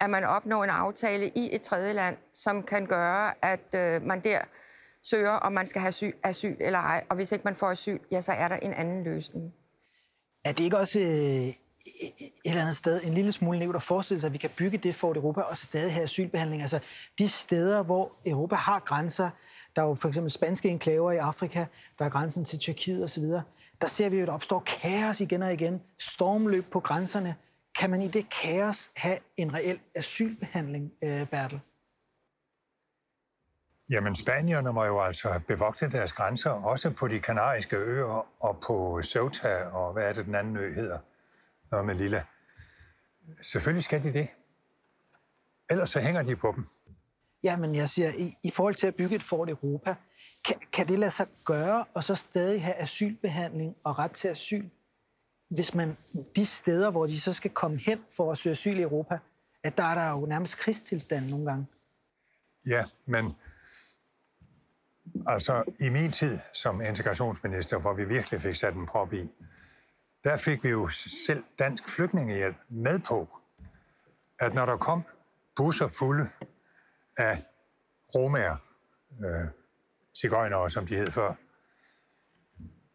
at 0.00 0.10
man 0.10 0.24
opnår 0.24 0.64
en 0.64 0.70
aftale 0.70 1.28
i 1.28 1.54
et 1.54 1.62
tredje 1.62 1.92
land, 1.92 2.16
som 2.34 2.62
kan 2.62 2.86
gøre, 2.86 3.44
at 3.44 3.74
øh, 3.74 4.02
man 4.02 4.20
der 4.24 4.40
søger, 5.02 5.30
om 5.30 5.52
man 5.52 5.66
skal 5.66 5.80
have 5.80 5.88
asyl, 5.88 6.12
asyl 6.22 6.56
eller 6.60 6.78
ej. 6.78 7.04
Og 7.08 7.16
hvis 7.16 7.32
ikke 7.32 7.44
man 7.44 7.56
får 7.56 7.70
asyl, 7.70 7.98
ja, 8.12 8.20
så 8.20 8.32
er 8.32 8.48
der 8.48 8.56
en 8.56 8.72
anden 8.72 9.04
løsning. 9.04 9.54
Er 10.44 10.52
det 10.52 10.64
ikke 10.64 10.78
også 10.78 11.00
øh, 11.00 11.08
et 11.08 11.54
eller 12.44 12.60
andet 12.60 12.76
sted 12.76 13.00
en 13.04 13.14
lille 13.14 13.32
smule 13.32 13.58
nævnt 13.58 13.76
at 13.76 13.82
forestille 13.82 14.20
sig, 14.20 14.28
at 14.28 14.32
vi 14.32 14.38
kan 14.38 14.50
bygge 14.58 14.78
det 14.78 14.94
for 14.94 15.14
Europa 15.14 15.40
og 15.40 15.56
stadig 15.56 15.92
have 15.92 16.02
asylbehandling? 16.02 16.62
Altså 16.62 16.80
de 17.18 17.28
steder, 17.28 17.82
hvor 17.82 18.12
Europa 18.26 18.54
har 18.54 18.80
grænser, 18.80 19.30
der 19.76 19.82
er 19.82 19.86
jo 19.86 19.94
for 19.94 20.08
eksempel 20.08 20.30
spanske 20.30 20.68
enklaver 20.68 21.12
i 21.12 21.16
Afrika, 21.16 21.64
der 21.98 22.04
er 22.04 22.08
grænsen 22.08 22.44
til 22.44 22.58
Tyrkiet 22.58 23.04
osv., 23.04 23.24
der 23.80 23.86
ser 23.86 24.08
vi 24.08 24.16
jo, 24.16 24.22
at 24.22 24.28
der 24.28 24.34
opstår 24.34 24.60
kaos 24.66 25.20
igen 25.20 25.42
og 25.42 25.52
igen, 25.52 25.82
stormløb 25.98 26.64
på 26.70 26.80
grænserne. 26.80 27.34
Kan 27.78 27.90
man 27.90 28.02
i 28.02 28.08
det 28.08 28.30
kaos 28.30 28.90
have 28.96 29.18
en 29.36 29.54
reel 29.54 29.80
asylbehandling, 29.94 30.92
øh, 31.04 31.26
Bertel? 31.26 31.60
Jamen, 33.90 34.16
spanierne 34.16 34.72
må 34.72 34.84
jo 34.84 35.00
altså 35.00 35.40
bevogte 35.48 35.90
deres 35.90 36.12
grænser, 36.12 36.50
også 36.50 36.90
på 36.90 37.08
de 37.08 37.20
kanariske 37.20 37.76
øer 37.76 38.28
og 38.40 38.60
på 38.66 39.02
Ceuta, 39.02 39.64
og 39.64 39.92
hvad 39.92 40.08
er 40.08 40.12
det, 40.12 40.26
den 40.26 40.34
anden 40.34 40.56
ø 40.56 40.74
hedder? 40.74 40.98
Noget 41.70 41.86
med 41.86 41.94
lille. 41.94 42.24
Selvfølgelig 43.42 43.84
skal 43.84 44.02
de 44.02 44.12
det. 44.12 44.28
Ellers 45.70 45.90
så 45.90 46.00
hænger 46.00 46.22
de 46.22 46.36
på 46.36 46.52
dem. 46.56 46.66
Ja, 47.42 47.56
men 47.56 47.74
jeg 47.74 47.88
siger, 47.88 48.12
i, 48.18 48.36
i 48.44 48.50
forhold 48.50 48.74
til 48.74 48.86
at 48.86 48.94
bygge 48.94 49.16
et 49.16 49.22
fort 49.22 49.50
Europa, 49.50 49.94
kan, 50.44 50.56
kan 50.72 50.88
det 50.88 50.98
lade 50.98 51.10
sig 51.10 51.26
gøre, 51.44 51.84
og 51.94 52.04
så 52.04 52.14
stadig 52.14 52.64
have 52.64 52.74
asylbehandling 52.74 53.76
og 53.84 53.98
ret 53.98 54.12
til 54.12 54.28
asyl, 54.28 54.68
hvis 55.48 55.74
man 55.74 55.96
de 56.36 56.46
steder, 56.46 56.90
hvor 56.90 57.06
de 57.06 57.20
så 57.20 57.32
skal 57.32 57.50
komme 57.50 57.78
hen 57.78 58.04
for 58.16 58.32
at 58.32 58.38
søge 58.38 58.52
asyl 58.52 58.78
i 58.78 58.82
Europa, 58.82 59.18
at 59.62 59.76
der 59.76 59.84
er 59.84 59.94
der 59.94 60.10
jo 60.10 60.26
nærmest 60.26 60.58
krigstilstand 60.58 61.26
nogle 61.26 61.46
gange. 61.46 61.66
Ja, 62.66 62.84
men 63.06 63.36
altså 65.26 65.64
i 65.80 65.88
min 65.88 66.12
tid 66.12 66.38
som 66.54 66.80
integrationsminister, 66.80 67.78
hvor 67.78 67.94
vi 67.94 68.04
virkelig 68.04 68.42
fik 68.42 68.54
sat 68.54 68.74
en 68.74 68.86
prop 68.86 69.12
i, 69.12 69.30
der 70.24 70.36
fik 70.36 70.64
vi 70.64 70.68
jo 70.68 70.88
selv 71.26 71.44
dansk 71.58 71.88
flygtningehjælp 71.88 72.56
med 72.68 72.98
på, 72.98 73.28
at 74.40 74.54
når 74.54 74.66
der 74.66 74.76
kom 74.76 75.02
busser 75.56 75.88
fulde 75.88 76.28
af 77.18 77.42
romager, 78.14 78.56
øh, 79.24 79.48
cigøjnere, 80.16 80.70
som 80.70 80.86
de 80.86 80.96
hed 80.96 81.10
før, 81.10 81.34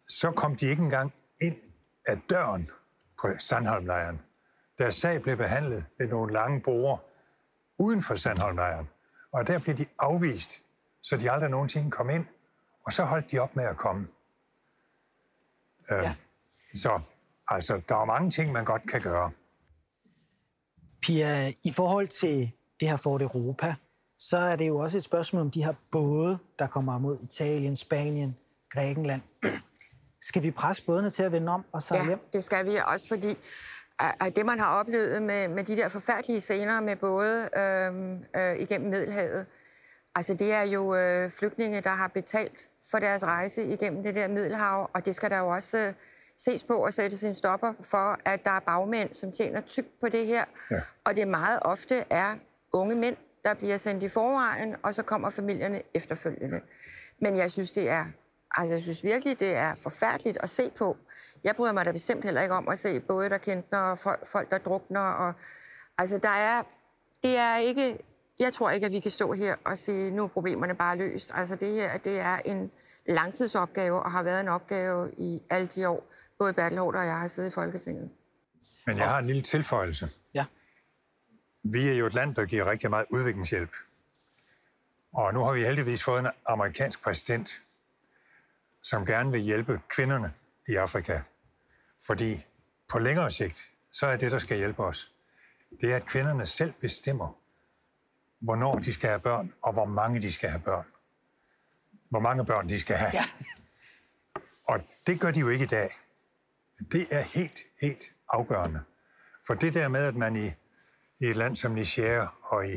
så 0.10 0.32
kom 0.32 0.56
de 0.56 0.66
ikke 0.66 0.84
engang 0.84 1.14
ind 1.42 1.73
af 2.08 2.22
døren 2.30 2.70
på 3.22 3.28
Sandholmlejren. 3.40 4.22
Deres 4.78 4.96
sag 4.96 5.22
blev 5.22 5.38
behandlet 5.38 5.86
ved 6.00 6.08
nogle 6.08 6.34
lange 6.34 6.62
borer 6.62 6.98
uden 7.78 8.02
for 8.02 8.16
Sandholmlejren. 8.16 8.90
Og 9.34 9.48
der 9.48 9.60
blev 9.60 9.78
de 9.78 9.86
afvist, 10.00 10.64
så 11.02 11.18
de 11.18 11.32
aldrig 11.32 11.50
nogensinde 11.50 11.92
kom 11.92 12.10
ind. 12.10 12.26
Og 12.86 12.94
så 12.94 13.04
holdt 13.04 13.32
de 13.32 13.40
op 13.40 13.56
med 13.56 13.64
at 13.64 13.78
komme. 13.78 14.08
Øh, 15.92 16.04
ja. 16.04 16.16
Så 16.76 17.02
altså, 17.48 17.82
der 17.90 17.96
er 17.96 18.06
mange 18.06 18.32
ting, 18.32 18.52
man 18.52 18.66
godt 18.66 18.90
kan 18.90 19.02
gøre. 19.02 19.32
Pia, 21.02 21.50
i 21.64 21.72
forhold 21.72 22.08
til 22.08 22.52
det 22.80 22.90
her 22.90 22.98
Fort 22.98 23.22
Europa, 23.22 23.76
så 24.20 24.38
er 24.38 24.56
det 24.56 24.68
jo 24.68 24.78
også 24.78 24.98
et 24.98 25.04
spørgsmål 25.04 25.42
om 25.42 25.52
de 25.52 25.64
her 25.64 25.74
både, 25.92 26.38
der 26.60 26.68
kommer 26.68 26.98
mod 26.98 27.20
Italien, 27.22 27.76
Spanien, 27.76 28.38
Grækenland. 28.70 29.22
Skal 30.24 30.44
vi 30.44 30.52
presse 30.52 30.86
bådene 30.86 31.10
til 31.10 31.24
at 31.24 31.32
vende 31.32 31.52
om 31.52 31.66
og 31.72 31.84
sejle 31.84 32.04
ja, 32.04 32.08
hjem? 32.08 32.20
det 32.34 32.44
skal 32.44 32.66
vi 32.66 32.80
også, 32.86 33.08
fordi 33.08 33.38
at 34.00 34.36
det, 34.36 34.46
man 34.46 34.60
har 34.60 34.80
oplevet 34.80 35.22
med, 35.22 35.48
med 35.48 35.64
de 35.64 35.76
der 35.76 35.88
forfærdelige 35.88 36.42
scener 36.42 36.82
med 36.82 36.96
både 36.96 37.50
øh, 37.58 38.42
øh, 38.42 38.60
igennem 38.60 38.90
Middelhavet, 38.90 39.46
altså 40.16 40.34
det 40.34 40.54
er 40.54 40.62
jo 40.62 40.96
øh, 40.96 41.32
flygtninge, 41.32 41.82
der 41.82 41.90
har 41.90 42.08
betalt 42.08 42.70
for 42.92 43.00
deres 43.00 43.24
rejse 43.24 43.64
igennem 43.66 44.04
det 44.04 44.16
der 44.16 44.28
Middelhav, 44.28 44.90
og 44.94 45.06
det 45.06 45.16
skal 45.16 45.30
der 45.30 45.38
jo 45.38 45.48
også 45.48 45.78
øh, 45.78 45.94
ses 46.38 46.64
på 46.64 46.74
og 46.74 46.94
sætte 46.94 47.18
sin 47.18 47.34
stopper 47.34 47.74
for, 47.84 48.20
at 48.26 48.46
der 48.46 48.52
er 48.52 48.60
bagmænd, 48.60 49.14
som 49.14 49.32
tjener 49.32 49.62
tykt 49.62 50.00
på 50.02 50.10
det 50.10 50.26
her, 50.26 50.46
ja. 50.72 50.82
og 51.04 51.16
det 51.16 51.28
meget 51.28 51.60
ofte 51.62 52.04
er 52.10 52.36
unge 52.74 52.96
mænd, 52.96 53.16
der 53.46 53.54
bliver 53.54 53.78
sendt 53.78 54.04
i 54.04 54.10
forvejen, 54.10 54.76
og 54.84 54.94
så 54.94 55.04
kommer 55.04 55.30
familierne 55.30 55.82
efterfølgende. 55.94 56.62
Men 57.20 57.38
jeg 57.38 57.52
synes, 57.52 57.72
det 57.72 57.90
er, 57.90 58.06
altså 58.54 58.76
jeg 58.76 58.82
synes 58.82 59.04
virkelig, 59.04 59.40
det 59.40 59.56
er 59.56 59.76
forfærdeligt 59.76 60.38
at 60.42 60.50
se 60.50 60.72
på. 60.78 60.98
Jeg 61.44 61.56
bryder 61.56 61.74
mig 61.74 61.86
da 61.86 61.92
bestemt 61.92 62.24
heller 62.24 62.42
ikke 62.42 62.54
om 62.54 62.68
at 62.68 62.80
se 62.80 63.00
både 63.00 63.30
der 63.30 63.38
kender 63.38 63.78
og 63.78 64.00
folk, 64.00 64.28
folk, 64.28 64.52
der 64.52 64.58
drukner. 64.58 65.02
Og, 65.02 65.34
altså 65.98 66.18
der 66.18 66.30
er, 66.30 66.64
det 67.24 67.38
er 67.38 67.58
ikke, 67.58 68.00
jeg 68.40 68.54
tror 68.54 68.70
ikke, 68.70 68.86
at 68.86 68.92
vi 68.92 69.00
kan 69.00 69.12
stå 69.12 69.34
her 69.34 69.56
og 69.66 69.78
sige, 69.78 70.12
nu 70.12 70.24
er 70.24 70.28
problemerne 70.28 70.76
bare 70.76 70.98
løst. 70.98 71.32
Altså 71.36 71.56
det 71.56 71.74
her, 71.74 71.98
det 71.98 72.20
er 72.20 72.38
en 72.38 72.72
langtidsopgave 73.08 74.04
og 74.04 74.12
har 74.12 74.24
været 74.24 74.40
en 74.42 74.48
opgave 74.48 75.12
i 75.18 75.42
alle 75.50 75.68
de 75.68 75.90
år, 75.90 76.08
både 76.40 76.54
Bertel 76.54 76.78
Hård 76.78 76.96
og 76.96 77.06
jeg 77.06 77.20
har 77.20 77.28
siddet 77.28 77.50
i 77.50 77.54
Folketinget. 77.54 78.10
Men 78.86 78.98
jeg 78.98 79.10
har 79.10 79.20
en 79.20 79.28
lille 79.28 79.42
tilføjelse. 79.42 80.10
Ja. 80.34 80.46
Vi 81.64 81.90
er 81.90 81.94
jo 81.94 82.06
et 82.06 82.14
land, 82.14 82.36
der 82.36 82.46
giver 82.46 82.66
rigtig 82.66 82.90
meget 82.90 83.06
udviklingshjælp. 83.12 83.72
Og 85.14 85.34
nu 85.34 85.44
har 85.44 85.54
vi 85.54 85.64
heldigvis 85.64 86.04
fået 86.04 86.20
en 86.20 86.28
amerikansk 86.46 87.04
præsident, 87.04 87.62
som 88.84 89.06
gerne 89.06 89.32
vil 89.32 89.42
hjælpe 89.42 89.82
kvinderne 89.90 90.34
i 90.68 90.76
Afrika. 90.76 91.22
Fordi 92.06 92.46
på 92.92 93.00
længere 93.00 93.32
sigt, 93.32 93.72
så 93.92 94.08
er 94.08 94.18
det, 94.18 94.32
der 94.32 94.40
skal 94.40 94.58
hjælpe 94.58 94.84
os, 94.84 95.14
det 95.82 95.92
er, 95.92 95.96
at 95.96 96.06
kvinderne 96.06 96.46
selv 96.46 96.74
bestemmer, 96.82 97.40
hvornår 98.40 98.80
de 98.80 98.94
skal 98.94 99.10
have 99.10 99.20
børn, 99.20 99.54
og 99.62 99.74
hvor 99.74 99.86
mange 99.86 100.22
de 100.22 100.34
skal 100.34 100.50
have 100.50 100.62
børn. 100.62 100.86
Hvor 102.10 102.20
mange 102.20 102.46
børn 102.46 102.70
de 102.70 102.80
skal 102.80 102.96
have. 102.96 103.12
Ja. 103.14 103.26
Og 104.68 104.80
det 105.08 105.20
gør 105.20 105.32
de 105.32 105.40
jo 105.40 105.50
ikke 105.50 105.64
i 105.64 105.68
dag. 105.68 105.90
Det 106.92 107.08
er 107.12 107.22
helt, 107.22 107.60
helt 107.82 108.04
afgørende. 108.30 108.84
For 109.48 109.54
det 109.54 109.74
der 109.74 109.88
med, 109.88 110.06
at 110.06 110.16
man 110.16 110.36
i 110.36 110.52
i 111.24 111.26
et 111.26 111.36
land 111.36 111.56
som 111.56 111.72
Niger 111.72 112.28
og 112.44 112.68
i, 112.68 112.74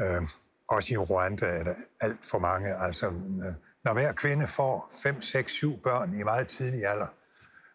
øh, 0.00 0.22
også 0.68 0.94
i 0.94 0.96
Rwanda 0.96 1.46
er 1.46 1.64
der 1.64 1.74
alt 2.00 2.24
for 2.24 2.38
mange. 2.38 2.76
Altså, 2.76 3.06
øh, 3.06 3.54
når 3.86 3.92
hver 3.92 4.12
kvinde 4.12 4.46
får 4.46 4.92
5, 5.02 5.22
6, 5.22 5.52
7 5.52 5.82
børn 5.82 6.14
i 6.14 6.22
meget 6.22 6.48
tidlig 6.48 6.86
alder, 6.86 7.06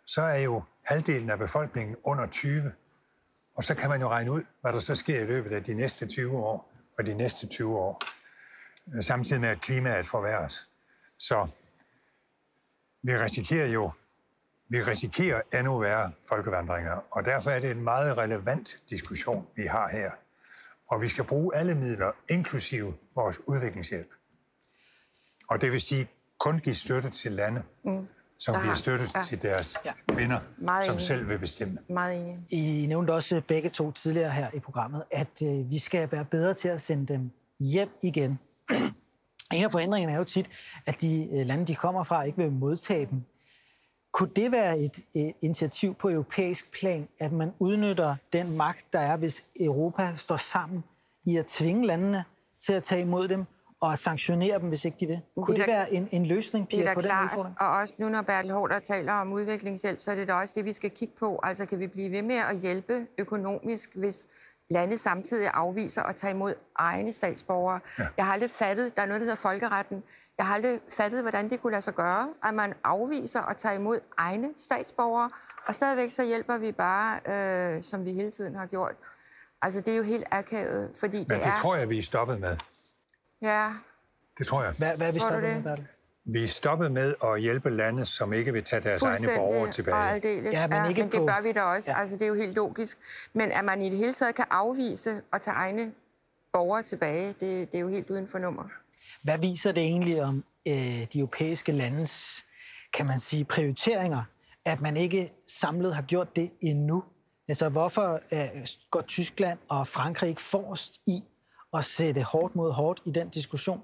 så 0.06 0.22
er 0.22 0.38
jo 0.38 0.64
halvdelen 0.86 1.30
af 1.30 1.40
befolkningen 1.40 1.96
under 2.04 2.28
20. 2.28 2.74
Og 3.58 3.64
så 3.64 3.76
kan 3.76 3.90
man 3.90 4.02
jo 4.02 4.08
regne 4.08 4.32
ud, 4.32 4.44
hvad 4.62 4.74
der 4.74 4.80
så 4.80 4.96
sker 4.96 5.22
i 5.22 5.26
løbet 5.26 5.52
af 5.52 5.64
de 5.64 5.74
næste 5.74 6.08
20 6.08 6.38
år 6.38 6.72
og 6.98 7.06
de 7.06 7.14
næste 7.14 7.48
20 7.48 7.78
år, 7.78 8.02
øh, 8.96 9.04
samtidig 9.04 9.42
med 9.42 9.50
at 9.50 9.62
klimaet 9.62 10.08
forværres. 10.08 10.70
Så 11.18 11.48
vi 13.04 13.18
risikerer 13.18 13.68
jo 13.68 13.92
vi 14.70 14.84
risikerer 14.84 15.42
endnu 15.60 15.80
værre 15.80 16.12
folkevandringer, 16.30 17.06
og 17.12 17.26
derfor 17.26 17.50
er 17.50 17.60
det 17.60 17.72
en 17.72 17.84
meget 17.84 18.18
relevant 18.18 18.82
diskussion, 18.90 19.48
vi 19.56 19.66
har 19.66 19.90
her. 19.90 20.12
Og 20.90 21.02
vi 21.02 21.08
skal 21.08 21.24
bruge 21.24 21.56
alle 21.56 21.76
midler, 21.76 22.12
inklusive 22.30 22.98
vores 23.16 23.40
udviklingshjælp. 23.48 24.21
Og 25.52 25.62
det 25.62 25.72
vil 25.72 25.82
sige 25.82 26.08
kun 26.40 26.60
give 26.60 26.76
støtte 26.76 27.10
til 27.10 27.32
lande, 27.32 27.64
mm. 27.86 28.08
som 28.38 28.62
giver 28.62 28.76
støtte 28.76 29.06
ja. 29.16 29.24
til 29.24 29.42
deres 29.42 29.78
ja. 29.86 29.92
kvinder, 30.08 30.40
Meget 30.58 30.86
som 30.86 30.94
enig. 30.94 31.06
selv 31.08 31.28
vil 31.28 31.40
bestemme. 31.40 31.78
Meget 31.90 32.22
enig. 32.22 32.40
I 32.52 32.86
nævnte 32.88 33.12
også 33.12 33.42
begge 33.48 33.70
to 33.70 33.92
tidligere 33.92 34.32
her 34.32 34.48
i 34.54 34.60
programmet, 34.60 35.04
at 35.12 35.42
øh, 35.44 35.72
vi 35.72 35.80
skal 35.80 36.12
være 36.12 36.26
bedre 36.26 36.54
til 36.54 36.68
at 36.68 36.82
sende 36.82 37.14
dem 37.14 37.32
hjem 37.60 37.90
igen. 38.02 38.40
En 39.54 39.64
af 39.64 39.72
forhindringerne 39.72 40.14
er 40.14 40.18
jo 40.18 40.24
tit, 40.24 40.50
at 40.86 41.02
de 41.02 41.30
øh, 41.32 41.46
lande, 41.46 41.66
de 41.66 41.76
kommer 41.76 42.04
fra, 42.04 42.24
ikke 42.24 42.38
vil 42.38 42.52
modtage 42.52 43.06
dem 43.06 43.24
kunne 44.14 44.30
det 44.36 44.52
være 44.52 44.80
et, 44.80 45.00
et 45.14 45.34
initiativ 45.42 45.96
på 45.96 46.10
europæisk 46.10 46.80
plan, 46.80 47.08
at 47.20 47.32
man 47.32 47.52
udnytter 47.60 48.16
den 48.34 48.58
magt, 48.58 48.86
der 48.94 49.00
er, 49.00 49.18
hvis 49.18 49.46
Europa 49.60 50.14
står 50.18 50.38
sammen 50.38 50.84
i 51.26 51.38
at 51.38 51.46
tvinge 51.46 51.88
landene 51.88 52.24
til 52.60 52.74
at 52.74 52.84
tage 52.84 53.02
imod 53.02 53.28
dem, 53.28 53.46
og 53.82 54.00
sanktionere 54.00 54.60
dem, 54.60 54.70
hvis 54.70 54.86
ikke 54.86 54.98
de 55.00 55.06
vil. 55.08 55.22
Kunne 55.36 55.48
det, 55.48 55.66
det 55.66 55.68
være 55.68 55.94
en, 55.94 56.10
en 56.12 56.26
løsning, 56.26 56.68
Pia, 56.68 56.80
det 56.80 56.88
er 56.88 56.94
på 56.94 57.00
klart, 57.00 57.30
den 57.30 57.38
udfordring? 57.38 57.56
og 57.60 57.70
også 57.70 57.94
nu, 57.98 58.10
når 58.10 58.22
Bertel 58.22 58.52
Hårder 58.52 58.80
taler 58.80 59.14
om 59.14 59.34
udviklingshjælp, 59.34 60.02
så 60.02 60.12
er 60.12 60.16
det 60.16 60.28
da 60.28 60.34
også 60.34 60.54
det, 60.58 60.66
vi 60.66 60.72
skal 60.72 60.90
kigge 60.90 61.14
på. 61.20 61.40
Altså, 61.44 61.66
kan 61.66 61.80
vi 61.80 61.88
blive 61.88 62.12
ved 62.12 62.22
med 62.22 62.36
at 62.36 62.58
hjælpe 62.58 63.08
økonomisk, 63.18 63.96
hvis 63.96 64.28
lande 64.70 64.98
samtidig 64.98 65.50
afviser 65.54 66.04
at 66.04 66.16
tage 66.16 66.32
imod 66.32 66.54
egne 66.76 67.12
statsborgere. 67.12 67.80
Ja. 68.00 68.08
Jeg 68.18 68.26
har 68.26 68.34
aldrig 68.34 68.50
fattet, 68.50 68.96
der 68.96 69.02
er 69.02 69.06
noget, 69.06 69.22
der 69.22 69.26
hedder 69.26 69.42
folkeretten. 69.42 70.04
Jeg 70.38 70.46
har 70.46 70.56
aldrig 70.56 70.80
fattet, 70.90 71.22
hvordan 71.22 71.50
det 71.50 71.62
kunne 71.62 71.72
lade 71.72 71.82
sig 71.82 71.94
gøre, 71.94 72.30
at 72.44 72.54
man 72.54 72.74
afviser 72.84 73.42
at 73.42 73.58
tage 73.58 73.76
imod 73.76 74.00
egne 74.18 74.50
statsborgere, 74.58 75.30
og 75.68 75.76
stadigvæk 75.76 76.12
så 76.12 76.24
hjælper 76.26 76.58
vi 76.58 76.72
bare, 76.72 77.20
øh, 77.76 77.84
som 77.84 78.06
vi 78.06 78.14
hele 78.14 78.32
tiden 78.32 78.56
har 78.56 78.66
gjort. 78.66 78.96
Altså, 79.62 79.82
det 79.82 79.94
er 79.94 79.98
jo 79.98 80.04
helt 80.04 80.26
akavet, 80.32 80.92
fordi 81.00 81.18
Men 81.18 81.30
det, 81.30 81.38
det 81.38 81.46
er... 81.46 81.58
tror 81.62 81.76
jeg, 81.76 81.90
vi 81.90 81.98
er 81.98 82.04
stoppet 82.04 82.40
med. 82.40 82.58
Ja. 83.42 83.74
Det 84.38 84.48
tror 84.48 84.64
jeg. 84.64 84.74
Hvad, 84.78 84.98
hvad 84.98 85.08
er 85.08 85.12
vi 85.12 85.20
stoppet 85.20 85.42
med, 85.42 85.64
Bertel? 85.64 85.88
Vi 86.26 86.44
er 86.44 86.48
stoppet 86.48 86.92
med 86.92 87.16
at 87.24 87.42
hjælpe 87.42 87.70
lande, 87.70 88.06
som 88.06 88.34
ikke 88.34 88.54
vil 88.54 88.64
tage 88.64 88.84
deres 88.84 89.02
egne 89.02 89.28
borgere 89.36 89.72
tilbage. 89.72 89.96
og 89.96 90.10
aldeles. 90.10 90.54
Ja, 90.54 90.68
men, 90.68 90.90
ikke 90.90 91.02
ja, 91.02 91.06
men 91.06 91.12
det 91.12 91.22
bør 91.22 91.42
vi 91.42 91.52
da 91.52 91.62
også. 91.62 91.92
Ja. 91.92 92.00
Altså, 92.00 92.16
det 92.16 92.22
er 92.22 92.28
jo 92.28 92.36
helt 92.36 92.56
logisk. 92.56 92.98
Men 93.34 93.52
at 93.52 93.66
man 93.66 93.82
i 93.82 93.90
det 93.90 93.98
hele 93.98 94.14
taget 94.14 94.36
kan 94.36 94.46
afvise 94.50 95.22
at 95.34 95.42
tage 95.42 95.56
egne 95.56 95.94
borgere 96.54 96.84
tilbage, 96.84 97.28
det, 97.28 97.72
det 97.72 97.76
er 97.76 97.80
jo 97.80 97.88
helt 97.88 98.10
uden 98.10 98.28
for 98.28 98.40
nummer. 98.40 98.64
Hvad 99.22 99.38
viser 99.38 99.72
det 99.72 99.84
egentlig 99.84 100.24
om 100.24 100.44
øh, 100.68 100.74
de 100.74 101.20
europæiske 101.20 101.72
landes, 101.72 102.46
kan 102.94 103.06
man 103.06 103.20
sige, 103.20 103.46
prioriteringer? 103.46 104.24
at 104.66 104.82
man 104.82 104.98
ikke 104.98 105.34
samlet 105.48 105.96
har 105.96 106.02
gjort 106.02 106.36
det 106.36 106.52
endnu? 106.62 107.04
Altså, 107.48 107.70
hvorfor 107.70 108.20
øh, 108.34 108.66
går 108.92 109.02
Tyskland 109.02 109.60
og 109.70 109.88
Frankrig 109.88 110.30
ikke 110.30 110.42
forrest 110.42 111.02
i 111.06 111.24
at 111.74 111.86
sætte 111.86 112.24
hårdt 112.24 112.56
mod 112.56 112.72
hårdt 112.72 113.02
i 113.06 113.12
den 113.12 113.30
diskussion? 113.30 113.84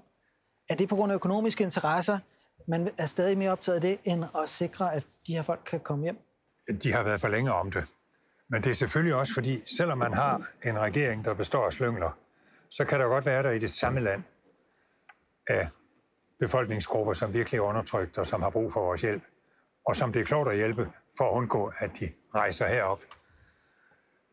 Er 0.68 0.74
det 0.74 0.88
på 0.88 0.96
grund 0.96 1.12
af 1.12 1.16
økonomiske 1.16 1.64
interesser, 1.64 2.18
man 2.68 2.90
er 2.98 3.06
stadig 3.06 3.38
mere 3.38 3.50
optaget 3.50 3.76
af 3.76 3.80
det, 3.80 3.98
end 4.04 4.24
at 4.42 4.48
sikre, 4.48 4.94
at 4.94 5.06
de 5.26 5.34
her 5.34 5.42
folk 5.42 5.60
kan 5.66 5.80
komme 5.80 6.02
hjem? 6.04 6.18
De 6.82 6.92
har 6.92 7.02
været 7.02 7.20
for 7.20 7.28
længe 7.28 7.52
om 7.52 7.70
det. 7.70 7.84
Men 8.48 8.62
det 8.62 8.70
er 8.70 8.74
selvfølgelig 8.74 9.14
også 9.14 9.34
fordi, 9.34 9.62
selvom 9.76 9.98
man 9.98 10.14
har 10.14 10.42
en 10.64 10.78
regering, 10.78 11.24
der 11.24 11.34
består 11.34 11.66
af 11.66 11.72
slyngler, 11.72 12.18
så 12.70 12.84
kan 12.84 13.00
der 13.00 13.06
godt 13.06 13.26
være 13.26 13.42
der 13.42 13.50
i 13.50 13.58
det 13.58 13.70
samme 13.70 14.00
land 14.00 14.22
af 15.48 15.68
befolkningsgrupper, 16.38 17.12
som 17.12 17.32
virkelig 17.32 17.58
er 17.58 17.62
undertrykt 17.62 18.18
og 18.18 18.26
som 18.26 18.42
har 18.42 18.50
brug 18.50 18.72
for 18.72 18.80
vores 18.80 19.00
hjælp, 19.00 19.22
og 19.86 19.96
som 19.96 20.12
det 20.12 20.20
er 20.20 20.24
klogt 20.24 20.50
at 20.50 20.56
hjælpe 20.56 20.92
for 21.18 21.24
at 21.24 21.32
undgå, 21.32 21.72
at 21.78 21.90
de 22.00 22.12
rejser 22.34 22.68
herop. 22.68 23.00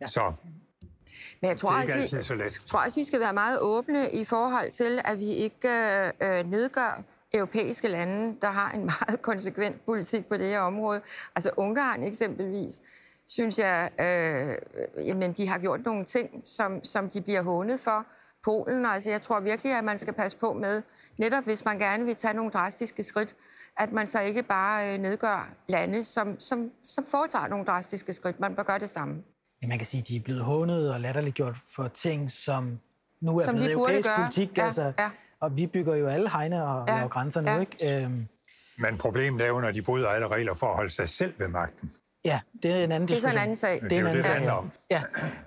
Ja. 0.01 0.08
Så 0.08 0.34
men 1.41 1.49
jeg 1.49 1.57
tror, 1.57 1.70
det 1.70 1.78
er 1.78 1.82
ikke 1.82 1.93
også, 1.93 2.16
altid 2.16 2.18
vi, 2.18 2.24
så 2.24 2.36
let. 2.36 2.61
tror 2.66 2.80
også, 2.80 2.99
vi 2.99 3.03
skal 3.03 3.20
være 3.20 3.34
meget 3.34 3.59
åbne 3.59 4.11
i 4.11 4.26
forhold 4.26 4.72
til, 4.72 5.01
at 5.05 5.20
vi 5.20 5.30
ikke 5.30 5.68
øh, 6.22 6.51
nedgør 6.51 7.03
europæiske 7.34 7.88
lande, 7.88 8.38
der 8.41 8.47
har 8.47 8.72
en 8.72 8.86
meget 8.99 9.22
konsekvent 9.22 9.86
politik 9.86 10.26
på 10.26 10.38
det 10.38 10.49
her 10.49 10.59
område. 10.59 11.01
Altså 11.36 11.51
Ungarn 11.57 12.03
eksempelvis, 12.03 12.82
synes 13.28 13.59
jeg, 13.59 13.89
øh, 13.99 15.07
jamen, 15.07 15.34
de 15.34 15.47
har 15.47 15.59
gjort 15.59 15.86
nogle 15.86 16.05
ting, 16.05 16.41
som, 16.43 16.84
som 16.84 17.09
de 17.09 17.22
bliver 17.22 17.41
hånet 17.41 17.80
for. 17.80 18.05
Polen, 18.43 18.86
altså 18.86 19.09
jeg 19.09 19.22
tror 19.22 19.39
virkelig, 19.39 19.74
at 19.74 19.84
man 19.84 19.97
skal 19.97 20.13
passe 20.13 20.38
på 20.38 20.53
med, 20.53 20.82
netop 21.18 21.43
hvis 21.43 21.66
man 21.66 21.80
gerne 21.80 22.05
vil 22.05 22.16
tage 22.16 22.34
nogle 22.34 22.51
drastiske 22.51 23.03
skridt, 23.03 23.36
at 23.78 23.91
man 23.91 24.07
så 24.07 24.22
ikke 24.22 24.43
bare 24.43 24.93
øh, 24.93 24.99
nedgør 24.99 25.49
lande, 25.68 26.03
som, 26.03 26.39
som, 26.39 26.72
som 26.84 27.05
foretager 27.05 27.47
nogle 27.47 27.66
drastiske 27.66 28.13
skridt. 28.13 28.39
Man 28.39 28.55
bør 28.55 28.63
gøre 28.63 28.80
det 28.80 28.89
samme. 28.89 29.24
Ja, 29.62 29.68
man 29.68 29.78
kan 29.78 29.86
sige, 29.86 30.01
de 30.08 30.16
er 30.16 30.20
blevet 30.22 30.41
hånet 30.43 30.93
og 30.93 31.01
latterliggjort 31.01 31.56
for 31.76 31.88
ting, 31.88 32.32
som 32.32 32.80
nu 33.22 33.39
er 33.39 33.45
Som 33.45 33.56
blevet 33.56 33.72
europæisk 33.72 34.08
gøre. 34.08 34.18
politik. 34.18 34.58
Ja, 34.58 34.66
altså, 34.66 34.93
ja. 34.99 35.10
Og 35.39 35.58
vi 35.58 35.68
bygger 35.68 35.95
jo 35.95 36.08
alle 36.08 36.30
hegne 36.30 36.64
og 36.68 36.86
Ja, 36.88 36.95
laver 36.95 37.08
grænser 37.10 37.41
nu, 37.41 37.51
ja. 37.51 37.60
ikke? 37.60 38.03
Øhm, 38.03 38.28
Men 38.78 38.97
problemet 38.97 39.41
er 39.41 39.47
jo, 39.47 39.60
når 39.60 39.72
de 39.72 39.82
bryder 39.82 40.10
alle 40.10 40.28
regler 40.28 40.53
for 40.53 40.68
at 40.68 40.76
holde 40.76 40.89
sig 40.89 41.10
selv 41.10 41.34
ved 41.39 41.47
magten. 41.47 41.91
ja, 42.26 42.39
det 42.64 42.72
er 42.72 42.84
en 42.84 42.91
anden 42.91 43.01
Det 43.08 43.14
er 43.14 43.16
diskussion. 43.16 43.32
en 43.38 43.41
anden 43.41 43.56
sag. 43.56 43.82
Det 43.82 43.91
er 43.91 43.99
jo 43.99 44.08
det, 44.08 44.16
det 44.16 44.26
sag, 44.26 44.34
handler 44.36 44.51
ja. 44.51 44.58
om. 44.58 44.72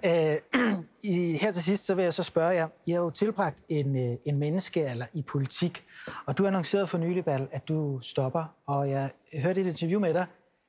Ja. 0.04 0.32
Øh, 0.32 0.38
i, 1.12 1.38
her 1.40 1.52
til 1.52 1.62
sidst, 1.62 1.86
så 1.86 1.94
vil 1.94 2.02
jeg 2.02 2.12
så 2.12 2.22
spørge 2.22 2.50
jer. 2.54 2.68
I 2.86 2.90
har 2.90 2.98
jo 2.98 3.11
tilbragt 3.11 3.62
en, 3.68 3.96
øh, 4.11 4.16
en 4.26 4.38
menneskealder 4.38 5.06
i 5.12 5.22
politik, 5.22 5.84
og 6.26 6.38
du 6.38 6.46
annoncerede 6.46 6.86
for 6.86 6.98
nylig, 6.98 7.24
Bal, 7.24 7.48
at 7.52 7.68
du 7.68 8.00
stopper. 8.02 8.44
Og 8.66 8.90
jeg 8.90 9.11
hørte 9.42 9.61
et 9.61 9.66
interview 9.66 10.00
med 10.00 10.14
dig 10.14 10.26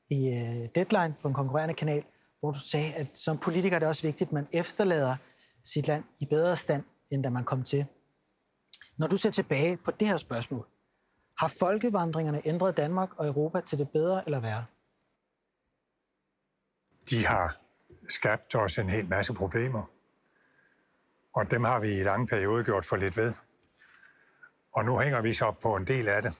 i 0.09 0.27
øh, 0.27 0.67
Deadline 0.75 1.13
på 1.21 1.27
en 1.27 1.33
konkurrerende 1.33 1.73
kanal, 1.73 2.03
hvor 2.39 2.51
du 2.51 2.59
sagde, 2.59 2.93
at 2.93 3.07
som 3.17 3.37
politiker 3.37 3.75
er 3.75 3.79
det 3.79 3.87
også 3.87 4.03
vigtigt, 4.03 4.27
at 4.27 4.33
man 4.33 4.47
efterlader 4.51 5.15
sit 5.63 5.87
land 5.87 6.03
i 6.19 6.25
bedre 6.25 6.55
stand, 6.55 6.83
end 7.11 7.23
da 7.23 7.29
man 7.29 7.43
kom 7.43 7.63
til. 7.63 7.85
Når 8.97 9.07
du 9.07 9.17
ser 9.17 9.29
tilbage 9.29 9.77
på 9.77 9.91
det 9.91 10.07
her 10.07 10.17
spørgsmål, 10.17 10.67
har 11.39 11.53
folkevandringerne 11.59 12.41
ændret 12.45 12.77
Danmark 12.77 13.09
og 13.17 13.27
Europa 13.27 13.61
til 13.61 13.77
det 13.77 13.89
bedre 13.89 14.25
eller 14.25 14.39
værre? 14.39 14.65
De 17.09 17.25
har 17.25 17.57
skabt 18.09 18.55
os 18.55 18.77
en 18.77 18.89
hel 18.89 19.07
masse 19.07 19.33
problemer. 19.33 19.83
Og 21.35 21.51
dem 21.51 21.63
har 21.63 21.79
vi 21.79 21.99
i 21.99 22.03
lange 22.03 22.27
perioder 22.27 22.63
gjort 22.63 22.85
for 22.85 22.95
lidt 22.95 23.17
ved. 23.17 23.33
Og 24.75 24.85
nu 24.85 24.99
hænger 24.99 25.21
vi 25.21 25.33
så 25.33 25.45
op 25.45 25.59
på 25.59 25.75
en 25.75 25.87
del 25.87 26.07
af 26.07 26.21
det. 26.21 26.33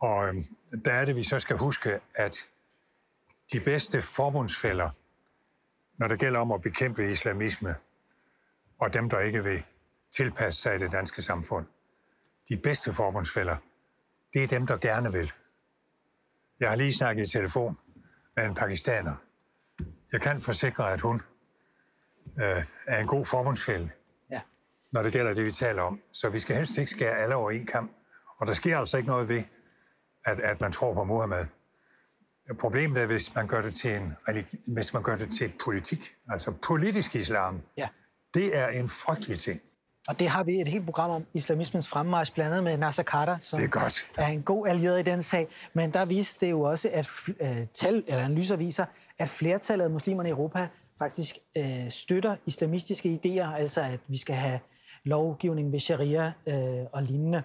Og 0.00 0.28
øhm, 0.28 0.44
der 0.84 0.92
er 0.92 1.04
det, 1.04 1.16
vi 1.16 1.24
så 1.24 1.40
skal 1.40 1.58
huske, 1.58 2.00
at 2.14 2.36
de 3.52 3.60
bedste 3.60 4.02
forbundsfælder, 4.02 4.90
når 5.98 6.08
det 6.08 6.18
gælder 6.18 6.40
om 6.40 6.52
at 6.52 6.60
bekæmpe 6.62 7.10
islamisme, 7.10 7.74
og 8.80 8.94
dem, 8.94 9.10
der 9.10 9.20
ikke 9.20 9.44
vil 9.44 9.64
tilpasse 10.10 10.62
sig 10.62 10.74
i 10.76 10.78
det 10.78 10.92
danske 10.92 11.22
samfund, 11.22 11.66
de 12.48 12.56
bedste 12.56 12.94
forbundsfælder, 12.94 13.56
det 14.34 14.42
er 14.42 14.46
dem, 14.46 14.66
der 14.66 14.76
gerne 14.76 15.12
vil. 15.12 15.32
Jeg 16.60 16.68
har 16.68 16.76
lige 16.76 16.94
snakket 16.94 17.28
i 17.28 17.32
telefon 17.32 17.78
med 18.36 18.44
en 18.44 18.54
pakistaner. 18.54 19.16
Jeg 20.12 20.20
kan 20.20 20.40
forsikre, 20.40 20.92
at 20.92 21.00
hun 21.00 21.22
øh, 22.40 22.64
er 22.86 23.00
en 23.00 23.06
god 23.06 23.26
forbundsfælde, 23.26 23.90
Ja. 24.30 24.40
når 24.92 25.02
det 25.02 25.12
gælder 25.12 25.34
det, 25.34 25.44
vi 25.44 25.52
taler 25.52 25.82
om. 25.82 26.00
Så 26.12 26.28
vi 26.30 26.40
skal 26.40 26.56
helst 26.56 26.78
ikke 26.78 26.90
skære 26.90 27.18
alle 27.18 27.34
over 27.34 27.50
en 27.50 27.66
kamp. 27.66 27.92
Og 28.40 28.46
der 28.46 28.52
sker 28.54 28.78
altså 28.78 28.96
ikke 28.96 29.08
noget 29.08 29.28
ved, 29.28 29.42
at, 30.24 30.40
at 30.40 30.60
man 30.60 30.72
tror 30.72 30.94
på 30.94 31.04
Muhammed. 31.04 31.46
Problemet 32.60 33.02
er, 33.02 33.06
hvis 33.06 33.34
man 33.34 33.46
gør 33.46 33.62
det 33.62 33.74
til 33.74 33.96
en 33.96 34.12
hvis 34.74 34.92
man 34.92 35.02
gør 35.02 35.16
det 35.16 35.32
til 35.38 35.52
politik, 35.64 36.14
altså 36.28 36.50
politisk 36.50 37.14
islam. 37.14 37.62
Ja. 37.76 37.88
Det 38.34 38.56
er 38.56 38.68
en 38.68 38.88
frygtelig 38.88 39.38
ting. 39.38 39.60
Og 40.08 40.18
det 40.18 40.28
har 40.28 40.44
vi 40.44 40.60
et 40.60 40.68
helt 40.68 40.84
program 40.84 41.10
om, 41.10 41.26
islamismens 41.34 41.88
fremmarsch, 41.88 42.34
blandt 42.34 42.52
andet 42.52 42.64
med 42.64 42.76
Nasser 42.76 43.02
Carter, 43.02 43.38
som 43.40 43.58
Det 43.58 43.64
er 43.64 43.70
godt. 43.70 44.06
er 44.16 44.26
en 44.26 44.42
god 44.42 44.68
allieret 44.68 45.00
i 45.00 45.02
den 45.02 45.22
sag. 45.22 45.48
Men 45.74 45.92
der 45.92 46.04
viste 46.04 46.46
det 46.46 46.50
jo 46.50 46.60
også, 46.60 46.90
at 46.92 47.08
øh, 47.40 47.66
tal, 47.74 48.04
eller 48.06 48.24
analyser 48.24 48.56
viser, 48.56 48.84
at 49.18 49.28
flertallet 49.28 49.84
af 49.84 49.90
muslimerne 49.90 50.28
i 50.28 50.32
Europa 50.32 50.68
faktisk 50.98 51.38
øh, 51.56 51.90
støtter 51.90 52.36
islamistiske 52.46 53.20
idéer, 53.24 53.54
altså 53.54 53.80
at 53.80 54.00
vi 54.08 54.18
skal 54.18 54.34
have 54.34 54.60
lovgivning 55.04 55.72
ved 55.72 55.80
sharia 55.80 56.32
øh, 56.46 56.84
og 56.92 57.02
lignende. 57.02 57.42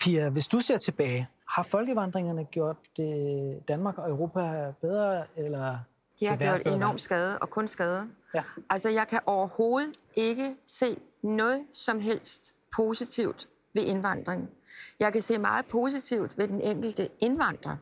Pia, 0.00 0.30
hvis 0.30 0.48
du 0.48 0.60
ser 0.60 0.78
tilbage, 0.78 1.28
har 1.48 1.62
folkevandringerne 1.62 2.44
gjort 2.44 2.76
det 2.96 3.68
Danmark 3.68 3.98
og 3.98 4.10
Europa 4.10 4.72
bedre, 4.80 5.24
eller 5.36 5.78
De 6.20 6.26
har 6.26 6.36
gjort 6.36 6.40
værste? 6.40 6.98
skade, 6.98 7.38
og 7.38 7.50
kun 7.50 7.68
skade. 7.68 8.08
Ja. 8.34 8.42
Altså, 8.70 8.90
jeg 8.90 9.08
kan 9.08 9.20
overhovedet 9.26 9.94
ikke 10.14 10.56
se 10.66 10.98
noget 11.22 11.60
som 11.72 12.00
helst 12.00 12.54
positivt 12.76 13.48
ved 13.74 13.82
indvandring. 13.82 14.50
Jeg 15.00 15.12
kan 15.12 15.22
se 15.22 15.38
meget 15.38 15.66
positivt 15.66 16.38
ved 16.38 16.48
den 16.48 16.60
enkelte 16.60 17.08
indvandrer. 17.18 17.76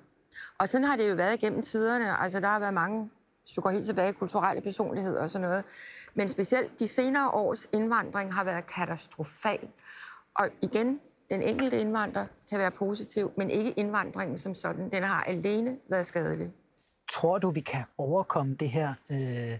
Og 0.58 0.68
sådan 0.68 0.84
har 0.84 0.96
det 0.96 1.10
jo 1.10 1.14
været 1.14 1.34
igennem 1.34 1.62
tiderne. 1.62 2.16
Altså, 2.18 2.40
der 2.40 2.48
har 2.48 2.58
været 2.58 2.74
mange, 2.74 3.10
hvis 3.42 3.54
du 3.54 3.60
går 3.60 3.70
helt 3.70 3.86
tilbage, 3.86 4.12
kulturelle 4.12 4.62
personligheder 4.62 5.22
og 5.22 5.30
sådan 5.30 5.48
noget. 5.48 5.64
Men 6.14 6.28
specielt 6.28 6.78
de 6.80 6.88
senere 6.88 7.30
års 7.30 7.68
indvandring 7.72 8.34
har 8.34 8.44
været 8.44 8.66
katastrofal. 8.66 9.68
Og 10.34 10.48
igen, 10.62 11.00
den 11.31 11.43
enkelte 11.43 11.81
indvandrer 11.81 12.27
kan 12.51 12.59
være 12.59 12.70
positiv, 12.70 13.33
men 13.37 13.51
ikke 13.51 13.70
indvandringen 13.70 14.39
som 14.39 14.55
sådan. 14.55 14.91
Den 14.91 15.03
har 15.03 15.22
alene 15.22 15.79
været 15.89 16.07
skadelig. 16.07 16.53
Tror 17.12 17.39
du, 17.39 17.51
vi 17.51 17.61
kan 17.61 17.85
overkomme 17.99 18.55
det 18.55 18.68
her, 18.68 18.95
øh, 19.11 19.59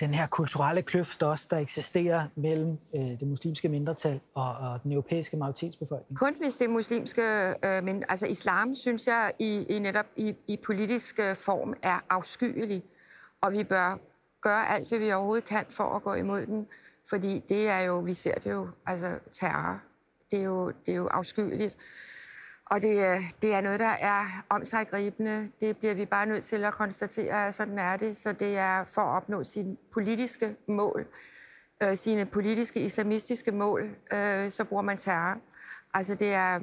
den 0.00 0.14
her 0.14 0.26
kulturelle 0.26 0.82
kløft 0.82 1.22
også, 1.22 1.46
der 1.50 1.58
eksisterer 1.58 2.26
mellem 2.34 2.78
øh, 2.94 3.00
det 3.00 3.28
muslimske 3.28 3.68
mindretal 3.68 4.20
og, 4.34 4.56
og 4.56 4.82
den 4.82 4.92
europæiske 4.92 5.36
majoritetsbefolkning? 5.36 6.18
Kun 6.18 6.34
hvis 6.40 6.56
det 6.56 6.70
muslimske, 6.70 7.22
øh, 7.64 7.84
men 7.84 8.04
altså 8.08 8.26
islam, 8.26 8.74
synes 8.74 9.06
jeg, 9.06 9.32
i, 9.38 9.66
i 9.68 9.78
netop 9.78 10.06
i, 10.16 10.34
i 10.46 10.56
politisk 10.66 11.18
øh, 11.18 11.36
form 11.36 11.74
er 11.82 12.04
afskyelig. 12.10 12.82
Og 13.40 13.52
vi 13.52 13.64
bør 13.64 13.98
gøre 14.40 14.68
alt, 14.68 14.88
hvad 14.88 14.98
vi 14.98 15.12
overhovedet 15.12 15.44
kan 15.44 15.64
for 15.70 15.84
at 15.84 16.02
gå 16.02 16.14
imod 16.14 16.46
den. 16.46 16.66
Fordi 17.08 17.38
det 17.48 17.68
er 17.68 17.80
jo, 17.80 17.98
vi 17.98 18.14
ser 18.14 18.34
det 18.34 18.50
jo, 18.50 18.68
altså 18.86 19.18
terror. 19.32 19.82
Det 20.30 20.38
er 20.38 20.42
jo, 20.44 20.70
det 20.86 20.92
er 20.92 20.96
jo 20.96 21.06
afskyeligt. 21.06 21.76
Og 22.70 22.82
det, 22.82 23.00
er- 23.04 23.18
det 23.42 23.54
er 23.54 23.60
noget, 23.60 23.80
der 23.80 23.86
er 24.00 24.44
om 24.48 24.64
sig 24.64 24.88
gribende. 24.88 25.50
Det 25.60 25.76
bliver 25.76 25.94
vi 25.94 26.06
bare 26.06 26.26
nødt 26.26 26.44
til 26.44 26.64
at 26.64 26.72
konstatere, 26.74 27.46
at 27.46 27.54
sådan 27.54 27.78
er 27.78 27.96
det. 27.96 28.16
Så 28.16 28.32
det 28.32 28.56
er 28.58 28.84
for 28.84 29.02
at 29.02 29.16
opnå 29.16 29.44
sine 29.44 29.76
politiske 29.92 30.56
mål, 30.68 31.06
øh, 31.82 31.96
sine 31.96 32.26
politiske 32.26 32.80
islamistiske 32.80 33.52
mål, 33.52 33.96
øh, 34.12 34.50
så 34.50 34.64
bruger 34.64 34.82
man 34.82 34.96
terror. 34.96 35.38
Altså 35.94 36.14
det 36.14 36.32
er, 36.34 36.60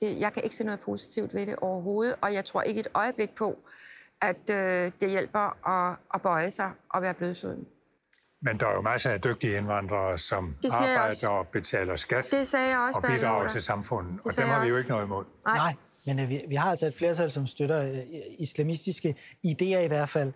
det, 0.00 0.20
jeg 0.20 0.32
kan 0.32 0.44
ikke 0.44 0.56
se 0.56 0.64
noget 0.64 0.80
positivt 0.80 1.34
ved 1.34 1.46
det 1.46 1.56
overhovedet, 1.56 2.14
og 2.20 2.34
jeg 2.34 2.44
tror 2.44 2.62
ikke 2.62 2.80
et 2.80 2.88
øjeblik 2.94 3.34
på, 3.34 3.58
at 4.20 4.50
øh, 4.50 4.92
det 5.00 5.10
hjælper 5.10 5.68
at, 5.68 5.96
at 6.14 6.22
bøje 6.22 6.50
sig 6.50 6.72
og 6.88 7.02
være 7.02 7.14
blødsøden. 7.14 7.66
Men 8.42 8.60
der 8.60 8.66
er 8.66 8.74
jo 8.74 8.80
masser 8.80 9.10
af 9.10 9.20
dygtige 9.20 9.56
indvandrere, 9.56 10.18
som 10.18 10.54
arbejder 10.70 11.28
og 11.28 11.46
betaler 11.48 11.96
skat 11.96 12.28
Det 12.30 12.48
sagde 12.48 12.68
jeg 12.68 12.78
også, 12.78 12.98
og 12.98 13.02
bidrager 13.02 13.48
til 13.48 13.62
samfundet. 13.62 14.20
Og 14.24 14.36
dem 14.36 14.48
har 14.48 14.64
vi 14.64 14.68
jo 14.68 14.76
ikke 14.76 14.90
noget 14.90 15.04
imod. 15.04 15.24
Nej. 15.46 15.56
Nej, 15.56 15.74
men 16.06 16.20
øh, 16.20 16.28
vi, 16.28 16.40
vi 16.48 16.54
har 16.54 16.70
altså 16.70 16.86
et 16.86 16.94
flertal, 16.94 17.30
som 17.30 17.46
støtter 17.46 17.82
øh, 17.92 17.98
islamistiske 18.38 19.14
idéer 19.46 19.78
i 19.78 19.86
hvert 19.86 20.08
fald. 20.08 20.32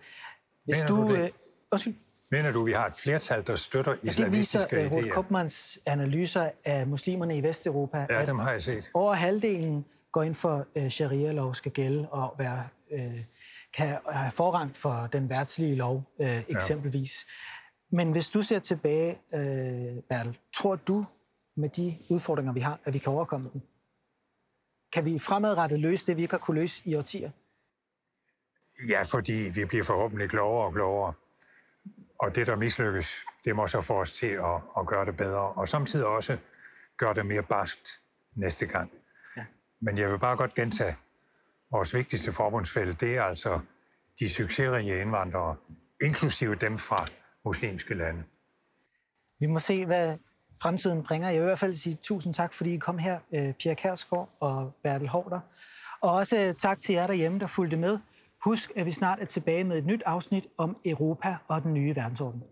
Hvis 0.65 0.77
Mener 0.77 0.87
du... 0.87 1.09
du 1.09 1.15
det? 1.15 1.23
Øh, 1.23 1.29
undskyld, 1.71 1.93
Mener 2.31 2.51
du, 2.51 2.63
vi 2.65 2.71
har 2.71 2.85
et 2.87 2.95
flertal, 2.95 3.47
der 3.47 3.55
støtter 3.55 3.91
ja, 3.91 3.95
det 3.95 4.03
viser 4.03 4.11
islamistiske 4.25 4.83
øh, 4.83 4.91
Ruth 4.91 5.07
idéer? 5.07 5.09
Kopmans 5.13 5.79
analyser 5.85 6.49
af 6.65 6.87
muslimerne 6.87 7.37
i 7.37 7.43
Vesteuropa, 7.43 8.05
Ja, 8.09 8.21
at 8.21 8.27
dem 8.27 8.39
har 8.39 8.51
jeg 8.51 8.61
set. 8.61 8.89
over 8.93 9.13
halvdelen 9.13 9.85
går 10.11 10.23
ind 10.23 10.35
for, 10.35 10.65
at 10.75 10.83
øh, 10.83 10.89
sharia-lov 10.89 11.55
skal 11.55 11.71
gælde 11.71 12.07
og 12.11 12.35
være, 12.37 12.63
øh, 12.91 13.13
kan 13.73 13.97
have 14.09 14.31
forrang 14.31 14.77
for 14.77 15.09
den 15.13 15.29
værtslige 15.29 15.75
lov, 15.75 16.03
øh, 16.21 16.49
eksempelvis. 16.49 17.25
Men 17.93 18.11
hvis 18.11 18.29
du 18.29 18.41
ser 18.41 18.59
tilbage, 18.59 19.21
øh, 19.33 20.03
Bertel, 20.09 20.39
tror 20.53 20.75
du 20.75 21.05
med 21.55 21.69
de 21.69 21.97
udfordringer, 22.09 22.53
vi 22.53 22.59
har, 22.59 22.79
at 22.85 22.93
vi 22.93 22.99
kan 22.99 23.13
overkomme 23.13 23.49
dem? 23.53 23.61
Kan 24.93 25.05
vi 25.05 25.19
fremadrettet 25.19 25.79
løse 25.79 26.07
det, 26.07 26.17
vi 26.17 26.21
ikke 26.21 26.33
har 26.33 26.39
kunne 26.39 26.61
løse 26.61 26.81
i 26.85 26.95
årtier? 26.95 27.31
Ja, 28.89 29.03
fordi 29.03 29.33
vi 29.33 29.65
bliver 29.65 29.83
forhåbentlig 29.83 30.29
klogere 30.29 30.65
og 30.65 30.73
klogere. 30.73 31.13
Og 32.19 32.35
det, 32.35 32.47
der 32.47 32.55
mislykkes, 32.55 33.23
det 33.45 33.55
må 33.55 33.67
så 33.67 33.81
få 33.81 34.01
os 34.01 34.13
til 34.13 34.27
at, 34.27 34.61
at 34.77 34.87
gøre 34.87 35.05
det 35.05 35.17
bedre. 35.17 35.41
Og 35.41 35.67
samtidig 35.67 36.05
også 36.05 36.37
gøre 36.97 37.13
det 37.13 37.25
mere 37.25 37.43
barskt 37.43 38.01
næste 38.35 38.65
gang. 38.65 38.91
Ja. 39.37 39.45
Men 39.79 39.97
jeg 39.97 40.11
vil 40.11 40.19
bare 40.19 40.37
godt 40.37 40.53
gentage, 40.53 40.95
vores 41.71 41.93
vigtigste 41.93 42.33
forbundsfælde, 42.33 42.93
det 42.93 43.17
er 43.17 43.23
altså 43.23 43.59
de 44.19 44.29
succesrige 44.29 45.01
indvandrere, 45.01 45.55
inklusive 46.01 46.55
dem 46.55 46.77
fra 46.77 47.07
muslimske 47.45 47.93
lande. 47.93 48.23
Vi 49.39 49.45
må 49.45 49.59
se, 49.59 49.85
hvad 49.85 50.17
fremtiden 50.61 51.03
bringer. 51.03 51.29
Jeg 51.29 51.39
vil 51.39 51.45
i 51.45 51.45
hvert 51.45 51.59
fald 51.59 51.73
sige 51.73 51.97
tusind 52.01 52.33
tak, 52.33 52.53
fordi 52.53 52.73
I 52.73 52.77
kom 52.77 52.97
her, 52.97 53.19
øh, 53.33 53.53
Pia 53.53 53.73
Kærsgaard 53.73 54.29
og 54.39 54.73
Bertel 54.83 55.07
Hårder. 55.07 55.39
Og 56.01 56.11
også 56.11 56.41
øh, 56.41 56.55
tak 56.55 56.79
til 56.79 56.95
jer 56.95 57.07
derhjemme, 57.07 57.39
der 57.39 57.47
fulgte 57.47 57.77
med. 57.77 57.99
Husk, 58.43 58.71
at 58.75 58.85
vi 58.85 58.91
snart 58.91 59.19
er 59.19 59.25
tilbage 59.25 59.63
med 59.63 59.77
et 59.77 59.85
nyt 59.85 60.03
afsnit 60.05 60.47
om 60.57 60.77
Europa 60.85 61.37
og 61.47 61.63
den 61.63 61.73
nye 61.73 61.95
verdensorden. 61.95 62.43